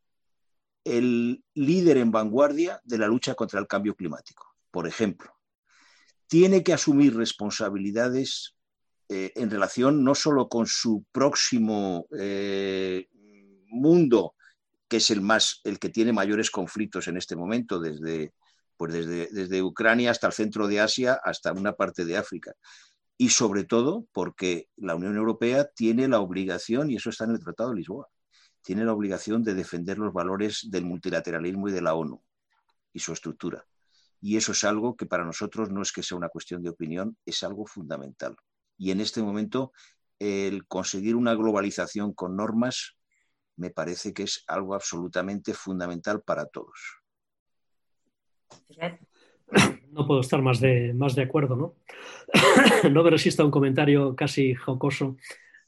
el 0.82 1.44
líder 1.54 1.98
en 1.98 2.10
vanguardia 2.10 2.80
de 2.84 2.98
la 2.98 3.06
lucha 3.06 3.34
contra 3.34 3.60
el 3.60 3.66
cambio 3.66 3.94
climático. 3.94 4.54
Por 4.70 4.86
ejemplo, 4.86 5.35
tiene 6.26 6.62
que 6.62 6.72
asumir 6.72 7.16
responsabilidades 7.16 8.56
eh, 9.08 9.32
en 9.36 9.50
relación 9.50 10.02
no 10.02 10.14
solo 10.14 10.48
con 10.48 10.66
su 10.66 11.04
próximo 11.12 12.06
eh, 12.18 13.06
mundo, 13.68 14.34
que 14.88 14.96
es 14.96 15.10
el 15.10 15.20
más, 15.20 15.60
el 15.64 15.78
que 15.78 15.88
tiene 15.88 16.12
mayores 16.12 16.50
conflictos 16.50 17.06
en 17.08 17.16
este 17.16 17.36
momento, 17.36 17.78
desde, 17.78 18.32
pues 18.76 18.92
desde, 18.92 19.28
desde 19.30 19.62
Ucrania 19.62 20.10
hasta 20.10 20.26
el 20.26 20.32
centro 20.32 20.66
de 20.66 20.80
Asia, 20.80 21.20
hasta 21.22 21.52
una 21.52 21.74
parte 21.74 22.04
de 22.04 22.16
África. 22.16 22.52
Y 23.16 23.30
sobre 23.30 23.64
todo 23.64 24.06
porque 24.12 24.68
la 24.76 24.94
Unión 24.94 25.16
Europea 25.16 25.68
tiene 25.74 26.08
la 26.08 26.20
obligación, 26.20 26.90
y 26.90 26.96
eso 26.96 27.10
está 27.10 27.24
en 27.24 27.32
el 27.32 27.40
Tratado 27.40 27.70
de 27.70 27.76
Lisboa, 27.76 28.08
tiene 28.62 28.84
la 28.84 28.92
obligación 28.92 29.44
de 29.44 29.54
defender 29.54 29.98
los 29.98 30.12
valores 30.12 30.66
del 30.68 30.84
multilateralismo 30.84 31.68
y 31.68 31.72
de 31.72 31.82
la 31.82 31.94
ONU 31.94 32.20
y 32.92 32.98
su 32.98 33.12
estructura. 33.12 33.64
Y 34.26 34.36
eso 34.36 34.50
es 34.50 34.64
algo 34.64 34.96
que 34.96 35.06
para 35.06 35.24
nosotros 35.24 35.70
no 35.70 35.82
es 35.82 35.92
que 35.92 36.02
sea 36.02 36.18
una 36.18 36.28
cuestión 36.28 36.60
de 36.60 36.70
opinión, 36.70 37.16
es 37.24 37.44
algo 37.44 37.64
fundamental. 37.64 38.34
Y 38.76 38.90
en 38.90 39.00
este 39.00 39.22
momento, 39.22 39.70
el 40.18 40.66
conseguir 40.66 41.14
una 41.14 41.36
globalización 41.36 42.12
con 42.12 42.34
normas 42.34 42.96
me 43.54 43.70
parece 43.70 44.12
que 44.12 44.24
es 44.24 44.42
algo 44.48 44.74
absolutamente 44.74 45.54
fundamental 45.54 46.22
para 46.22 46.44
todos. 46.46 46.76
No 49.92 50.08
puedo 50.08 50.22
estar 50.22 50.42
más 50.42 50.58
de, 50.58 50.92
más 50.92 51.14
de 51.14 51.22
acuerdo, 51.22 51.54
¿no? 51.54 51.76
no 52.90 53.04
me 53.04 53.10
resista 53.10 53.44
un 53.44 53.52
comentario 53.52 54.16
casi 54.16 54.56
jocoso 54.56 55.18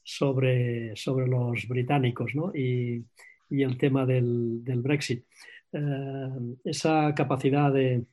sobre, 0.03 0.97
sobre 0.97 1.27
los 1.27 1.65
británicos 1.65 2.35
¿no? 2.35 2.53
y, 2.53 3.05
el 3.49 3.77
tema 3.77 4.05
del, 4.05 4.61
Brexit. 4.65 5.25
Eh, 5.71 6.57
esa 6.65 7.15
capacidad 7.15 7.71
de, 7.71 8.05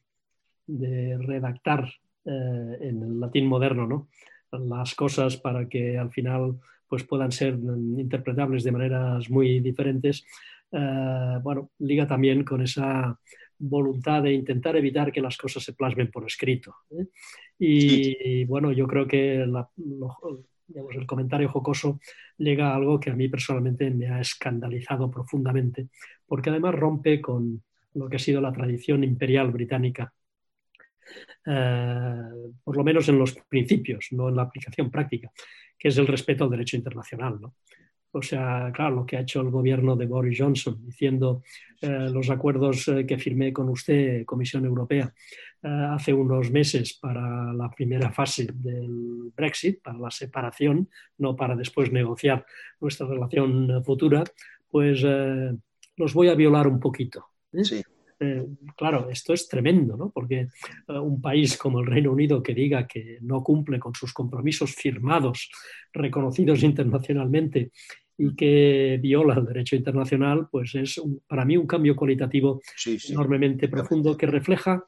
de 0.67 1.19
redactar 1.19 1.89
eh, 2.25 2.79
en 2.81 3.03
el 3.03 3.21
latín 3.21 3.47
moderno 3.47 3.87
¿no? 3.87 4.09
las 4.51 4.95
cosas 4.95 5.37
para 5.37 5.69
que 5.69 5.99
al 5.99 6.11
final 6.11 6.59
pues, 6.89 7.05
puedan 7.05 7.33
ser 7.33 7.55
interpretables 7.55 8.65
de 8.65 8.73
maneras 8.73 9.31
muy 9.31 9.61
diferentes, 9.61 10.25
eh, 10.73 11.39
bueno, 11.43 11.71
liga 11.79 12.07
también 12.07 12.45
con 12.45 12.63
esa 12.63 13.19
voluntad 13.59 14.23
de 14.23 14.33
intentar 14.33 14.77
evitar 14.77 15.13
que 15.13 15.21
las 15.21 15.37
cosas 15.37 15.63
se 15.63 15.73
plasmen 15.73 16.11
por 16.11 16.27
escrito. 16.27 16.75
¿eh? 16.91 17.07
Y, 17.59 18.45
bueno, 18.45 18.73
yo 18.73 18.87
creo 18.87 19.07
que 19.07 19.43
el 19.43 21.07
comentario 21.07 21.49
jocoso 21.49 22.01
llega 22.37 22.71
a 22.71 22.77
algo 22.77 23.01
que 23.01 23.11
a 23.11 23.17
mí 23.17 23.29
personalmente 23.29 23.91
me 23.91 24.09
ha 24.09 24.21
escandalizado 24.21 25.11
profundamente, 25.11 25.89
porque 26.27 26.51
además 26.51 26.75
rompe 26.75 27.21
con 27.21 27.63
lo 27.95 28.09
que 28.09 28.17
ha 28.17 28.19
sido 28.19 28.41
la 28.43 28.53
tradición 28.53 29.05
imperial 29.05 29.51
británica 29.51 30.13
eh, 31.47 32.23
por 32.63 32.77
lo 32.77 32.85
menos 32.85 33.09
en 33.09 33.19
los 33.19 33.35
principios, 33.49 34.09
no 34.13 34.29
en 34.29 34.37
la 34.37 34.43
aplicación 34.43 34.91
práctica, 34.91 35.31
que 35.79 35.89
es 35.89 35.99
el 35.99 36.07
respeto 36.07 36.45
al 36.45 36.51
derecho 36.51 36.77
internacional. 36.77 37.41
¿no? 37.41 37.55
O 38.13 38.23
sea, 38.23 38.71
claro, 38.73 38.97
lo 38.97 39.07
que 39.07 39.17
ha 39.17 39.21
hecho 39.21 39.41
el 39.41 39.51
gobierno 39.51 39.97
de 39.97 40.07
Boris 40.07 40.39
Johnson, 40.39 40.79
diciendo 40.85 41.43
eh, 41.81 42.09
los 42.11 42.31
acuerdos 42.31 42.89
eh, 42.89 43.07
que 43.07 43.19
firmé 43.19 43.53
con 43.53 43.69
usted, 43.69 44.25
Comisión 44.25 44.65
Europea, 44.65 45.13
hace 45.63 46.13
unos 46.13 46.53
meses 46.53 46.95
para 46.95 47.53
la 47.53 47.69
primera 47.69 48.13
fase 48.13 48.47
del 48.55 49.33
Brexit, 49.35 49.83
para 49.83 49.99
la 49.99 50.13
separación, 50.13 50.89
no 51.19 51.35
para 51.35 51.57
después 51.57 51.91
negociar 51.91 52.47
nuestra 52.79 53.09
relación 53.09 53.83
futura, 53.83 54.23
pues 54.69 55.05
los 55.97 56.15
voy 56.15 56.29
a 56.29 56.37
violar 56.37 56.69
un 56.69 56.79
poquito. 56.79 57.31
Sí. 57.65 57.83
Eh, 58.19 58.47
claro, 58.75 59.11
esto 59.11 59.35
es 59.35 59.47
tremendo, 59.47 59.97
¿no? 59.97 60.11
porque 60.11 60.49
eh, 60.89 60.99
un 60.99 61.21
país 61.21 61.59
como 61.59 61.81
el 61.81 61.87
Reino 61.87 62.13
Unido 62.13 62.43
que 62.43 62.55
diga 62.55 62.87
que 62.87 63.19
no 63.21 63.43
cumple 63.43 63.79
con 63.79 63.95
sus 63.95 64.13
compromisos 64.15 64.75
firmados, 64.75 65.51
reconocidos 65.93 66.63
internacionalmente, 66.63 67.73
y 68.19 68.35
que 68.35 68.99
viola 69.03 69.35
el 69.35 69.45
derecho 69.45 69.77
internacional, 69.77 70.49
pues 70.51 70.75
es 70.75 70.99
para 71.27 71.45
mí 71.45 71.59
un 71.59 71.67
cambio 71.67 71.95
cualitativo 71.95 72.63
enormemente 73.11 73.69
profundo 73.69 74.17
que 74.17 74.27
refleja 74.27 74.83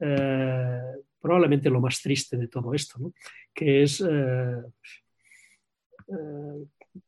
eh, 0.00 0.80
probablemente 1.20 1.70
lo 1.70 1.80
más 1.80 2.02
triste 2.02 2.36
de 2.36 2.48
todo 2.48 2.74
esto, 2.74 2.98
¿no? 2.98 3.12
que 3.54 3.84
es 3.84 4.04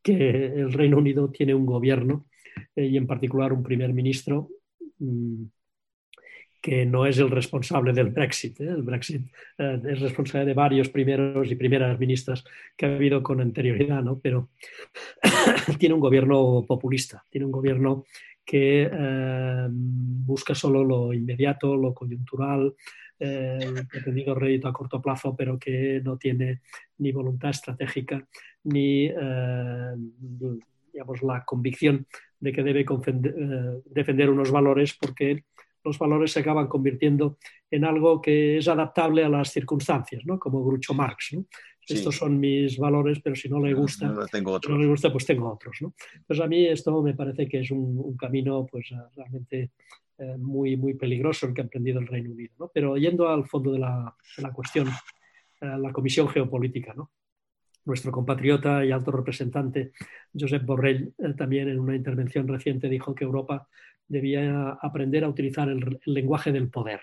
que 0.01 0.47
el 0.47 0.73
Reino 0.73 0.99
Unido 0.99 1.29
tiene 1.31 1.53
un 1.53 1.67
gobierno 1.67 2.27
y 2.77 2.97
en 2.97 3.09
particular 3.09 3.53
un 3.53 3.65
primer 3.65 3.93
ministro 3.93 4.49
mm, 5.01 5.45
que 6.65 6.87
no 6.87 7.05
es 7.05 7.19
el 7.19 7.31
responsable 7.31 7.93
del 7.93 8.09
Brexit. 8.09 8.59
¿eh? 8.63 8.69
El 8.71 8.81
Brexit 8.81 9.21
eh, 9.59 9.83
es 9.87 10.01
responsable 10.01 10.47
de 10.47 10.55
varios 10.55 10.89
primeros 10.89 11.51
y 11.51 11.57
primeras 11.57 12.01
ministras 12.01 12.43
que 12.75 12.87
ha 12.87 12.95
habido 12.95 13.23
con 13.23 13.43
anterioridad, 13.43 14.03
¿no? 14.03 14.19
pero 14.19 14.49
tiene 15.79 15.95
un 15.95 16.01
gobierno 16.01 16.65
populista, 16.67 17.23
tiene 17.29 17.45
un 17.45 17.53
gobierno 17.53 18.07
que 18.47 18.89
eh, 18.91 19.67
busca 19.69 20.55
solo 20.55 20.83
lo 20.83 21.13
inmediato, 21.13 21.77
lo 21.77 21.93
coyuntural, 21.93 22.75
el 23.19 23.87
pretendido 23.87 24.35
rédito 24.35 24.67
a 24.67 24.73
corto 24.73 25.03
plazo, 25.03 25.37
pero 25.37 25.59
que 25.59 26.01
no 26.03 26.17
tiene 26.17 26.63
ni 26.99 27.13
voluntad 27.13 27.51
estratégica 27.51 28.27
ni 28.65 29.09
digamos, 30.93 31.23
la 31.23 31.45
convicción 31.45 32.07
de 32.41 32.53
que 32.53 32.63
debe 32.63 32.85
defender 33.85 34.31
unos 34.31 34.51
valores 34.51 34.95
porque 34.95 35.45
los 35.85 35.99
valores 35.99 36.33
se 36.33 36.41
acaban 36.41 36.67
convirtiendo 36.67 37.39
en 37.71 37.85
algo 37.85 38.21
que 38.21 38.59
es 38.59 38.69
adaptable 38.69 39.25
a 39.25 39.29
las 39.29 39.51
circunstancias, 39.51 40.25
¿no? 40.25 40.39
como 40.39 40.65
Grucho 40.65 40.95
Marx. 40.95 41.37
Estos 41.87 42.17
son 42.17 42.41
mis 42.41 42.79
valores, 42.79 43.21
pero 43.23 43.37
si 43.37 43.49
no 43.49 43.61
le 43.61 43.75
gusta, 43.75 44.07
no, 44.07 44.79
le 44.79 44.87
gusta 44.87 45.13
pues 45.13 45.27
tengo 45.27 45.53
otros. 45.53 45.77
¿no? 45.83 45.95
Entonces 46.15 46.45
a 46.45 46.49
mí 46.49 46.65
esto 46.67 47.03
me 47.03 47.15
parece 47.15 47.47
que 47.47 47.61
es 47.61 47.71
un, 47.71 48.17
camino 48.17 48.67
pues, 48.67 48.89
realmente 49.15 49.73
eh, 50.17 50.37
muy, 50.39 50.77
muy 50.77 50.95
peligroso 50.95 51.47
el 51.47 51.53
que 51.53 51.61
ha 51.61 51.65
emprendido 51.65 52.01
el 52.01 52.07
Reino 52.07 52.31
Unido. 52.31 52.55
¿no? 52.59 52.71
Pero 52.73 52.97
yendo 52.97 53.29
al 53.29 53.47
fondo 53.47 53.73
de 53.73 53.81
la, 53.81 54.17
la 54.39 54.53
cuestión, 54.53 54.89
eh, 55.61 55.77
la 55.79 55.93
Comisión 55.93 56.29
Geopolítica, 56.29 56.95
¿no? 56.95 57.11
Nuestro 57.85 58.11
compatriota 58.11 58.85
y 58.85 58.91
alto 58.91 59.11
representante 59.11 59.93
Josep 60.39 60.65
Borrell 60.65 61.15
eh, 61.19 61.35
también 61.37 61.69
en 61.69 61.79
una 61.79 61.97
intervención 61.97 62.49
reciente 62.49 62.89
dijo 62.89 63.15
que 63.15 63.25
Europa 63.25 63.69
debía 64.07 64.71
aprender 64.81 65.25
a 65.25 65.29
utilizar 65.29 65.69
el, 65.69 66.01
lenguaje 66.07 66.53
del 66.53 66.69
poder. 66.69 67.01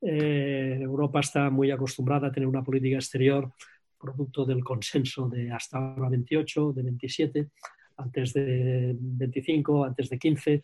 Eh, 0.00 0.78
Europa 0.80 1.20
está 1.20 1.50
muy 1.50 1.70
acostumbrada 1.70 2.28
a 2.28 2.32
tener 2.32 2.48
una 2.48 2.62
política 2.62 2.96
exterior 2.96 3.52
producto 3.98 4.44
del 4.44 4.62
consenso 4.62 5.28
de 5.28 5.50
hasta 5.50 5.78
ahora 5.78 6.08
28, 6.08 6.72
de 6.72 6.82
27, 6.82 7.48
antes 7.96 8.32
de 8.32 8.96
25, 8.96 9.84
antes 9.84 10.08
de 10.08 10.18
15, 10.18 10.62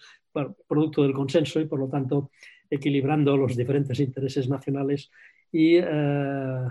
producto 0.68 1.02
del 1.02 1.12
consenso 1.12 1.60
y 1.60 1.66
por 1.66 1.80
lo 1.80 1.88
tanto 1.88 2.30
equilibrando 2.70 3.36
los 3.36 3.56
diferentes 3.56 3.98
intereses 4.00 4.48
nacionales 4.48 5.10
y 5.50 5.76
eh, 5.76 6.68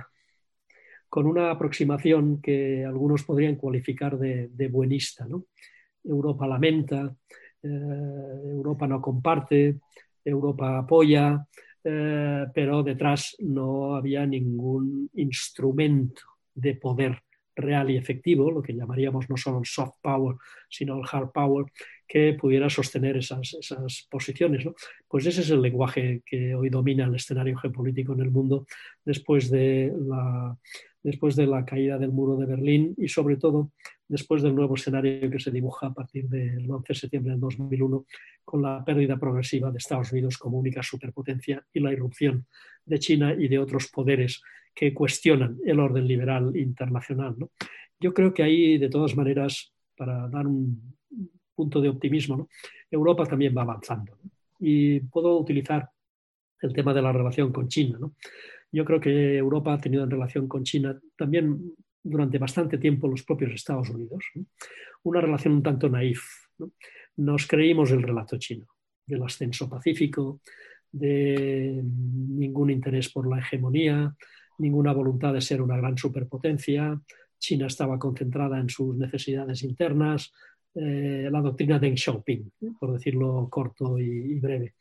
con 1.13 1.27
una 1.27 1.51
aproximación 1.51 2.41
que 2.41 2.83
algunos 2.83 3.21
podrían 3.21 3.55
cualificar 3.55 4.17
de, 4.17 4.67
buenista. 4.67 5.27
Europa 6.03 6.47
lamenta, 6.47 7.15
eh, 7.61 7.69
Europa 7.69 8.87
no 8.87 8.99
comparte, 8.99 9.77
Europa 10.25 10.79
apoya, 10.79 11.45
eh, 11.83 12.45
pero 12.51 12.81
detrás 12.81 13.35
no 13.37 13.95
había 13.95 14.25
ningún 14.25 15.07
instrumento 15.13 16.23
de 16.55 16.73
poder 16.77 17.21
real 17.55 17.91
y 17.91 17.97
efectivo, 17.97 18.49
lo 18.49 18.63
que 18.63 18.73
llamaríamos 18.73 19.29
no 19.29 19.37
solo 19.37 19.59
el 19.59 19.67
soft 19.67 19.97
power, 20.01 20.35
sino 20.67 20.97
el 20.97 21.05
hard 21.11 21.29
power, 21.29 21.67
que 22.07 22.33
pudiera 22.33 22.71
sostener 22.71 23.17
esas 23.17 24.07
posiciones. 24.09 24.65
Pues 25.07 25.27
ese 25.27 25.41
es 25.41 25.51
el 25.51 25.61
lenguaje 25.61 26.23
que 26.25 26.55
hoy 26.55 26.71
domina 26.71 27.05
el 27.05 27.13
escenario 27.13 27.55
geopolítico 27.55 28.13
en 28.13 28.21
el 28.21 28.31
mundo 28.31 28.65
después 29.05 29.51
de 29.51 29.93
la 29.95 30.57
después 31.03 31.35
de 31.35 31.45
la 31.45 31.65
caída 31.65 31.97
del 31.97 32.11
muro 32.11 32.37
de 32.37 32.45
Berlín 32.45 32.95
y 32.97 33.09
sobre 33.09 33.35
todo 33.35 33.71
después 34.07 34.41
del 34.41 34.55
nuevo 34.55 34.75
escenario 34.75 35.29
que 35.29 35.39
se 35.39 35.51
dibuja 35.51 35.87
a 35.87 35.93
partir 35.93 36.29
del 36.29 36.69
11 36.69 36.93
de 36.93 36.99
septiembre 36.99 37.31
del 37.33 37.41
2001 37.41 38.05
con 38.45 38.61
la 38.61 38.83
pérdida 38.83 39.17
progresiva 39.17 39.69
de 39.69 39.77
Estados 39.77 40.11
Unidos 40.11 40.37
como 40.37 40.57
única 40.57 40.81
superpotencia 40.81 41.63
y 41.73 41.81
la 41.81 41.91
irrupción 41.91 42.45
de 42.85 42.99
China 42.99 43.35
y 43.37 43.47
de 43.47 43.59
otros 43.59 43.89
poderes 43.89 44.41
que 44.73 44.93
cuestionan 44.93 45.57
el 45.65 45.79
orden 45.79 46.07
liberal 46.07 46.55
internacional. 46.55 47.35
Yo 47.99 48.13
creo 48.13 48.33
que 48.33 48.43
ahí, 48.43 48.77
de 48.77 48.89
todas 48.89 49.15
maneras, 49.15 49.73
para 49.95 50.27
dar 50.29 50.47
un 50.47 50.95
punto 51.53 51.79
de 51.79 51.89
optimismo, 51.89 52.49
Europa 52.89 53.25
también 53.25 53.55
va 53.55 53.61
avanzando. 53.61 54.17
Y 54.59 54.99
puedo 55.01 55.37
utilizar 55.37 55.89
el 56.61 56.73
tema 56.73 56.93
de 56.93 57.01
la 57.01 57.11
relación 57.11 57.51
con 57.51 57.67
China. 57.67 57.97
¿no? 57.99 58.15
Yo 58.73 58.83
creo 58.83 58.99
que 58.99 59.37
Europa 59.37 59.73
ha 59.73 59.79
tenido 59.79 60.03
en 60.03 60.09
relación 60.09 60.47
con 60.47 60.63
China 60.63 60.99
también 61.15 61.73
durante 62.03 62.39
bastante 62.39 62.79
tiempo 62.79 63.07
los 63.07 63.23
propios 63.23 63.53
Estados 63.53 63.89
Unidos. 63.91 64.25
Una 65.03 65.21
relación 65.21 65.53
un 65.53 65.63
tanto 65.63 65.87
naif. 65.87 66.23
Nos 67.17 67.45
creímos 67.45 67.91
el 67.91 68.01
relato 68.01 68.37
chino, 68.37 68.65
del 69.05 69.21
ascenso 69.21 69.69
pacífico, 69.69 70.41
de 70.91 71.81
ningún 71.83 72.71
interés 72.71 73.09
por 73.09 73.29
la 73.29 73.39
hegemonía, 73.39 74.15
ninguna 74.57 74.91
voluntad 74.91 75.33
de 75.33 75.41
ser 75.41 75.61
una 75.61 75.77
gran 75.77 75.95
superpotencia. 75.95 76.99
China 77.37 77.67
estaba 77.67 77.99
concentrada 77.99 78.59
en 78.59 78.69
sus 78.69 78.95
necesidades 78.95 79.61
internas, 79.61 80.33
eh, 80.73 81.29
la 81.31 81.41
doctrina 81.41 81.77
Deng 81.77 81.95
Xiaoping, 81.95 82.51
por 82.79 82.93
decirlo 82.93 83.47
corto 83.51 83.99
y 83.99 84.39
breve. 84.39 84.73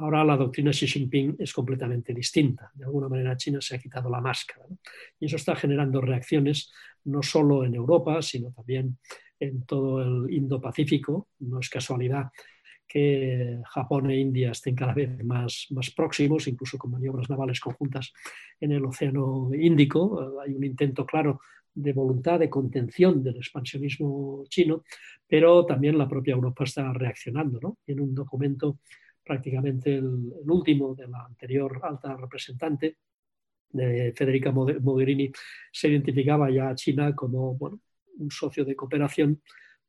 Ahora 0.00 0.24
la 0.24 0.34
doctrina 0.34 0.70
Xi 0.70 0.86
Jinping 0.86 1.36
es 1.38 1.52
completamente 1.52 2.14
distinta. 2.14 2.70
De 2.72 2.84
alguna 2.84 3.06
manera 3.06 3.36
China 3.36 3.60
se 3.60 3.76
ha 3.76 3.78
quitado 3.78 4.08
la 4.08 4.20
máscara. 4.20 4.64
Y 5.18 5.26
eso 5.26 5.36
está 5.36 5.54
generando 5.54 6.00
reacciones 6.00 6.72
no 7.04 7.22
solo 7.22 7.66
en 7.66 7.74
Europa, 7.74 8.22
sino 8.22 8.50
también 8.50 8.96
en 9.38 9.66
todo 9.66 10.00
el 10.00 10.32
Indo-Pacífico. 10.32 11.28
No 11.40 11.60
es 11.60 11.68
casualidad 11.68 12.30
que 12.88 13.60
Japón 13.66 14.10
e 14.10 14.18
India 14.18 14.52
estén 14.52 14.74
cada 14.74 14.94
vez 14.94 15.22
más, 15.22 15.66
más 15.70 15.90
próximos, 15.90 16.48
incluso 16.48 16.78
con 16.78 16.92
maniobras 16.92 17.28
navales 17.28 17.60
conjuntas 17.60 18.10
en 18.58 18.72
el 18.72 18.84
Océano 18.86 19.50
Índico. 19.52 20.40
Hay 20.40 20.54
un 20.54 20.64
intento 20.64 21.04
claro 21.04 21.40
de 21.74 21.92
voluntad 21.92 22.38
de 22.38 22.48
contención 22.48 23.22
del 23.22 23.36
expansionismo 23.36 24.44
chino, 24.48 24.82
pero 25.28 25.66
también 25.66 25.98
la 25.98 26.08
propia 26.08 26.32
Europa 26.32 26.64
está 26.64 26.90
reaccionando. 26.90 27.60
¿no? 27.60 27.78
En 27.86 28.00
un 28.00 28.14
documento 28.14 28.78
prácticamente 29.30 29.94
el, 29.94 30.32
último 30.48 30.92
de 30.92 31.06
la 31.06 31.24
anterior 31.24 31.78
alta 31.84 32.16
representante, 32.16 32.96
de 33.72 34.12
Federica 34.16 34.50
Mogherini, 34.50 35.30
se 35.70 35.86
identificaba 35.88 36.50
ya 36.50 36.70
a 36.70 36.74
China 36.74 37.14
como 37.14 37.54
bueno, 37.54 37.80
un 38.18 38.28
socio 38.28 38.64
de 38.64 38.74
cooperación 38.74 39.40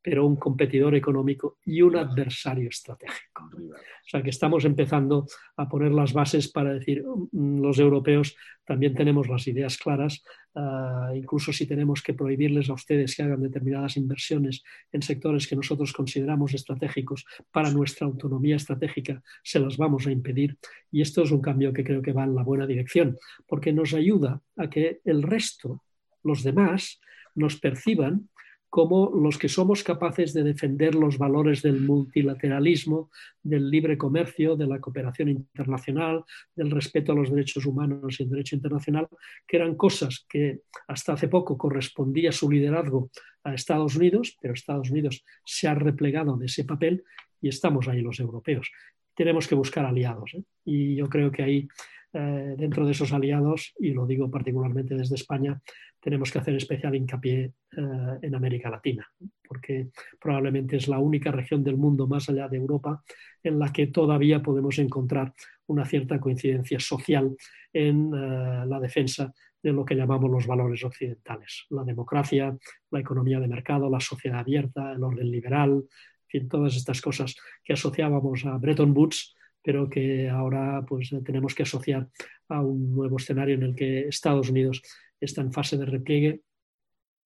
pero 0.02 0.26
un 0.26 0.36
competidor 0.36 0.94
económico 0.96 1.58
y 1.64 1.80
un 1.80 1.96
adversario 1.96 2.68
estratégico. 2.68 3.48
O 3.54 4.08
sea 4.08 4.22
que 4.22 4.30
estamos 4.30 4.64
empezando 4.64 5.26
a 5.56 5.68
poner 5.68 5.92
las 5.92 6.12
bases 6.12 6.50
para 6.50 6.74
decir, 6.74 7.04
mm, 7.04 7.60
los 7.60 7.78
europeos 7.78 8.36
también 8.64 8.94
tenemos 8.94 9.28
las 9.28 9.46
ideas 9.46 9.78
claras, 9.78 10.22
ah, 10.54 11.12
incluso 11.14 11.52
si 11.52 11.66
tenemos 11.66 12.02
que 12.02 12.14
prohibirles 12.14 12.68
a 12.68 12.74
ustedes 12.74 13.14
que 13.14 13.22
hagan 13.22 13.42
determinadas 13.42 13.96
inversiones 13.96 14.62
en 14.90 15.02
sectores 15.02 15.46
que 15.46 15.56
nosotros 15.56 15.92
consideramos 15.92 16.54
estratégicos 16.54 17.24
para 17.50 17.70
nuestra 17.70 18.06
autonomía 18.06 18.56
estratégica, 18.56 19.22
se 19.42 19.60
las 19.60 19.76
vamos 19.76 20.06
a 20.06 20.12
impedir. 20.12 20.58
Y 20.90 21.00
esto 21.00 21.22
es 21.22 21.30
un 21.30 21.40
cambio 21.40 21.72
que 21.72 21.84
creo 21.84 22.02
que 22.02 22.12
va 22.12 22.24
en 22.24 22.34
la 22.34 22.42
buena 22.42 22.66
dirección, 22.66 23.18
porque 23.46 23.72
nos 23.72 23.94
ayuda 23.94 24.40
a 24.56 24.68
que 24.68 25.00
el 25.04 25.22
resto, 25.22 25.84
los 26.22 26.42
demás, 26.42 27.00
nos 27.34 27.58
perciban 27.58 28.28
como 28.72 29.10
los 29.14 29.36
que 29.36 29.50
somos 29.50 29.84
capaces 29.84 30.32
de 30.32 30.42
defender 30.42 30.94
los 30.94 31.18
valores 31.18 31.60
del 31.60 31.82
multilateralismo, 31.82 33.10
del 33.42 33.68
libre 33.70 33.98
comercio, 33.98 34.56
de 34.56 34.66
la 34.66 34.80
cooperación 34.80 35.28
internacional, 35.28 36.24
del 36.56 36.70
respeto 36.70 37.12
a 37.12 37.14
los 37.14 37.30
derechos 37.30 37.66
humanos 37.66 38.18
y 38.18 38.22
el 38.22 38.30
derecho 38.30 38.56
internacional, 38.56 39.08
que 39.46 39.58
eran 39.58 39.74
cosas 39.74 40.24
que 40.26 40.60
hasta 40.88 41.12
hace 41.12 41.28
poco 41.28 41.58
correspondía 41.58 42.32
su 42.32 42.50
liderazgo 42.50 43.10
a 43.44 43.52
Estados 43.52 43.94
Unidos, 43.94 44.38
pero 44.40 44.54
Estados 44.54 44.90
Unidos 44.90 45.22
se 45.44 45.68
ha 45.68 45.74
replegado 45.74 46.38
de 46.38 46.46
ese 46.46 46.64
papel 46.64 47.04
y 47.42 47.48
estamos 47.48 47.88
ahí 47.88 48.00
los 48.00 48.20
europeos. 48.20 48.72
Tenemos 49.14 49.46
que 49.46 49.54
buscar 49.54 49.84
aliados 49.84 50.32
¿eh? 50.32 50.44
y 50.64 50.94
yo 50.96 51.10
creo 51.10 51.30
que 51.30 51.42
ahí 51.42 51.68
eh, 52.14 52.54
dentro 52.58 52.84
de 52.84 52.92
esos 52.92 53.12
aliados, 53.12 53.72
y 53.78 53.92
lo 53.92 54.06
digo 54.06 54.30
particularmente 54.30 54.94
desde 54.94 55.14
España, 55.14 55.60
tenemos 55.98 56.30
que 56.30 56.38
hacer 56.38 56.54
especial 56.56 56.94
hincapié 56.94 57.44
eh, 57.44 58.18
en 58.20 58.34
América 58.34 58.68
Latina, 58.68 59.08
porque 59.46 59.88
probablemente 60.20 60.76
es 60.76 60.88
la 60.88 60.98
única 60.98 61.30
región 61.30 61.64
del 61.64 61.76
mundo 61.76 62.06
más 62.06 62.28
allá 62.28 62.48
de 62.48 62.58
Europa 62.58 63.02
en 63.42 63.58
la 63.58 63.72
que 63.72 63.86
todavía 63.86 64.42
podemos 64.42 64.78
encontrar 64.78 65.32
una 65.66 65.84
cierta 65.84 66.20
coincidencia 66.20 66.80
social 66.80 67.34
en 67.72 68.12
eh, 68.14 68.66
la 68.66 68.78
defensa 68.78 69.32
de 69.62 69.72
lo 69.72 69.84
que 69.84 69.94
llamamos 69.94 70.30
los 70.30 70.46
valores 70.46 70.84
occidentales, 70.84 71.66
la 71.70 71.84
democracia, 71.84 72.54
la 72.90 73.00
economía 73.00 73.38
de 73.40 73.48
mercado, 73.48 73.88
la 73.88 74.00
sociedad 74.00 74.40
abierta, 74.40 74.92
el 74.92 75.02
orden 75.02 75.30
liberal, 75.30 75.70
en 75.70 76.40
fin, 76.40 76.48
todas 76.48 76.76
estas 76.76 77.00
cosas 77.00 77.36
que 77.62 77.74
asociábamos 77.74 78.44
a 78.44 78.58
Bretton 78.58 78.92
Woods 78.94 79.34
pero 79.62 79.88
que 79.88 80.28
ahora 80.28 80.84
pues, 80.86 81.14
tenemos 81.24 81.54
que 81.54 81.62
asociar 81.62 82.08
a 82.48 82.60
un 82.60 82.94
nuevo 82.94 83.16
escenario 83.16 83.54
en 83.54 83.62
el 83.62 83.74
que 83.74 84.08
Estados 84.08 84.50
Unidos 84.50 84.82
está 85.20 85.40
en 85.40 85.52
fase 85.52 85.76
de 85.76 85.86
repliegue 85.86 86.42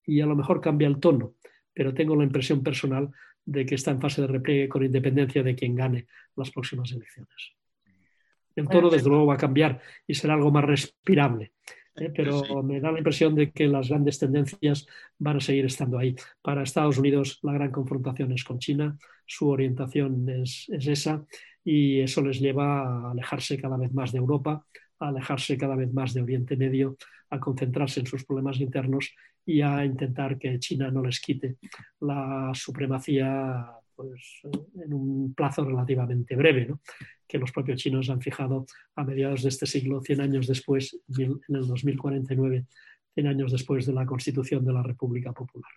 y 0.04 0.20
a 0.20 0.26
lo 0.26 0.36
mejor 0.36 0.60
cambia 0.60 0.88
el 0.88 1.00
tono, 1.00 1.34
pero 1.72 1.94
tengo 1.94 2.14
la 2.14 2.24
impresión 2.24 2.62
personal 2.62 3.10
de 3.44 3.64
que 3.64 3.74
está 3.74 3.90
en 3.90 4.00
fase 4.00 4.20
de 4.20 4.28
repliegue 4.28 4.68
con 4.68 4.84
independencia 4.84 5.42
de 5.42 5.54
quien 5.54 5.74
gane 5.74 6.06
las 6.36 6.50
próximas 6.50 6.92
elecciones. 6.92 7.54
El 8.54 8.68
tono, 8.68 8.88
desde 8.88 9.08
luego, 9.08 9.26
va 9.26 9.34
a 9.34 9.38
cambiar 9.38 9.80
y 10.06 10.14
será 10.14 10.34
algo 10.34 10.50
más 10.50 10.64
respirable. 10.64 11.52
¿eh? 11.96 12.12
pero 12.14 12.62
me 12.62 12.80
da 12.80 12.92
la 12.92 12.98
impresión 12.98 13.34
de 13.34 13.50
que 13.50 13.66
las 13.66 13.88
grandes 13.88 14.18
tendencias 14.18 14.86
van 15.18 15.38
a 15.38 15.40
seguir 15.40 15.66
estando 15.66 15.98
ahí. 15.98 16.14
Para 16.42 16.62
Estados 16.62 16.98
Unidos 16.98 17.38
la 17.42 17.52
gran 17.52 17.70
confrontación 17.70 18.32
es 18.32 18.44
con 18.44 18.58
China, 18.58 18.96
su 19.26 19.48
orientación 19.48 20.28
es, 20.28 20.68
es 20.68 20.86
esa 20.86 21.24
y 21.66 22.00
eso 22.00 22.22
les 22.22 22.38
lleva 22.38 23.08
a 23.08 23.10
alejarse 23.10 23.58
cada 23.58 23.76
vez 23.76 23.92
más 23.92 24.12
de 24.12 24.18
Europa, 24.18 24.64
a 25.00 25.08
alejarse 25.08 25.58
cada 25.58 25.74
vez 25.74 25.92
más 25.92 26.14
de 26.14 26.22
Oriente 26.22 26.56
Medio, 26.56 26.96
a 27.30 27.40
concentrarse 27.40 27.98
en 27.98 28.06
sus 28.06 28.24
problemas 28.24 28.60
internos 28.60 29.12
y 29.44 29.62
a 29.62 29.84
intentar 29.84 30.38
que 30.38 30.60
China 30.60 30.92
no 30.92 31.02
les 31.02 31.20
quite 31.20 31.56
la 32.00 32.52
supremacía 32.54 33.68
pues, 33.96 34.42
en 34.76 34.94
un 34.94 35.34
plazo 35.34 35.64
relativamente 35.64 36.36
breve, 36.36 36.66
¿no? 36.66 36.80
que 37.26 37.38
los 37.38 37.50
propios 37.50 37.80
chinos 37.80 38.10
han 38.10 38.20
fijado 38.20 38.64
a 38.94 39.02
mediados 39.02 39.42
de 39.42 39.48
este 39.48 39.66
siglo, 39.66 40.00
100 40.00 40.20
años 40.20 40.46
después, 40.46 40.96
en 41.18 41.40
el 41.48 41.66
2049, 41.66 42.64
100 43.14 43.26
años 43.26 43.50
después 43.50 43.86
de 43.86 43.92
la 43.92 44.06
constitución 44.06 44.64
de 44.64 44.72
la 44.72 44.84
República 44.84 45.32
Popular. 45.32 45.72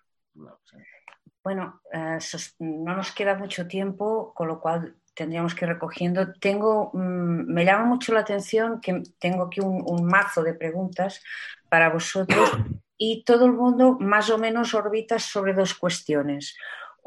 Bueno, 1.43 1.81
eh, 1.91 2.19
no 2.59 2.95
nos 2.95 3.11
queda 3.11 3.35
mucho 3.35 3.67
tiempo, 3.67 4.33
con 4.35 4.49
lo 4.49 4.59
cual 4.59 4.95
tendríamos 5.13 5.55
que 5.55 5.65
ir 5.65 5.69
recogiendo. 5.69 6.33
Tengo, 6.39 6.91
mm, 6.93 7.51
me 7.51 7.65
llama 7.65 7.85
mucho 7.85 8.13
la 8.13 8.21
atención 8.21 8.81
que 8.81 9.03
tengo 9.19 9.43
aquí 9.43 9.61
un, 9.61 9.83
un 9.85 10.05
mazo 10.05 10.43
de 10.43 10.53
preguntas 10.53 11.21
para 11.69 11.89
vosotros 11.89 12.49
y 12.97 13.23
todo 13.23 13.45
el 13.45 13.53
mundo 13.53 13.97
más 13.99 14.29
o 14.29 14.37
menos 14.37 14.73
orbita 14.73 15.19
sobre 15.19 15.53
dos 15.53 15.73
cuestiones. 15.73 16.55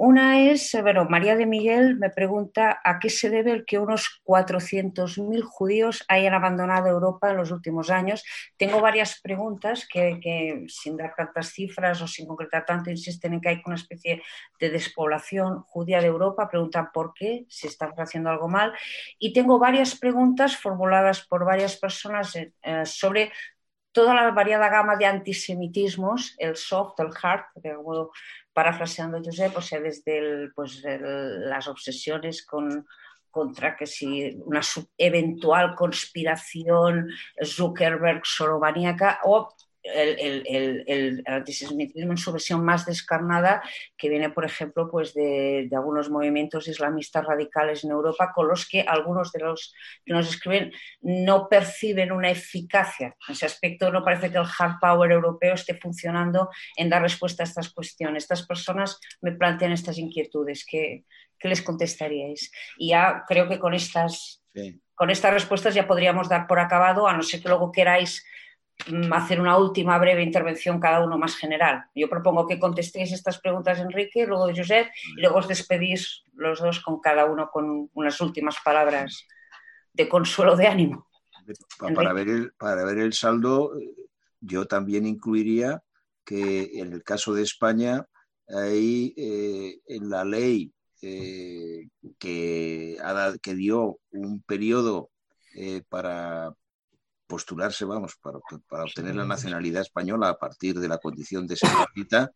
Una 0.04 0.40
es, 0.40 0.76
bueno, 0.82 1.04
María 1.04 1.36
de 1.36 1.46
Miguel 1.46 1.96
me 1.96 2.10
pregunta 2.10 2.80
a 2.82 2.98
qué 2.98 3.08
se 3.08 3.30
debe 3.30 3.52
el 3.52 3.64
que 3.64 3.78
unos 3.78 4.20
400.000 4.24 5.42
judíos 5.42 6.04
hayan 6.08 6.34
abandonado 6.34 6.88
Europa 6.88 7.30
en 7.30 7.36
los 7.36 7.52
últimos 7.52 7.88
años. 7.88 8.24
Tengo 8.56 8.80
varias 8.80 9.20
preguntas 9.20 9.86
que, 9.86 10.64
sin 10.66 10.96
dar 10.96 11.14
tantas 11.16 11.52
cifras 11.52 12.02
o 12.02 12.08
sin 12.08 12.26
concretar 12.26 12.66
tanto, 12.66 12.90
insisten 12.90 13.34
en 13.34 13.40
que 13.40 13.50
hay 13.50 13.62
una 13.64 13.76
especie 13.76 14.24
de 14.58 14.70
despoblación 14.70 15.62
judía 15.62 16.00
de 16.00 16.08
Europa. 16.08 16.48
Preguntan 16.48 16.90
por 16.92 17.14
qué, 17.14 17.46
si 17.48 17.68
están 17.68 17.92
haciendo 17.96 18.30
algo 18.30 18.48
mal. 18.48 18.72
Y 19.20 19.32
tengo 19.32 19.60
varias 19.60 19.96
preguntas 19.96 20.56
formuladas 20.56 21.24
por 21.24 21.44
varias 21.44 21.76
personas 21.76 22.34
eh, 22.34 22.50
sobre 22.86 23.30
toda 23.92 24.14
la 24.14 24.30
variada 24.30 24.68
gama 24.68 24.96
de 24.96 25.06
antisemitismos, 25.06 26.34
el 26.38 26.56
soft, 26.56 26.98
el 26.98 27.10
hard, 27.22 27.44
de 27.54 27.76
modo 27.76 28.10
parafraseando 28.52 29.18
a 29.18 29.22
Josep, 29.24 29.56
o 29.56 29.62
sea, 29.62 29.80
desde 29.80 30.50
pues, 30.54 30.82
las 30.84 31.68
obsesiones 31.68 32.44
con, 32.44 32.86
contra 33.30 33.76
que 33.76 33.86
si 33.86 34.36
una 34.44 34.60
eventual 34.98 35.74
conspiración 35.74 37.08
Zuckerberg-soromaníaca 37.42 39.20
o 39.24 39.48
el, 39.82 40.44
el, 40.46 40.84
el, 40.86 41.22
antisemitismo 41.26 42.12
en 42.12 42.16
su 42.16 42.32
versión 42.32 42.64
más 42.64 42.86
descarnada, 42.86 43.62
que 43.96 44.08
viene, 44.08 44.30
por 44.30 44.44
ejemplo, 44.44 44.88
pues 44.90 45.12
de, 45.14 45.66
de, 45.68 45.76
algunos 45.76 46.10
movimientos 46.10 46.68
islamistas 46.68 47.24
radicales 47.24 47.84
en 47.84 47.90
Europa, 47.90 48.32
con 48.34 48.48
los 48.48 48.68
que 48.68 48.82
algunos 48.82 49.32
de 49.32 49.40
los 49.40 49.74
que 50.04 50.12
nos 50.12 50.28
escriben 50.28 50.72
no 51.00 51.48
perciben 51.48 52.12
una 52.12 52.30
eficacia. 52.30 53.16
En 53.28 53.32
ese 53.32 53.46
aspecto 53.46 53.90
no 53.90 54.04
parece 54.04 54.30
que 54.30 54.38
el 54.38 54.46
hard 54.58 54.78
power 54.80 55.10
europeo 55.10 55.54
esté 55.54 55.74
funcionando 55.74 56.48
en 56.76 56.88
dar 56.88 57.02
respuesta 57.02 57.42
a 57.42 57.46
estas 57.46 57.72
cuestiones. 57.72 58.24
Estas 58.24 58.46
personas 58.46 59.00
me 59.20 59.32
plantean 59.32 59.72
estas 59.72 59.98
inquietudes. 59.98 60.64
¿Qué, 60.64 61.04
qué 61.38 61.48
les 61.48 61.62
contestaríais? 61.62 62.52
Y 62.78 62.90
ya 62.90 63.24
creo 63.26 63.48
que 63.48 63.58
con 63.58 63.74
estas, 63.74 64.42
con 64.94 65.10
estas 65.10 65.34
respuestas 65.34 65.74
ya 65.74 65.88
podríamos 65.88 66.28
dar 66.28 66.46
por 66.46 66.60
acabado, 66.60 67.08
a 67.08 67.16
no 67.16 67.22
ser 67.22 67.42
que 67.42 67.48
luego 67.48 67.72
queráis 67.72 68.24
hacer 69.12 69.40
una 69.40 69.56
última 69.56 69.98
breve 69.98 70.22
intervención 70.22 70.80
cada 70.80 71.04
uno 71.04 71.18
más 71.18 71.36
general. 71.36 71.84
Yo 71.94 72.08
propongo 72.08 72.46
que 72.46 72.58
contestéis 72.58 73.12
estas 73.12 73.40
preguntas, 73.40 73.78
Enrique, 73.78 74.26
luego 74.26 74.46
de 74.46 74.56
Josep, 74.56 74.88
y 75.16 75.20
luego 75.20 75.38
os 75.38 75.48
despedís 75.48 76.24
los 76.34 76.60
dos 76.60 76.80
con 76.80 77.00
cada 77.00 77.26
uno 77.26 77.50
con 77.50 77.90
unas 77.94 78.20
últimas 78.20 78.56
palabras 78.64 79.26
de 79.92 80.08
consuelo 80.08 80.56
de 80.56 80.66
ánimo. 80.66 81.06
Para 81.78 82.12
ver, 82.12 82.28
el, 82.28 82.52
para 82.52 82.84
ver 82.84 82.98
el 82.98 83.12
saldo, 83.12 83.72
yo 84.40 84.66
también 84.66 85.06
incluiría 85.06 85.82
que 86.24 86.78
en 86.80 86.92
el 86.92 87.02
caso 87.02 87.34
de 87.34 87.42
España, 87.42 88.06
hay 88.48 89.14
eh, 89.16 89.80
en 89.86 90.10
la 90.10 90.24
ley 90.24 90.72
eh, 91.00 91.88
que, 92.18 92.96
que 93.42 93.54
dio 93.54 93.98
un 94.10 94.42
periodo 94.42 95.10
eh, 95.54 95.82
para, 95.88 96.54
postularse, 97.32 97.86
vamos, 97.86 98.16
para, 98.16 98.40
para 98.68 98.84
obtener 98.84 99.16
la 99.16 99.24
nacionalidad 99.24 99.80
española 99.80 100.28
a 100.28 100.38
partir 100.38 100.78
de 100.78 100.86
la 100.86 100.98
condición 100.98 101.46
de 101.46 101.56
separatista, 101.56 102.30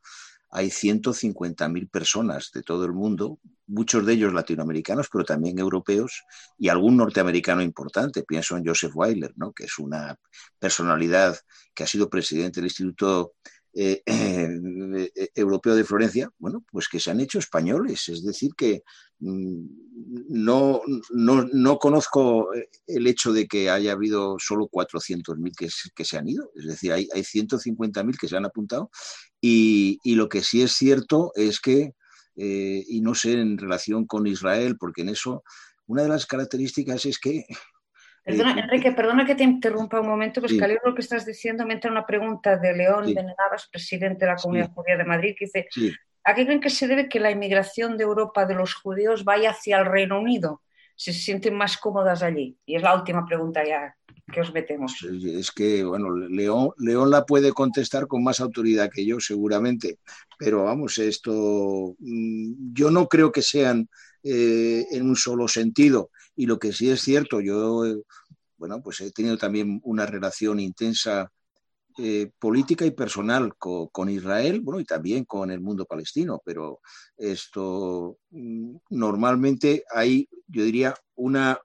hay 0.51 0.69
150.000 0.69 1.91
personas 1.91 2.51
de 2.55 2.63
todo 2.63 2.87
el 2.87 2.95
mundo, 2.95 3.39
muchos 3.67 4.07
de 4.07 4.15
ellos 4.15 4.33
latinoamericanos, 4.33 5.11
pero 5.13 5.23
también 5.23 5.59
europeos, 5.59 6.25
y 6.57 6.71
algún 6.71 6.97
norteamericano 6.97 7.61
importante. 7.61 8.23
Pienso 8.23 8.57
en 8.57 8.65
Joseph 8.65 8.93
Weiler, 8.95 9.35
¿no? 9.37 9.53
que 9.53 9.65
es 9.65 9.79
una 9.79 10.19
personalidad 10.59 11.37
que 11.75 11.85
ha 11.85 11.87
sido 11.87 12.09
presidente 12.09 12.61
del 12.61 12.69
Instituto 12.69 13.35
eh, 13.75 14.03
eh, 14.07 15.31
europeo 15.35 15.75
de 15.75 15.85
Florencia, 15.85 16.31
bueno, 16.39 16.65
pues 16.71 16.89
que 16.89 17.01
se 17.01 17.11
han 17.11 17.21
hecho 17.21 17.39
españoles, 17.39 18.09
es 18.09 18.25
decir, 18.25 18.53
que 18.57 18.83
mm, 19.21 19.67
no, 20.29 20.83
no, 21.13 21.79
conozco 21.79 22.49
el 22.87 23.07
hecho 23.07 23.33
de 23.33 23.47
que 23.47 23.71
haya 23.71 23.93
habido 23.93 24.37
solo 24.39 24.69
400.000 24.69 25.57
que, 25.57 25.69
que 25.95 26.05
se 26.05 26.19
han 26.19 26.29
ido, 26.29 26.51
es 26.55 26.67
decir, 26.67 26.93
hay, 26.93 27.09
hay 27.15 27.23
150.000 27.23 28.19
que 28.19 28.29
se 28.29 28.37
han 28.37 28.45
apuntado 28.45 28.91
y, 29.41 29.99
lo 30.15 30.29
que 30.29 30.43
sí 30.43 30.63
es 30.63 30.73
cierto 30.73 31.33
es 31.35 31.61
que, 31.61 31.95
eh, 32.37 32.85
y 32.89 33.01
no 33.01 33.15
sé 33.15 33.33
en 33.33 33.59
relación 33.59 34.07
con 34.07 34.27
Israel, 34.27 34.77
porque 34.79 35.03
en 35.03 35.11
eso 35.11 35.43
una 35.87 36.03
de 36.03 36.09
las 36.09 36.27
características 36.27 37.07
es 37.07 37.19
que 37.19 37.47
Perdona, 38.27 38.61
Enrique, 38.61 38.91
perdona 38.91 39.25
que 39.25 39.37
te 39.37 39.45
interrumpa 39.45 40.01
un 40.01 40.09
momento, 40.09 40.41
pues 40.41 40.53
que 40.53 40.79
lo 40.85 40.95
que 40.97 41.01
estás 41.01 41.25
diciendo 41.25 41.65
me 41.65 41.75
entra 41.75 41.93
una 41.93 42.05
pregunta 42.05 42.57
de 42.57 42.75
León 42.75 43.07
Benenabas, 43.07 43.69
presidente 43.71 44.25
de 44.25 44.33
la 44.33 44.37
Comunidad 44.37 44.73
Judía 44.73 44.97
de 44.97 45.05
Madrid, 45.05 45.37
que 45.39 45.45
dice, 45.45 45.69
¿a 46.27 46.35
qué 46.35 46.45
creen 46.45 46.61
que 46.61 46.71
se 46.71 46.89
debe 46.89 47.09
que 47.09 47.21
la 47.21 47.31
inmigración 47.31 47.97
de 47.97 48.05
Europa 48.05 48.45
de 48.47 48.55
los 48.55 48.75
judíos 48.75 49.25
vaya 49.25 49.51
hacia 49.51 49.79
el 49.79 49.87
Reino 49.87 50.21
Unido? 50.21 50.61
Si 50.97 51.13
se 51.13 51.21
sienten 51.21 51.55
más 51.55 51.79
cómodas 51.79 52.23
allí. 52.23 52.59
Y 52.67 52.75
es 52.75 52.83
la 52.83 52.95
última 52.95 53.25
pregunta 53.25 53.65
ya 53.65 53.97
que 54.33 54.41
os 54.41 54.53
metemos. 54.53 54.93
Es 55.03 55.53
que, 55.53 55.85
bueno, 55.85 56.11
León, 56.11 57.11
la 57.11 57.25
puede 57.25 57.53
contestar 57.53 58.09
con 58.09 58.25
más 58.25 58.41
autoridad 58.41 58.91
que 58.93 59.07
yo, 59.07 59.21
seguramente. 59.21 60.01
Pero 60.37 60.65
vamos, 60.65 60.99
esto, 60.99 61.95
mm, 62.01 62.73
yo 62.73 62.91
no 62.91 63.07
creo 63.07 63.31
que 63.31 63.43
sean 63.43 63.89
eh, 64.25 64.85
en 64.91 65.09
un 65.09 65.15
solo 65.15 65.47
sentido. 65.47 66.11
Y 66.35 66.47
lo 66.47 66.59
que 66.59 66.73
sí 66.73 66.91
es 66.91 67.03
cierto, 67.03 67.41
yo, 67.41 67.87
eh, 67.87 68.03
bueno, 68.57 68.83
pues 68.83 69.01
he 69.01 69.13
tenido 69.13 69.39
también 69.39 69.81
una 69.85 70.07
relación 70.07 70.59
intensa 70.59 71.31
eh, 71.99 72.31
política 72.39 72.85
y 72.85 72.91
personal 72.91 73.55
con, 73.57 74.11
Israel, 74.11 74.61
bueno, 74.61 74.81
y 74.81 74.85
también 74.85 75.25
con 75.25 75.51
el 75.51 75.61
mundo 75.61 75.87
palestino, 75.87 76.43
pero 76.45 76.81
esto 77.17 78.19
mm, 78.31 78.77
normalmente 78.91 79.85
hay, 79.95 80.29
yo 80.47 80.63
diría, 80.65 80.95
una, 81.15 81.59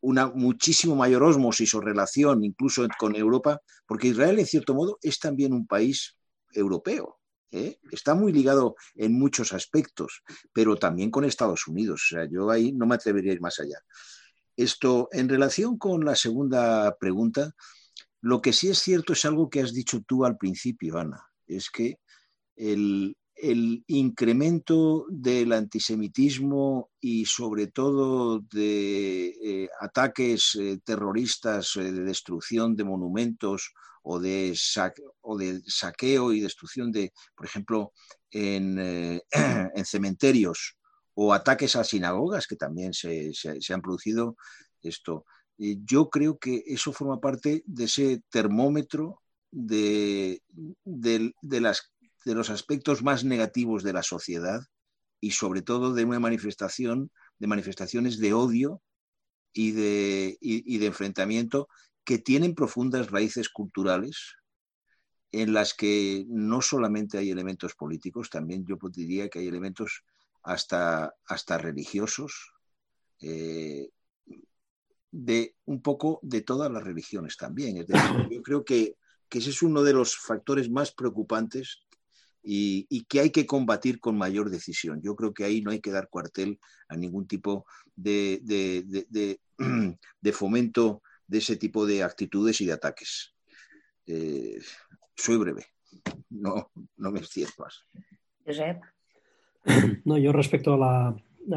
una 0.00 0.28
muchísimo 0.28 0.94
mayor 0.94 1.24
osmosis 1.24 1.74
o 1.74 1.80
relación 1.80 2.44
incluso 2.44 2.86
con 2.98 3.16
Europa, 3.16 3.60
porque 3.86 4.08
Israel, 4.08 4.38
en 4.38 4.46
cierto 4.46 4.74
modo, 4.74 4.98
es 5.02 5.18
también 5.18 5.52
un 5.52 5.66
país 5.66 6.16
europeo. 6.52 7.18
¿eh? 7.50 7.78
Está 7.90 8.14
muy 8.14 8.32
ligado 8.32 8.76
en 8.94 9.12
muchos 9.18 9.52
aspectos, 9.52 10.22
pero 10.52 10.76
también 10.76 11.10
con 11.10 11.24
Estados 11.24 11.66
Unidos. 11.66 12.02
O 12.06 12.14
sea, 12.14 12.28
yo 12.30 12.50
ahí 12.50 12.72
no 12.72 12.86
me 12.86 12.94
atrevería 12.94 13.32
a 13.32 13.34
ir 13.34 13.40
más 13.40 13.58
allá. 13.60 13.78
Esto, 14.56 15.08
en 15.10 15.28
relación 15.28 15.78
con 15.78 16.04
la 16.04 16.14
segunda 16.14 16.96
pregunta, 16.98 17.52
lo 18.24 18.40
que 18.40 18.54
sí 18.54 18.70
es 18.70 18.78
cierto 18.78 19.12
es 19.12 19.26
algo 19.26 19.50
que 19.50 19.60
has 19.60 19.74
dicho 19.74 20.00
tú 20.00 20.24
al 20.24 20.38
principio, 20.38 20.98
Ana, 20.98 21.22
es 21.46 21.68
que 21.68 21.98
el, 22.56 23.14
incremento 23.86 25.04
del 25.10 25.52
antisemitismo 25.52 26.90
y 27.00 27.26
sobre 27.26 27.66
todo 27.66 28.40
de 28.40 29.26
eh, 29.26 29.68
ataques 29.78 30.56
eh, 30.58 30.78
terroristas 30.82 31.72
de 31.74 31.92
destrucción 31.92 32.74
de 32.74 32.84
monumentos 32.84 33.74
o 34.02 34.18
de, 34.18 34.54
saqueo 34.56 36.32
y 36.32 36.40
destrucción 36.40 36.92
de, 36.92 37.12
por 37.36 37.44
ejemplo, 37.44 37.92
eh, 38.30 39.20
en 39.74 39.84
cementerios 39.84 40.78
o 41.12 41.34
ataques 41.34 41.76
a 41.76 41.84
sinagogas 41.84 42.46
que 42.46 42.56
también 42.56 42.94
se, 42.94 43.32
han 43.68 43.82
producido. 43.82 44.36
Esto, 44.80 45.26
yo 45.58 46.10
creo 46.10 46.38
que 46.38 46.62
eso 46.66 46.92
forma 46.92 47.20
parte 47.20 47.62
de 47.66 47.84
ese 47.84 48.22
termómetro 48.30 49.22
de, 49.50 50.42
de, 50.84 51.32
las 51.60 51.92
de 52.24 52.34
los 52.34 52.50
aspectos 52.50 53.02
más 53.02 53.24
negativos 53.24 53.82
de 53.82 53.92
la 53.92 54.02
sociedad 54.02 54.60
y 55.20 55.30
sobre 55.30 55.62
todo 55.62 55.94
de 55.94 56.04
una 56.04 56.18
manifestación, 56.18 57.10
de 57.38 57.46
manifestaciones 57.46 58.18
de 58.18 58.32
odio 58.32 58.82
y 59.52 59.70
de, 59.72 60.36
y 60.40 60.78
de 60.78 60.86
enfrentamiento 60.86 61.68
que 62.04 62.18
tienen 62.18 62.54
profundas 62.54 63.10
raíces 63.10 63.48
culturales 63.48 64.36
en 65.34 65.52
las 65.52 65.74
que 65.74 66.24
no 66.28 66.62
solamente 66.62 67.18
hay 67.18 67.30
elementos 67.30 67.74
políticos, 67.74 68.30
también 68.30 68.64
yo 68.64 68.76
diría 68.92 69.28
que 69.28 69.40
hay 69.40 69.48
elementos 69.48 70.04
hasta, 70.44 71.12
hasta 71.26 71.58
religiosos, 71.58 72.52
eh, 73.20 73.88
de 75.14 75.54
un 75.66 75.80
poco 75.80 76.18
de 76.22 76.40
todas 76.40 76.70
las 76.72 76.82
religiones 76.82 77.36
también. 77.36 77.76
Es 77.76 77.86
decir, 77.86 78.02
yo 78.30 78.42
creo 78.42 78.64
que, 78.64 78.96
ese 79.30 79.50
es 79.50 79.62
uno 79.62 79.82
de 79.82 79.92
los 79.92 80.16
factores 80.16 80.70
más 80.70 80.92
preocupantes 80.92 81.80
y, 82.40 83.04
que 83.06 83.18
hay 83.18 83.30
que 83.30 83.46
combatir 83.46 83.98
con 83.98 84.16
mayor 84.16 84.48
decisión. 84.48 85.00
Yo 85.02 85.16
creo 85.16 85.34
que 85.34 85.42
ahí 85.42 85.60
no 85.60 85.72
hay 85.72 85.80
que 85.80 85.90
dar 85.90 86.08
cuartel 86.08 86.60
a 86.88 86.96
ningún 86.96 87.26
tipo 87.26 87.66
de, 87.96 88.40
de, 88.44 89.40
fomento 90.32 91.02
de 91.26 91.38
ese 91.38 91.56
tipo 91.56 91.84
de 91.84 92.04
actitudes 92.04 92.60
y 92.60 92.66
de 92.66 92.72
ataques. 92.74 93.34
Eh, 94.06 94.60
soy 95.16 95.36
breve, 95.36 95.66
no, 96.30 96.70
no 96.96 97.10
me 97.10 97.18
extiendo 97.18 97.52
más. 97.58 97.84
No, 100.04 100.16
yo 100.16 100.32
respecto 100.32 100.74
a 100.74 100.78
la, 100.78 101.08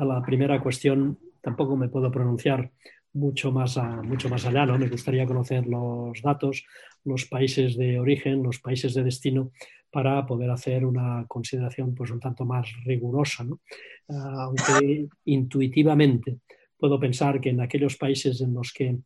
a 0.02 0.06
la, 0.06 0.24
primera 0.24 0.64
cuestión 0.64 1.20
tampoco 1.42 1.76
me 1.78 1.90
puedo 1.90 2.12
pronunciar 2.12 2.72
mucho 3.18 3.52
más, 3.52 3.78
mucho 4.04 4.30
más 4.30 4.46
allá, 4.46 4.66
¿no? 4.66 4.78
Me 4.78 4.90
gustaría 4.90 5.26
conocer 5.26 5.66
los 5.68 6.22
datos, 6.22 6.66
los 7.04 7.26
países 7.26 7.76
de 7.76 8.00
origen, 8.00 8.44
los 8.44 8.60
países 8.60 8.94
de 8.94 9.04
destino, 9.04 9.52
para 9.92 10.26
poder 10.26 10.52
hacer 10.52 10.86
una 10.86 11.26
consideración 11.28 11.96
pues 11.96 12.12
un 12.12 12.20
tanto 12.20 12.46
más 12.46 12.68
rigurosa, 12.86 13.44
¿no? 13.44 13.60
Ah, 14.10 14.46
aunque 14.46 15.08
intuitivamente 15.26 16.38
puedo 16.78 17.00
pensar 17.00 17.42
que 17.42 17.50
en 17.50 17.62
aquellos 17.62 17.98
países 17.98 18.42
en 18.42 18.54
los 18.54 18.72
que 18.72 18.98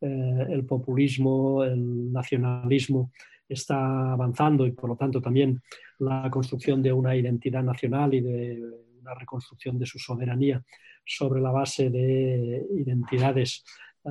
eh, 0.00 0.46
el 0.48 0.64
populismo, 0.64 1.62
el 1.62 2.12
nacionalismo 2.12 3.12
está 3.48 4.12
avanzando 4.12 4.66
y 4.66 4.72
por 4.72 4.90
lo 4.90 4.96
tanto 4.96 5.20
también 5.20 5.60
la 5.98 6.28
construcción 6.30 6.82
de 6.82 6.92
una 6.92 7.14
identidad 7.14 7.62
nacional 7.62 8.14
y 8.14 8.20
de 8.20 8.62
una 9.00 9.14
reconstrucción 9.14 9.78
de 9.78 9.86
su 9.86 9.98
soberanía 9.98 10.62
sobre 11.04 11.40
la 11.40 11.50
base 11.50 11.90
de 11.90 12.66
identidades 12.70 13.64
eh, 14.04 14.10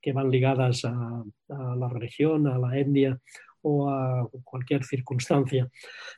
que 0.00 0.12
van 0.12 0.30
ligadas 0.30 0.84
a, 0.84 1.24
la 1.48 1.88
religión, 1.88 2.46
a 2.46 2.58
la 2.58 2.78
etnia 2.78 3.18
o 3.62 3.90
a 3.90 4.28
cualquier 4.44 4.84
circunstancia 4.84 5.68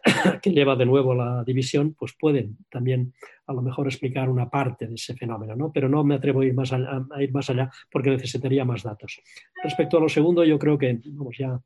que 0.43 0.51
lleva 0.51 0.77
de 0.77 0.87
nuevo 0.87 1.13
a 1.13 1.17
la 1.17 1.45
división, 1.45 1.95
pues 1.99 2.15
pueden 2.19 2.59
también 2.71 3.15
a 3.47 3.53
lo 3.53 3.63
mejor 3.63 3.87
explicar 3.87 4.29
una 4.29 4.51
parte 4.51 4.87
de 4.87 4.95
ese 4.95 5.15
fenómeno, 5.15 5.57
¿no? 5.57 5.73
pero 5.73 5.89
no 5.89 6.05
me 6.05 6.17
atrevo 6.17 6.43
a 6.43 6.45
ir 6.45 6.55
más 6.55 6.73
allá, 6.73 7.05
a 7.11 7.23
ir 7.23 7.33
más 7.33 7.49
allá 7.51 7.71
porque 7.91 8.11
necesitaría 8.11 8.65
más 8.65 8.83
datos. 8.83 9.21
Respecto 9.63 9.97
a 9.97 10.01
lo 10.01 10.09
segundo, 10.09 10.45
yo 10.45 10.59
creo 10.59 10.77
que 10.77 11.01
vamos, 11.07 11.37
ya 11.39 11.59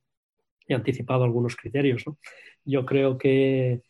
he 0.67 0.75
anticipado 0.75 1.25
algunos 1.25 1.57
criterios. 1.57 2.05
Yo 2.65 2.87
creo 2.87 3.19
que 3.19 3.83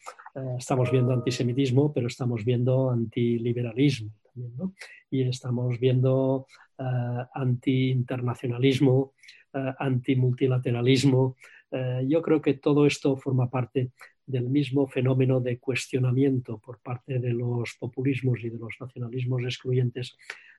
estamos 0.58 0.90
viendo 0.90 1.12
antisemitismo, 1.12 1.92
pero 1.92 2.08
estamos 2.08 2.44
viendo 2.44 2.90
antiliberalismo 2.90 4.10
también, 4.22 4.56
¿no? 4.56 4.74
y 5.10 5.22
estamos 5.22 5.78
viendo 5.78 6.46
uh, 6.78 7.24
anti-internacionalismo, 7.34 9.14
uh, 9.54 9.72
antimultilateralismo. 9.78 11.36
yo 12.06 12.22
creo 12.22 12.40
que 12.40 12.54
todo 12.54 12.86
esto 12.86 13.16
forma 13.16 13.50
parte 13.50 13.90
del 14.26 14.48
mismo 14.48 14.86
fenómeno 14.86 15.40
de 15.40 15.58
cuestionamiento 15.58 16.58
por 16.58 16.78
parte 16.78 17.18
de 17.18 17.32
los 17.32 17.74
populismos 17.80 18.44
y 18.44 18.50
de 18.50 18.58
los 18.58 18.74
nacionalismos 18.80 19.42
excluyentes 19.42 20.16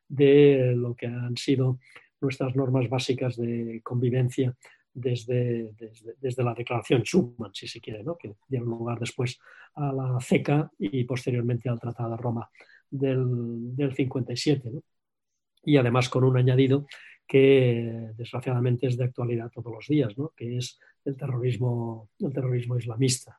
de 0.08 0.74
lo 0.76 0.94
que 0.94 1.08
han 1.08 1.38
sido 1.38 1.80
nuestras 2.22 2.56
normas 2.56 2.90
básicas 2.90 3.38
de 3.38 3.82
convivencia 3.84 4.56
desde, 4.96 5.74
desde, 6.22 6.44
la 6.44 6.54
declaración 6.54 7.04
Schuman, 7.04 7.54
si 7.54 7.68
se 7.68 7.82
quiere, 7.82 8.02
¿no? 8.02 8.18
que 8.18 8.34
dieron 8.48 8.70
lugar 8.70 8.98
después 8.98 9.38
a 9.76 9.92
la 9.92 10.18
CECA 10.22 10.72
y 10.80 11.04
posteriormente 11.04 11.70
al 11.70 11.80
Tratado 11.80 12.12
de 12.12 12.18
Roma 12.18 12.50
del, 12.90 13.76
del 13.76 13.94
57. 13.94 14.72
Y 15.64 15.78
además 15.78 16.08
con 16.10 16.24
un 16.24 16.38
añadido 16.38 16.88
que 17.28 18.12
desgraciadamente 18.16 18.88
es 18.88 18.98
de 18.98 19.04
actualidad 19.04 19.52
todos 19.52 19.74
los 19.74 19.88
días, 19.88 20.18
¿no? 20.18 20.32
que 20.36 20.58
es 20.58 20.80
el 21.04 21.18
terrorismo, 21.18 22.10
el 22.20 22.32
terrorismo 22.32 22.78
islamista. 22.78 23.38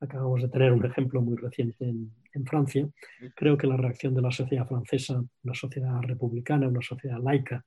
Acabamos 0.00 0.42
de 0.42 0.48
tener 0.48 0.72
un 0.72 0.84
ejemplo 0.84 1.20
muy 1.20 1.36
reciente 1.36 1.84
en, 1.84 2.10
en, 2.32 2.46
Francia. 2.46 2.88
Creo 3.34 3.56
que 3.56 3.66
la 3.66 3.76
reacción 3.76 4.14
de 4.14 4.22
la 4.22 4.30
sociedad 4.30 4.66
francesa, 4.66 5.22
una 5.42 5.54
sociedad 5.54 6.00
republicana, 6.02 6.68
una 6.68 6.82
sociedad 6.82 7.18
laica, 7.22 7.64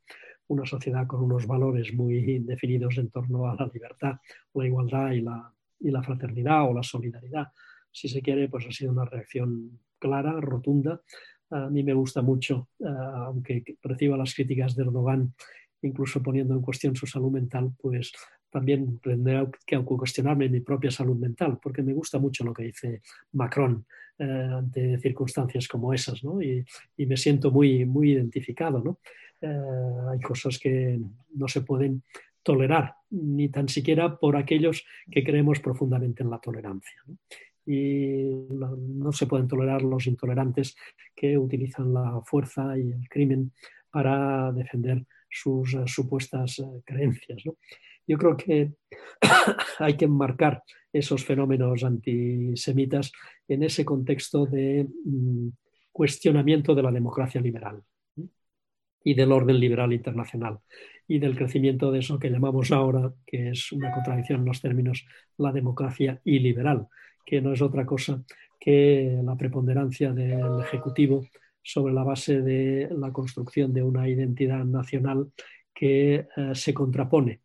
una 0.49 0.65
sociedad 0.65 1.07
con 1.07 1.23
unos 1.23 1.45
valores 1.47 1.93
muy 1.93 2.39
definidos 2.39 2.97
en 2.97 3.09
torno 3.09 3.49
a 3.49 3.55
la 3.55 3.69
libertad, 3.71 4.15
la 4.53 4.65
igualdad 4.65 5.11
y 5.11 5.21
la, 5.21 5.53
y 5.79 5.91
la 5.91 6.03
fraternidad 6.03 6.69
o 6.69 6.73
la 6.73 6.83
solidaridad. 6.83 7.47
Si 7.91 8.09
se 8.09 8.21
quiere, 8.21 8.49
pues 8.49 8.65
ha 8.67 8.71
sido 8.71 8.91
una 8.91 9.05
reacción 9.05 9.79
clara, 9.99 10.39
rotunda. 10.41 11.01
A 11.51 11.69
mí 11.69 11.83
me 11.83 11.93
gusta 11.93 12.21
mucho, 12.21 12.69
eh, 12.79 12.85
aunque 12.87 13.63
reciba 13.81 14.17
las 14.17 14.33
críticas 14.33 14.75
de 14.75 14.83
Erdogan, 14.83 15.33
incluso 15.81 16.21
poniendo 16.21 16.55
en 16.55 16.61
cuestión 16.61 16.95
su 16.95 17.05
salud 17.05 17.31
mental, 17.31 17.71
pues 17.79 18.11
también 18.49 18.99
tendré 18.99 19.47
que 19.65 19.79
cuestionarme 19.83 20.49
mi 20.49 20.61
propia 20.61 20.89
salud 20.89 21.15
mental, 21.15 21.59
porque 21.61 21.83
me 21.83 21.93
gusta 21.93 22.17
mucho 22.17 22.43
lo 22.43 22.53
que 22.53 22.63
dice 22.63 23.01
Macron 23.33 23.85
eh, 24.17 24.49
ante 24.51 24.97
circunstancias 24.99 25.67
como 25.67 25.93
esas, 25.93 26.23
¿no? 26.23 26.41
y, 26.41 26.65
y, 26.97 27.05
me 27.05 27.15
siento 27.15 27.51
muy, 27.51 27.85
muy 27.85 28.13
identificado. 28.13 28.79
¿no? 28.83 28.99
Eh, 29.41 30.01
hay 30.11 30.19
cosas 30.19 30.59
que 30.59 30.99
no 31.33 31.47
se 31.47 31.61
pueden 31.61 32.03
tolerar, 32.43 32.95
ni 33.11 33.49
tan 33.49 33.69
siquiera 33.69 34.17
por 34.17 34.35
aquellos 34.35 34.85
que 35.09 35.23
creemos 35.23 35.59
profundamente 35.59 36.23
en 36.23 36.29
la 36.29 36.39
tolerancia. 36.39 37.01
Y 37.65 38.31
no 38.49 39.11
se 39.11 39.27
pueden 39.27 39.47
tolerar 39.47 39.81
los 39.83 40.07
intolerantes 40.07 40.75
que 41.15 41.37
utilizan 41.37 41.93
la 41.93 42.21
fuerza 42.25 42.77
y 42.77 42.91
el 42.91 43.07
crimen 43.07 43.51
para 43.91 44.51
defender 44.51 45.05
sus 45.29 45.73
eh, 45.73 45.83
supuestas 45.85 46.59
eh, 46.59 46.81
creencias. 46.85 47.43
Yo 48.07 48.17
creo 48.17 48.35
que 48.35 48.73
hay 49.79 49.95
que 49.95 50.05
enmarcar 50.05 50.63
esos 50.91 51.23
fenómenos 51.23 51.83
antisemitas 51.83 53.11
en 53.47 53.63
ese 53.63 53.85
contexto 53.85 54.47
de 54.47 54.87
mm, 55.05 55.49
cuestionamiento 55.91 56.73
de 56.73 56.83
la 56.83 56.91
democracia 56.91 57.39
liberal 57.39 57.83
y 59.03 59.13
del 59.13 59.31
orden 59.31 59.59
liberal 59.59 59.93
internacional 59.93 60.59
y 61.07 61.19
del 61.19 61.35
crecimiento 61.35 61.91
de 61.91 61.99
eso 61.99 62.19
que 62.19 62.29
llamamos 62.29 62.71
ahora, 62.71 63.11
que 63.25 63.49
es 63.49 63.71
una 63.71 63.91
contradicción 63.91 64.41
en 64.41 64.45
los 64.45 64.61
términos, 64.61 65.05
la 65.37 65.51
democracia 65.51 66.21
iliberal, 66.23 66.87
que 67.25 67.41
no 67.41 67.53
es 67.53 67.61
otra 67.61 67.85
cosa 67.85 68.23
que 68.59 69.19
la 69.23 69.35
preponderancia 69.35 70.11
del 70.11 70.61
Ejecutivo 70.61 71.25
sobre 71.63 71.93
la 71.93 72.03
base 72.03 72.41
de 72.41 72.89
la 72.91 73.11
construcción 73.11 73.73
de 73.73 73.83
una 73.83 74.07
identidad 74.07 74.63
nacional 74.65 75.31
que 75.73 76.27
eh, 76.35 76.51
se 76.53 76.73
contrapone 76.73 77.41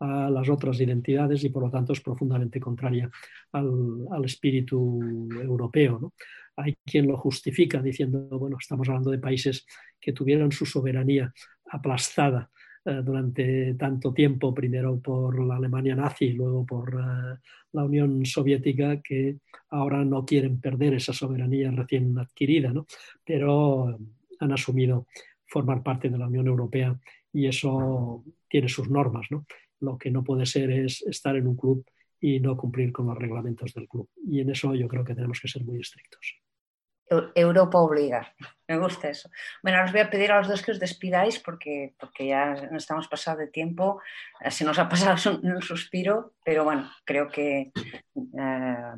a 0.00 0.30
las 0.30 0.48
otras 0.48 0.80
identidades 0.80 1.42
y 1.42 1.48
por 1.48 1.64
lo 1.64 1.70
tanto 1.70 1.92
es 1.92 2.00
profundamente 2.00 2.60
contraria 2.60 3.10
al, 3.52 4.06
al 4.10 4.24
espíritu 4.24 5.28
europeo. 5.42 6.12
Hay 6.58 6.76
quien 6.84 7.06
lo 7.06 7.16
justifica 7.16 7.80
diciendo, 7.80 8.28
bueno, 8.38 8.56
estamos 8.60 8.88
hablando 8.88 9.10
de 9.10 9.18
países 9.18 9.64
que 10.00 10.12
tuvieron 10.12 10.50
su 10.50 10.66
soberanía 10.66 11.32
aplastada 11.70 12.50
eh, 12.84 13.00
durante 13.04 13.74
tanto 13.74 14.12
tiempo, 14.12 14.52
primero 14.52 15.00
por 15.00 15.38
la 15.44 15.56
Alemania 15.56 15.94
nazi 15.94 16.26
y 16.26 16.32
luego 16.32 16.66
por 16.66 16.94
eh, 16.94 17.38
la 17.72 17.84
Unión 17.84 18.26
Soviética, 18.26 19.00
que 19.00 19.36
ahora 19.70 20.04
no 20.04 20.24
quieren 20.24 20.60
perder 20.60 20.94
esa 20.94 21.12
soberanía 21.12 21.70
recién 21.70 22.18
adquirida, 22.18 22.72
¿no? 22.72 22.86
pero 23.24 23.96
han 24.40 24.52
asumido 24.52 25.06
formar 25.46 25.82
parte 25.82 26.08
de 26.10 26.18
la 26.18 26.26
Unión 26.26 26.48
Europea 26.48 26.98
y 27.32 27.46
eso 27.46 28.24
tiene 28.48 28.68
sus 28.68 28.90
normas. 28.90 29.28
¿no? 29.30 29.46
Lo 29.80 29.96
que 29.96 30.10
no 30.10 30.24
puede 30.24 30.44
ser 30.44 30.72
es 30.72 31.02
estar 31.02 31.36
en 31.36 31.46
un 31.46 31.56
club 31.56 31.84
y 32.20 32.40
no 32.40 32.56
cumplir 32.56 32.90
con 32.90 33.06
los 33.06 33.16
reglamentos 33.16 33.72
del 33.74 33.86
club. 33.86 34.08
Y 34.26 34.40
en 34.40 34.50
eso 34.50 34.74
yo 34.74 34.88
creo 34.88 35.04
que 35.04 35.14
tenemos 35.14 35.40
que 35.40 35.46
ser 35.46 35.64
muy 35.64 35.78
estrictos. 35.78 36.40
Europa 37.34 37.78
obliga. 37.78 38.34
Me 38.66 38.78
gusta 38.78 39.08
eso. 39.08 39.30
Bueno, 39.62 39.82
os 39.84 39.92
voy 39.92 40.00
a 40.00 40.10
pedir 40.10 40.30
a 40.30 40.38
los 40.38 40.48
dos 40.48 40.62
que 40.62 40.72
os 40.72 40.80
despidáis 40.80 41.38
porque, 41.38 41.94
porque 41.98 42.26
ya 42.26 42.54
nos 42.70 42.82
estamos 42.82 43.08
pasado 43.08 43.38
de 43.38 43.46
tiempo. 43.48 44.00
Se 44.50 44.64
nos 44.64 44.78
ha 44.78 44.88
pasado 44.88 45.16
un, 45.42 45.62
suspiro, 45.62 46.34
pero 46.44 46.64
bueno, 46.64 46.90
creo 47.04 47.28
que 47.28 47.72
eh, 48.16 48.92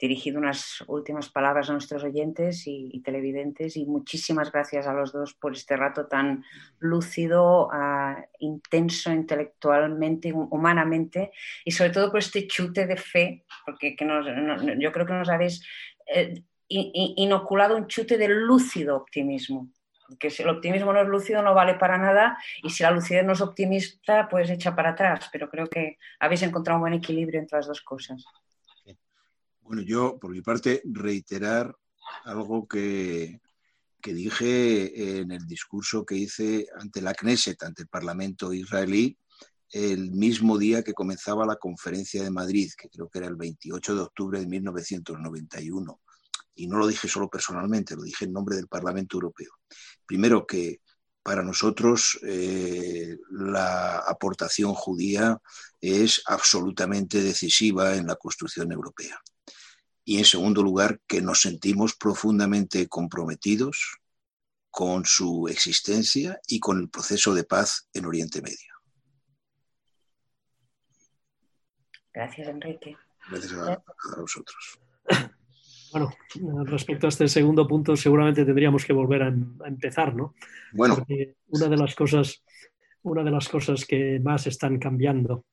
dirigido 0.00 0.38
unas 0.38 0.84
últimas 0.86 1.28
palabras 1.28 1.68
a 1.68 1.72
nuestros 1.72 2.04
oyentes 2.04 2.62
y, 2.66 3.00
televidentes 3.04 3.76
y 3.76 3.84
muchísimas 3.84 4.52
gracias 4.52 4.86
a 4.86 4.92
los 4.92 5.12
dos 5.12 5.34
por 5.34 5.52
este 5.52 5.76
rato 5.76 6.06
tan 6.06 6.44
lúcido, 6.78 7.68
ah, 7.72 8.24
intenso 8.38 9.10
intelectualmente, 9.10 10.32
humanamente 10.32 11.32
y 11.64 11.72
sobre 11.72 11.90
todo 11.90 12.10
por 12.10 12.20
este 12.20 12.46
chute 12.46 12.86
de 12.86 12.96
fe, 12.96 13.44
porque 13.66 13.96
yo 14.78 14.92
creo 14.92 15.06
que 15.06 15.12
nos 15.12 15.28
habéis 15.28 15.66
eh, 16.14 16.44
inoculado 16.68 17.76
un 17.76 17.86
chute 17.86 18.18
de 18.18 18.28
lúcido 18.28 18.96
optimismo. 18.96 19.70
Que 20.18 20.30
si 20.30 20.42
el 20.42 20.48
optimismo 20.48 20.92
no 20.92 21.02
es 21.02 21.08
lúcido 21.08 21.42
no 21.42 21.54
vale 21.54 21.74
para 21.74 21.98
nada 21.98 22.38
y 22.62 22.70
si 22.70 22.82
la 22.82 22.90
lucidez 22.90 23.24
no 23.24 23.34
es 23.34 23.40
optimista 23.42 24.26
pues 24.28 24.48
echa 24.48 24.74
para 24.74 24.90
atrás, 24.90 25.28
pero 25.30 25.50
creo 25.50 25.66
que 25.66 25.98
habéis 26.18 26.42
encontrado 26.42 26.78
un 26.78 26.82
buen 26.82 26.94
equilibrio 26.94 27.40
entre 27.40 27.58
las 27.58 27.66
dos 27.66 27.82
cosas. 27.82 28.24
Bueno, 29.60 29.82
yo 29.82 30.18
por 30.18 30.30
mi 30.30 30.40
parte 30.40 30.80
reiterar 30.84 31.76
algo 32.24 32.66
que, 32.66 33.40
dije 34.02 35.18
en 35.20 35.30
el 35.30 35.46
discurso 35.46 36.06
que 36.06 36.14
hice 36.14 36.66
ante 36.80 37.02
la 37.02 37.12
Knesset, 37.12 37.62
ante 37.62 37.82
el 37.82 37.88
Parlamento 37.88 38.54
israelí, 38.54 39.18
el 39.70 40.12
mismo 40.12 40.56
día 40.56 40.82
que 40.82 40.94
comenzaba 40.94 41.44
la 41.44 41.56
conferencia 41.56 42.22
de 42.22 42.30
Madrid, 42.30 42.70
que 42.78 42.88
creo 42.88 43.10
que 43.10 43.18
era 43.18 43.28
el 43.28 43.36
28 43.36 43.94
de 43.94 44.00
octubre 44.00 44.40
de 44.40 44.46
1991. 44.46 46.00
Y 46.58 46.66
no 46.66 46.78
lo 46.78 46.86
dije 46.86 47.08
solo 47.08 47.28
personalmente, 47.28 47.96
lo 47.96 48.02
dije 48.02 48.24
en 48.24 48.32
nombre 48.32 48.56
del 48.56 48.66
Parlamento 48.66 49.16
Europeo. 49.16 49.52
Primero 50.04 50.46
que 50.46 50.80
para 51.22 51.42
nosotros 51.42 52.18
eh, 52.22 53.16
la 53.30 53.98
aportación 53.98 54.74
judía 54.74 55.38
es 55.80 56.22
absolutamente 56.26 57.22
decisiva 57.22 57.94
en 57.96 58.06
la 58.06 58.16
construcción 58.16 58.72
europea 58.72 59.20
y 60.08 60.16
en 60.16 60.24
segundo 60.24 60.62
lugar 60.62 61.00
que 61.06 61.20
nos 61.20 61.42
sentimos 61.42 61.94
profundamente 61.94 62.88
comprometidos 62.88 63.98
con 64.70 65.04
su 65.04 65.48
existencia 65.48 66.40
y 66.46 66.60
con 66.60 66.80
el 66.80 66.88
proceso 66.88 67.34
de 67.34 67.44
paz 67.44 67.88
en 67.92 68.06
Oriente 68.06 68.40
Medio. 68.40 68.72
Gracias, 72.14 72.48
Enrique. 72.48 72.96
Gracias 73.30 73.52
a, 73.52 73.82
vosotros. 74.18 74.80
Bueno, 75.92 76.10
respecto 76.64 77.06
a 77.06 77.08
este 77.08 77.28
segundo 77.28 77.66
punto, 77.66 77.96
seguramente 77.96 78.44
tendríamos 78.44 78.84
que 78.84 78.92
volver 78.92 79.22
a, 79.22 79.28
empezar, 79.66 80.14
¿no? 80.14 80.34
Bueno. 80.72 80.96
Porque 80.96 81.34
una 81.48 81.68
de 81.68 81.76
las 81.76 81.94
cosas, 81.94 82.44
una 83.02 83.22
de 83.22 83.30
las 83.30 83.48
cosas 83.48 83.84
que 83.84 84.20
más 84.20 84.46
están 84.46 84.78
cambiando 84.78 85.44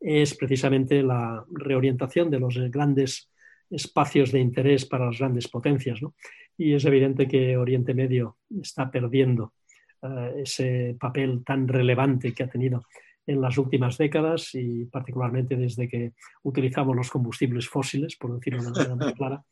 es 0.00 0.36
precisamente 0.36 1.02
la 1.02 1.44
reorientación 1.50 2.30
de 2.30 2.40
los 2.40 2.58
grandes 2.70 3.30
espacios 3.70 4.32
de 4.32 4.40
interés 4.40 4.84
para 4.84 5.06
las 5.06 5.18
grandes 5.18 5.48
potencias. 5.48 6.00
Y 6.58 6.74
es 6.74 6.84
evidente 6.84 7.26
que 7.26 7.56
Oriente 7.56 7.94
Medio 7.94 8.38
está 8.60 8.90
perdiendo 8.90 9.54
eh, 10.02 10.42
ese 10.42 10.96
papel 10.98 11.42
tan 11.44 11.68
relevante 11.68 12.32
que 12.32 12.42
ha 12.42 12.50
tenido 12.50 12.84
en 13.26 13.40
las 13.40 13.56
últimas 13.58 13.98
décadas 13.98 14.54
y 14.54 14.84
particularmente 14.86 15.56
desde 15.56 15.88
que 15.88 16.12
utilizamos 16.42 16.96
los 16.96 17.10
combustibles 17.10 17.68
fósiles, 17.68 18.16
por 18.16 18.34
decirlo 18.34 18.62
de 18.62 18.68
una 18.68 18.78
manera 18.78 18.96
muy 18.96 19.14
clara. 19.14 19.44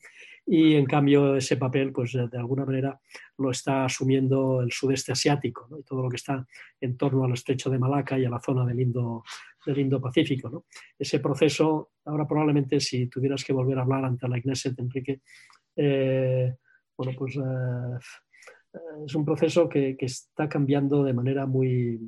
Y 0.47 0.75
en 0.75 0.87
cambio 0.87 1.37
ese 1.37 1.57
papel, 1.57 1.93
pues 1.93 2.13
de 2.13 2.39
alguna 2.39 2.65
manera 2.65 2.99
lo 3.39 3.51
está 3.51 3.85
asumiendo 3.85 4.63
el 4.63 4.73
sudeste 4.73 5.13
asiático 5.13 5.69
y 5.79 5.85
todo 5.85 6.03
lo 6.03 6.09
que 6.09 6.17
está 6.17 6.45
en 6.81 6.97
torno 6.97 7.25
al 7.25 7.35
estrecho 7.35 7.71
de 7.71 7.79
Malaca 7.79 8.19
y 8.19 8.25
a 8.25 8.31
la 8.31 8.41
zona 8.41 8.65
del 8.65 8.81
Indo, 8.81 9.23
del 9.65 9.79
Indo-Pacífico. 9.79 10.51
¿no? 10.51 10.65
Ese 10.99 11.21
proceso, 11.21 11.91
ahora 12.07 12.27
probablemente 12.27 12.81
si 12.81 13.07
tuvieras 13.07 13.45
que 13.45 13.53
volver 13.53 13.79
a 13.79 13.83
hablar 13.83 14.05
ante 14.05 14.29
la 14.29 14.39
Iglesia 14.39 14.73
Enrique, 14.77 15.21
eh, 15.77 16.55
bueno, 16.97 17.13
pues 17.17 17.37
eh, 17.37 17.99
es 19.05 19.15
un 19.15 19.25
proceso 19.25 19.69
que, 19.69 19.97
está 19.99 20.49
cambiando 20.49 21.03
de 21.03 21.13
manera 21.13 21.47
muy, 21.47 21.99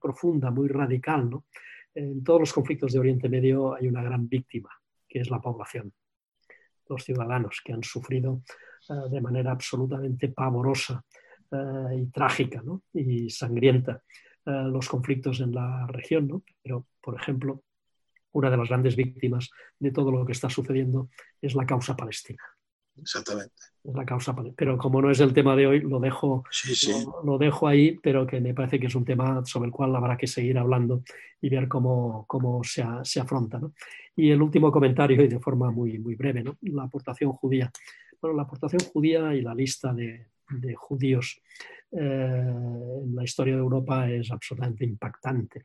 profunda, 0.00 0.50
muy 0.50 0.68
radical. 0.68 1.28
¿no? 1.28 1.46
En 1.94 2.22
todos 2.22 2.40
los 2.40 2.52
conflictos 2.52 2.92
de 2.92 2.98
Oriente 2.98 3.28
Medio 3.28 3.74
hay 3.74 3.88
una 3.88 4.02
gran 4.02 4.28
víctima, 4.28 4.70
que 5.08 5.20
es 5.20 5.30
la 5.30 5.40
población, 5.40 5.92
los 6.88 7.04
ciudadanos 7.04 7.60
que 7.64 7.72
han 7.72 7.82
sufrido 7.82 8.42
eh, 8.88 9.10
de 9.10 9.20
manera 9.20 9.52
absolutamente 9.52 10.28
pavorosa 10.28 11.04
y 11.96 12.04
trágica 12.10 12.60
¿no? 12.62 12.82
y 12.92 13.30
sangrienta 13.30 14.02
eh, 14.44 14.50
los 14.70 14.86
conflictos 14.86 15.40
en 15.40 15.52
la 15.52 15.86
región, 15.86 16.28
¿no? 16.28 16.42
pero, 16.62 16.86
por 17.00 17.18
ejemplo, 17.18 17.62
una 18.32 18.50
de 18.50 18.56
las 18.58 18.68
grandes 18.68 18.96
víctimas 18.96 19.50
de 19.78 19.90
todo 19.90 20.12
lo 20.12 20.26
que 20.26 20.32
está 20.32 20.50
sucediendo 20.50 21.08
es 21.40 21.54
la 21.54 21.64
causa 21.64 21.96
palestina. 21.96 22.42
Exactamente. 23.00 23.54
Es 23.84 23.94
la 23.94 24.04
causa, 24.04 24.34
pero 24.56 24.76
como 24.76 25.00
no 25.00 25.10
es 25.10 25.20
el 25.20 25.32
tema 25.32 25.56
de 25.56 25.66
hoy, 25.66 25.80
lo 25.80 26.00
dejo, 26.00 26.44
Lo, 27.24 27.38
dejo 27.38 27.68
ahí, 27.68 27.98
pero 28.02 28.26
que 28.26 28.40
me 28.40 28.52
parece 28.52 28.78
que 28.78 28.86
es 28.88 28.94
un 28.94 29.04
tema 29.04 29.42
sobre 29.44 29.68
el 29.68 29.72
cual 29.72 29.94
habrá 29.96 30.16
que 30.16 30.26
seguir 30.26 30.58
hablando 30.58 31.02
y 31.40 31.48
ver 31.48 31.68
cómo, 31.68 32.24
cómo 32.26 32.62
se, 32.64 32.84
se, 33.04 33.20
afronta. 33.20 33.58
¿no? 33.58 33.72
Y 34.16 34.30
el 34.30 34.42
último 34.42 34.70
comentario, 34.70 35.22
y 35.22 35.28
de 35.28 35.40
forma 35.40 35.70
muy, 35.70 35.98
muy 35.98 36.16
breve, 36.16 36.42
¿no? 36.42 36.56
la 36.62 36.84
aportación 36.84 37.32
judía. 37.32 37.70
Bueno, 38.20 38.36
la 38.36 38.42
aportación 38.42 38.82
judía 38.92 39.34
y 39.34 39.42
la 39.42 39.54
lista 39.54 39.94
de, 39.94 40.26
de 40.50 40.74
judíos 40.74 41.40
eh, 41.90 41.96
en 42.00 43.14
la 43.14 43.24
historia 43.24 43.54
de 43.54 43.60
Europa 43.60 44.10
es 44.10 44.30
absolutamente 44.30 44.84
impactante. 44.84 45.62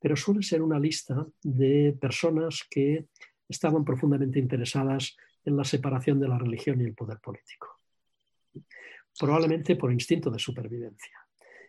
Pero 0.00 0.16
suele 0.16 0.42
ser 0.42 0.62
una 0.62 0.80
lista 0.80 1.24
de 1.42 1.96
personas 2.00 2.66
que 2.68 3.06
estaban 3.48 3.84
profundamente 3.84 4.38
interesadas 4.38 5.16
en 5.44 5.56
la 5.56 5.64
separación 5.64 6.20
de 6.20 6.28
la 6.28 6.38
religión 6.38 6.80
y 6.80 6.84
el 6.84 6.94
poder 6.94 7.18
político, 7.18 7.80
probablemente 9.18 9.76
por 9.76 9.92
instinto 9.92 10.30
de 10.30 10.38
supervivencia. 10.38 11.18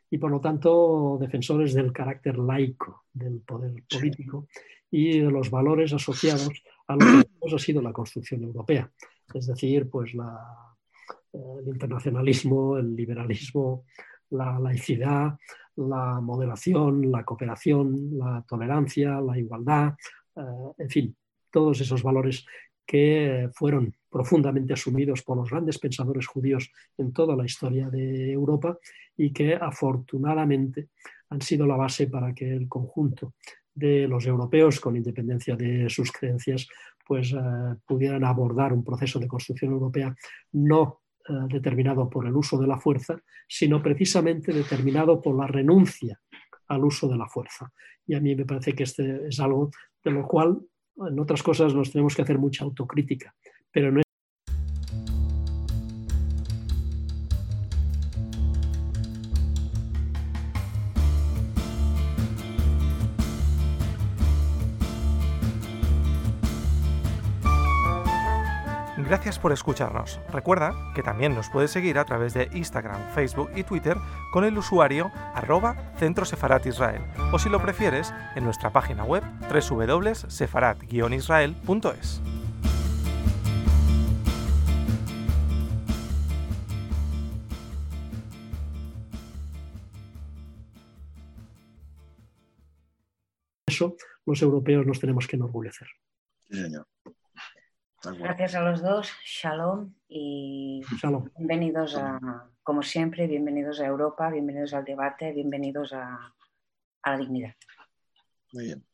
Y 0.10 0.18
por 0.20 0.30
lo 0.30 0.40
tanto 0.40 1.18
defensores 1.20 1.74
del 1.74 1.92
carácter 1.92 2.38
laico 2.38 3.06
del 3.12 3.42
poder 3.42 3.74
político 3.90 4.48
y 4.92 5.20
de 5.20 5.32
los 5.32 5.50
valores 5.50 5.92
asociados 5.92 6.64
a 6.88 6.94
lo 6.96 7.00
que 7.00 7.06
ha 7.56 7.60
sido 7.60 7.82
la 7.82 7.92
construcción 7.92 8.44
europea, 8.44 8.92
es 9.34 9.48
decir, 9.48 9.90
pues 9.90 10.14
la 10.14 10.64
el 11.34 11.68
internacionalismo, 11.68 12.78
el 12.78 12.96
liberalismo, 12.96 13.86
la 14.32 14.60
laicidad, 14.60 15.38
la 15.76 16.20
moderación, 16.22 17.12
la 17.12 17.24
cooperación, 17.24 18.18
la 18.18 18.44
tolerancia, 18.48 19.20
la 19.20 19.38
igualdad, 19.38 19.96
eh, 20.36 20.42
en 20.78 20.90
fin, 20.90 21.16
todos 21.52 21.82
esos 21.82 22.04
valores 22.04 22.46
que 22.86 23.50
fueron 23.54 23.94
profundamente 24.10 24.74
asumidos 24.74 25.24
por 25.24 25.38
los 25.38 25.50
grandes 25.50 25.80
pensadores 25.80 26.28
judíos 26.28 26.70
en 26.98 27.12
toda 27.14 27.36
la 27.36 27.46
historia 27.46 27.90
de 27.90 28.32
Europa 28.32 28.78
y 29.18 29.32
que 29.32 29.56
afortunadamente 29.56 30.90
han 31.30 31.42
sido 31.42 31.66
la 31.66 31.76
base 31.76 32.08
para 32.08 32.34
que 32.34 32.52
el 32.52 32.68
conjunto 32.68 33.34
de 33.74 34.08
los 34.08 34.26
europeos, 34.28 34.80
con 34.80 34.96
independencia 34.96 35.56
de 35.56 35.90
sus 35.90 36.12
creencias, 36.12 36.68
pues 37.06 37.34
eh, 37.34 37.38
pudieran 37.86 38.24
abordar 38.24 38.72
un 38.72 38.84
proceso 38.84 39.20
de 39.20 39.28
construcción 39.28 39.72
europea 39.72 40.16
no 40.52 41.02
eh, 41.28 41.34
determinado 41.48 42.10
por 42.10 42.28
el 42.28 42.36
uso 42.36 42.58
de 42.58 42.68
la 42.68 42.78
fuerza, 42.78 43.20
sino 43.48 43.82
precisamente 43.82 44.54
determinado 44.54 45.22
por 45.22 45.36
la 45.36 45.48
renuncia 45.48 46.20
al 46.68 46.86
uso 46.86 47.08
de 47.08 47.18
la 47.18 47.28
fuerza. 47.28 47.72
Y 48.06 48.16
a 48.16 48.20
mí 48.20 48.36
me 48.36 48.46
parece 48.46 48.74
que 48.74 48.84
este 48.84 49.28
es 49.28 49.40
algo 49.40 49.72
de 50.04 50.12
lo 50.12 50.28
cual, 50.28 50.60
en 50.98 51.20
otras 51.20 51.42
cosas, 51.44 51.74
nos 51.74 51.92
tenemos 51.92 52.16
que 52.16 52.22
hacer 52.22 52.38
mucha 52.38 52.64
autocrítica, 52.64 53.34
pero 53.72 53.92
no 53.92 54.03
por 69.44 69.52
escucharnos. 69.52 70.20
Recuerda 70.32 70.74
que 70.96 71.04
también 71.04 71.36
nos 71.36 71.50
puedes 71.50 71.70
seguir 71.70 72.00
a 72.00 72.06
través 72.06 72.34
de 72.34 72.50
Instagram, 72.54 73.14
Facebook 73.14 73.52
y 73.56 73.64
Twitter 73.64 73.98
con 74.32 74.46
el 74.46 74.58
usuario 74.58 75.12
arroba 75.36 75.92
Centro 76.00 76.24
Sefarat 76.24 76.66
Israel 76.66 77.02
o 77.34 77.38
si 77.38 77.50
lo 77.50 77.62
prefieres 77.62 78.14
en 78.36 78.46
nuestra 78.46 78.70
página 78.72 79.04
web 79.04 79.22
www.sefarat-israel.es. 79.52 82.22
Eso 93.68 93.98
los 94.26 94.42
europeos 94.42 94.88
nos 94.88 95.02
tenemos 95.02 95.28
que 95.28 95.36
enorgullecer. 95.36 95.90
Sí, 96.50 96.62
señor. 96.62 96.88
Gracias 98.12 98.56
a 98.56 98.62
los 98.62 98.82
dos, 98.82 99.14
shalom 99.24 99.94
y 100.10 100.82
bienvenidos 101.38 101.96
a, 101.96 102.50
como 102.62 102.84
siempre, 102.84 103.28
bienvenidos 103.28 103.80
a 103.80 103.86
Europa, 103.86 104.30
bienvenidos 104.30 104.74
al 104.74 104.84
debate, 104.84 105.32
bienvenidos 105.32 105.94
a, 105.94 106.34
a 107.02 107.12
la 107.12 107.18
dignidad. 107.18 107.56
Muy 108.52 108.66
bien. 108.66 108.86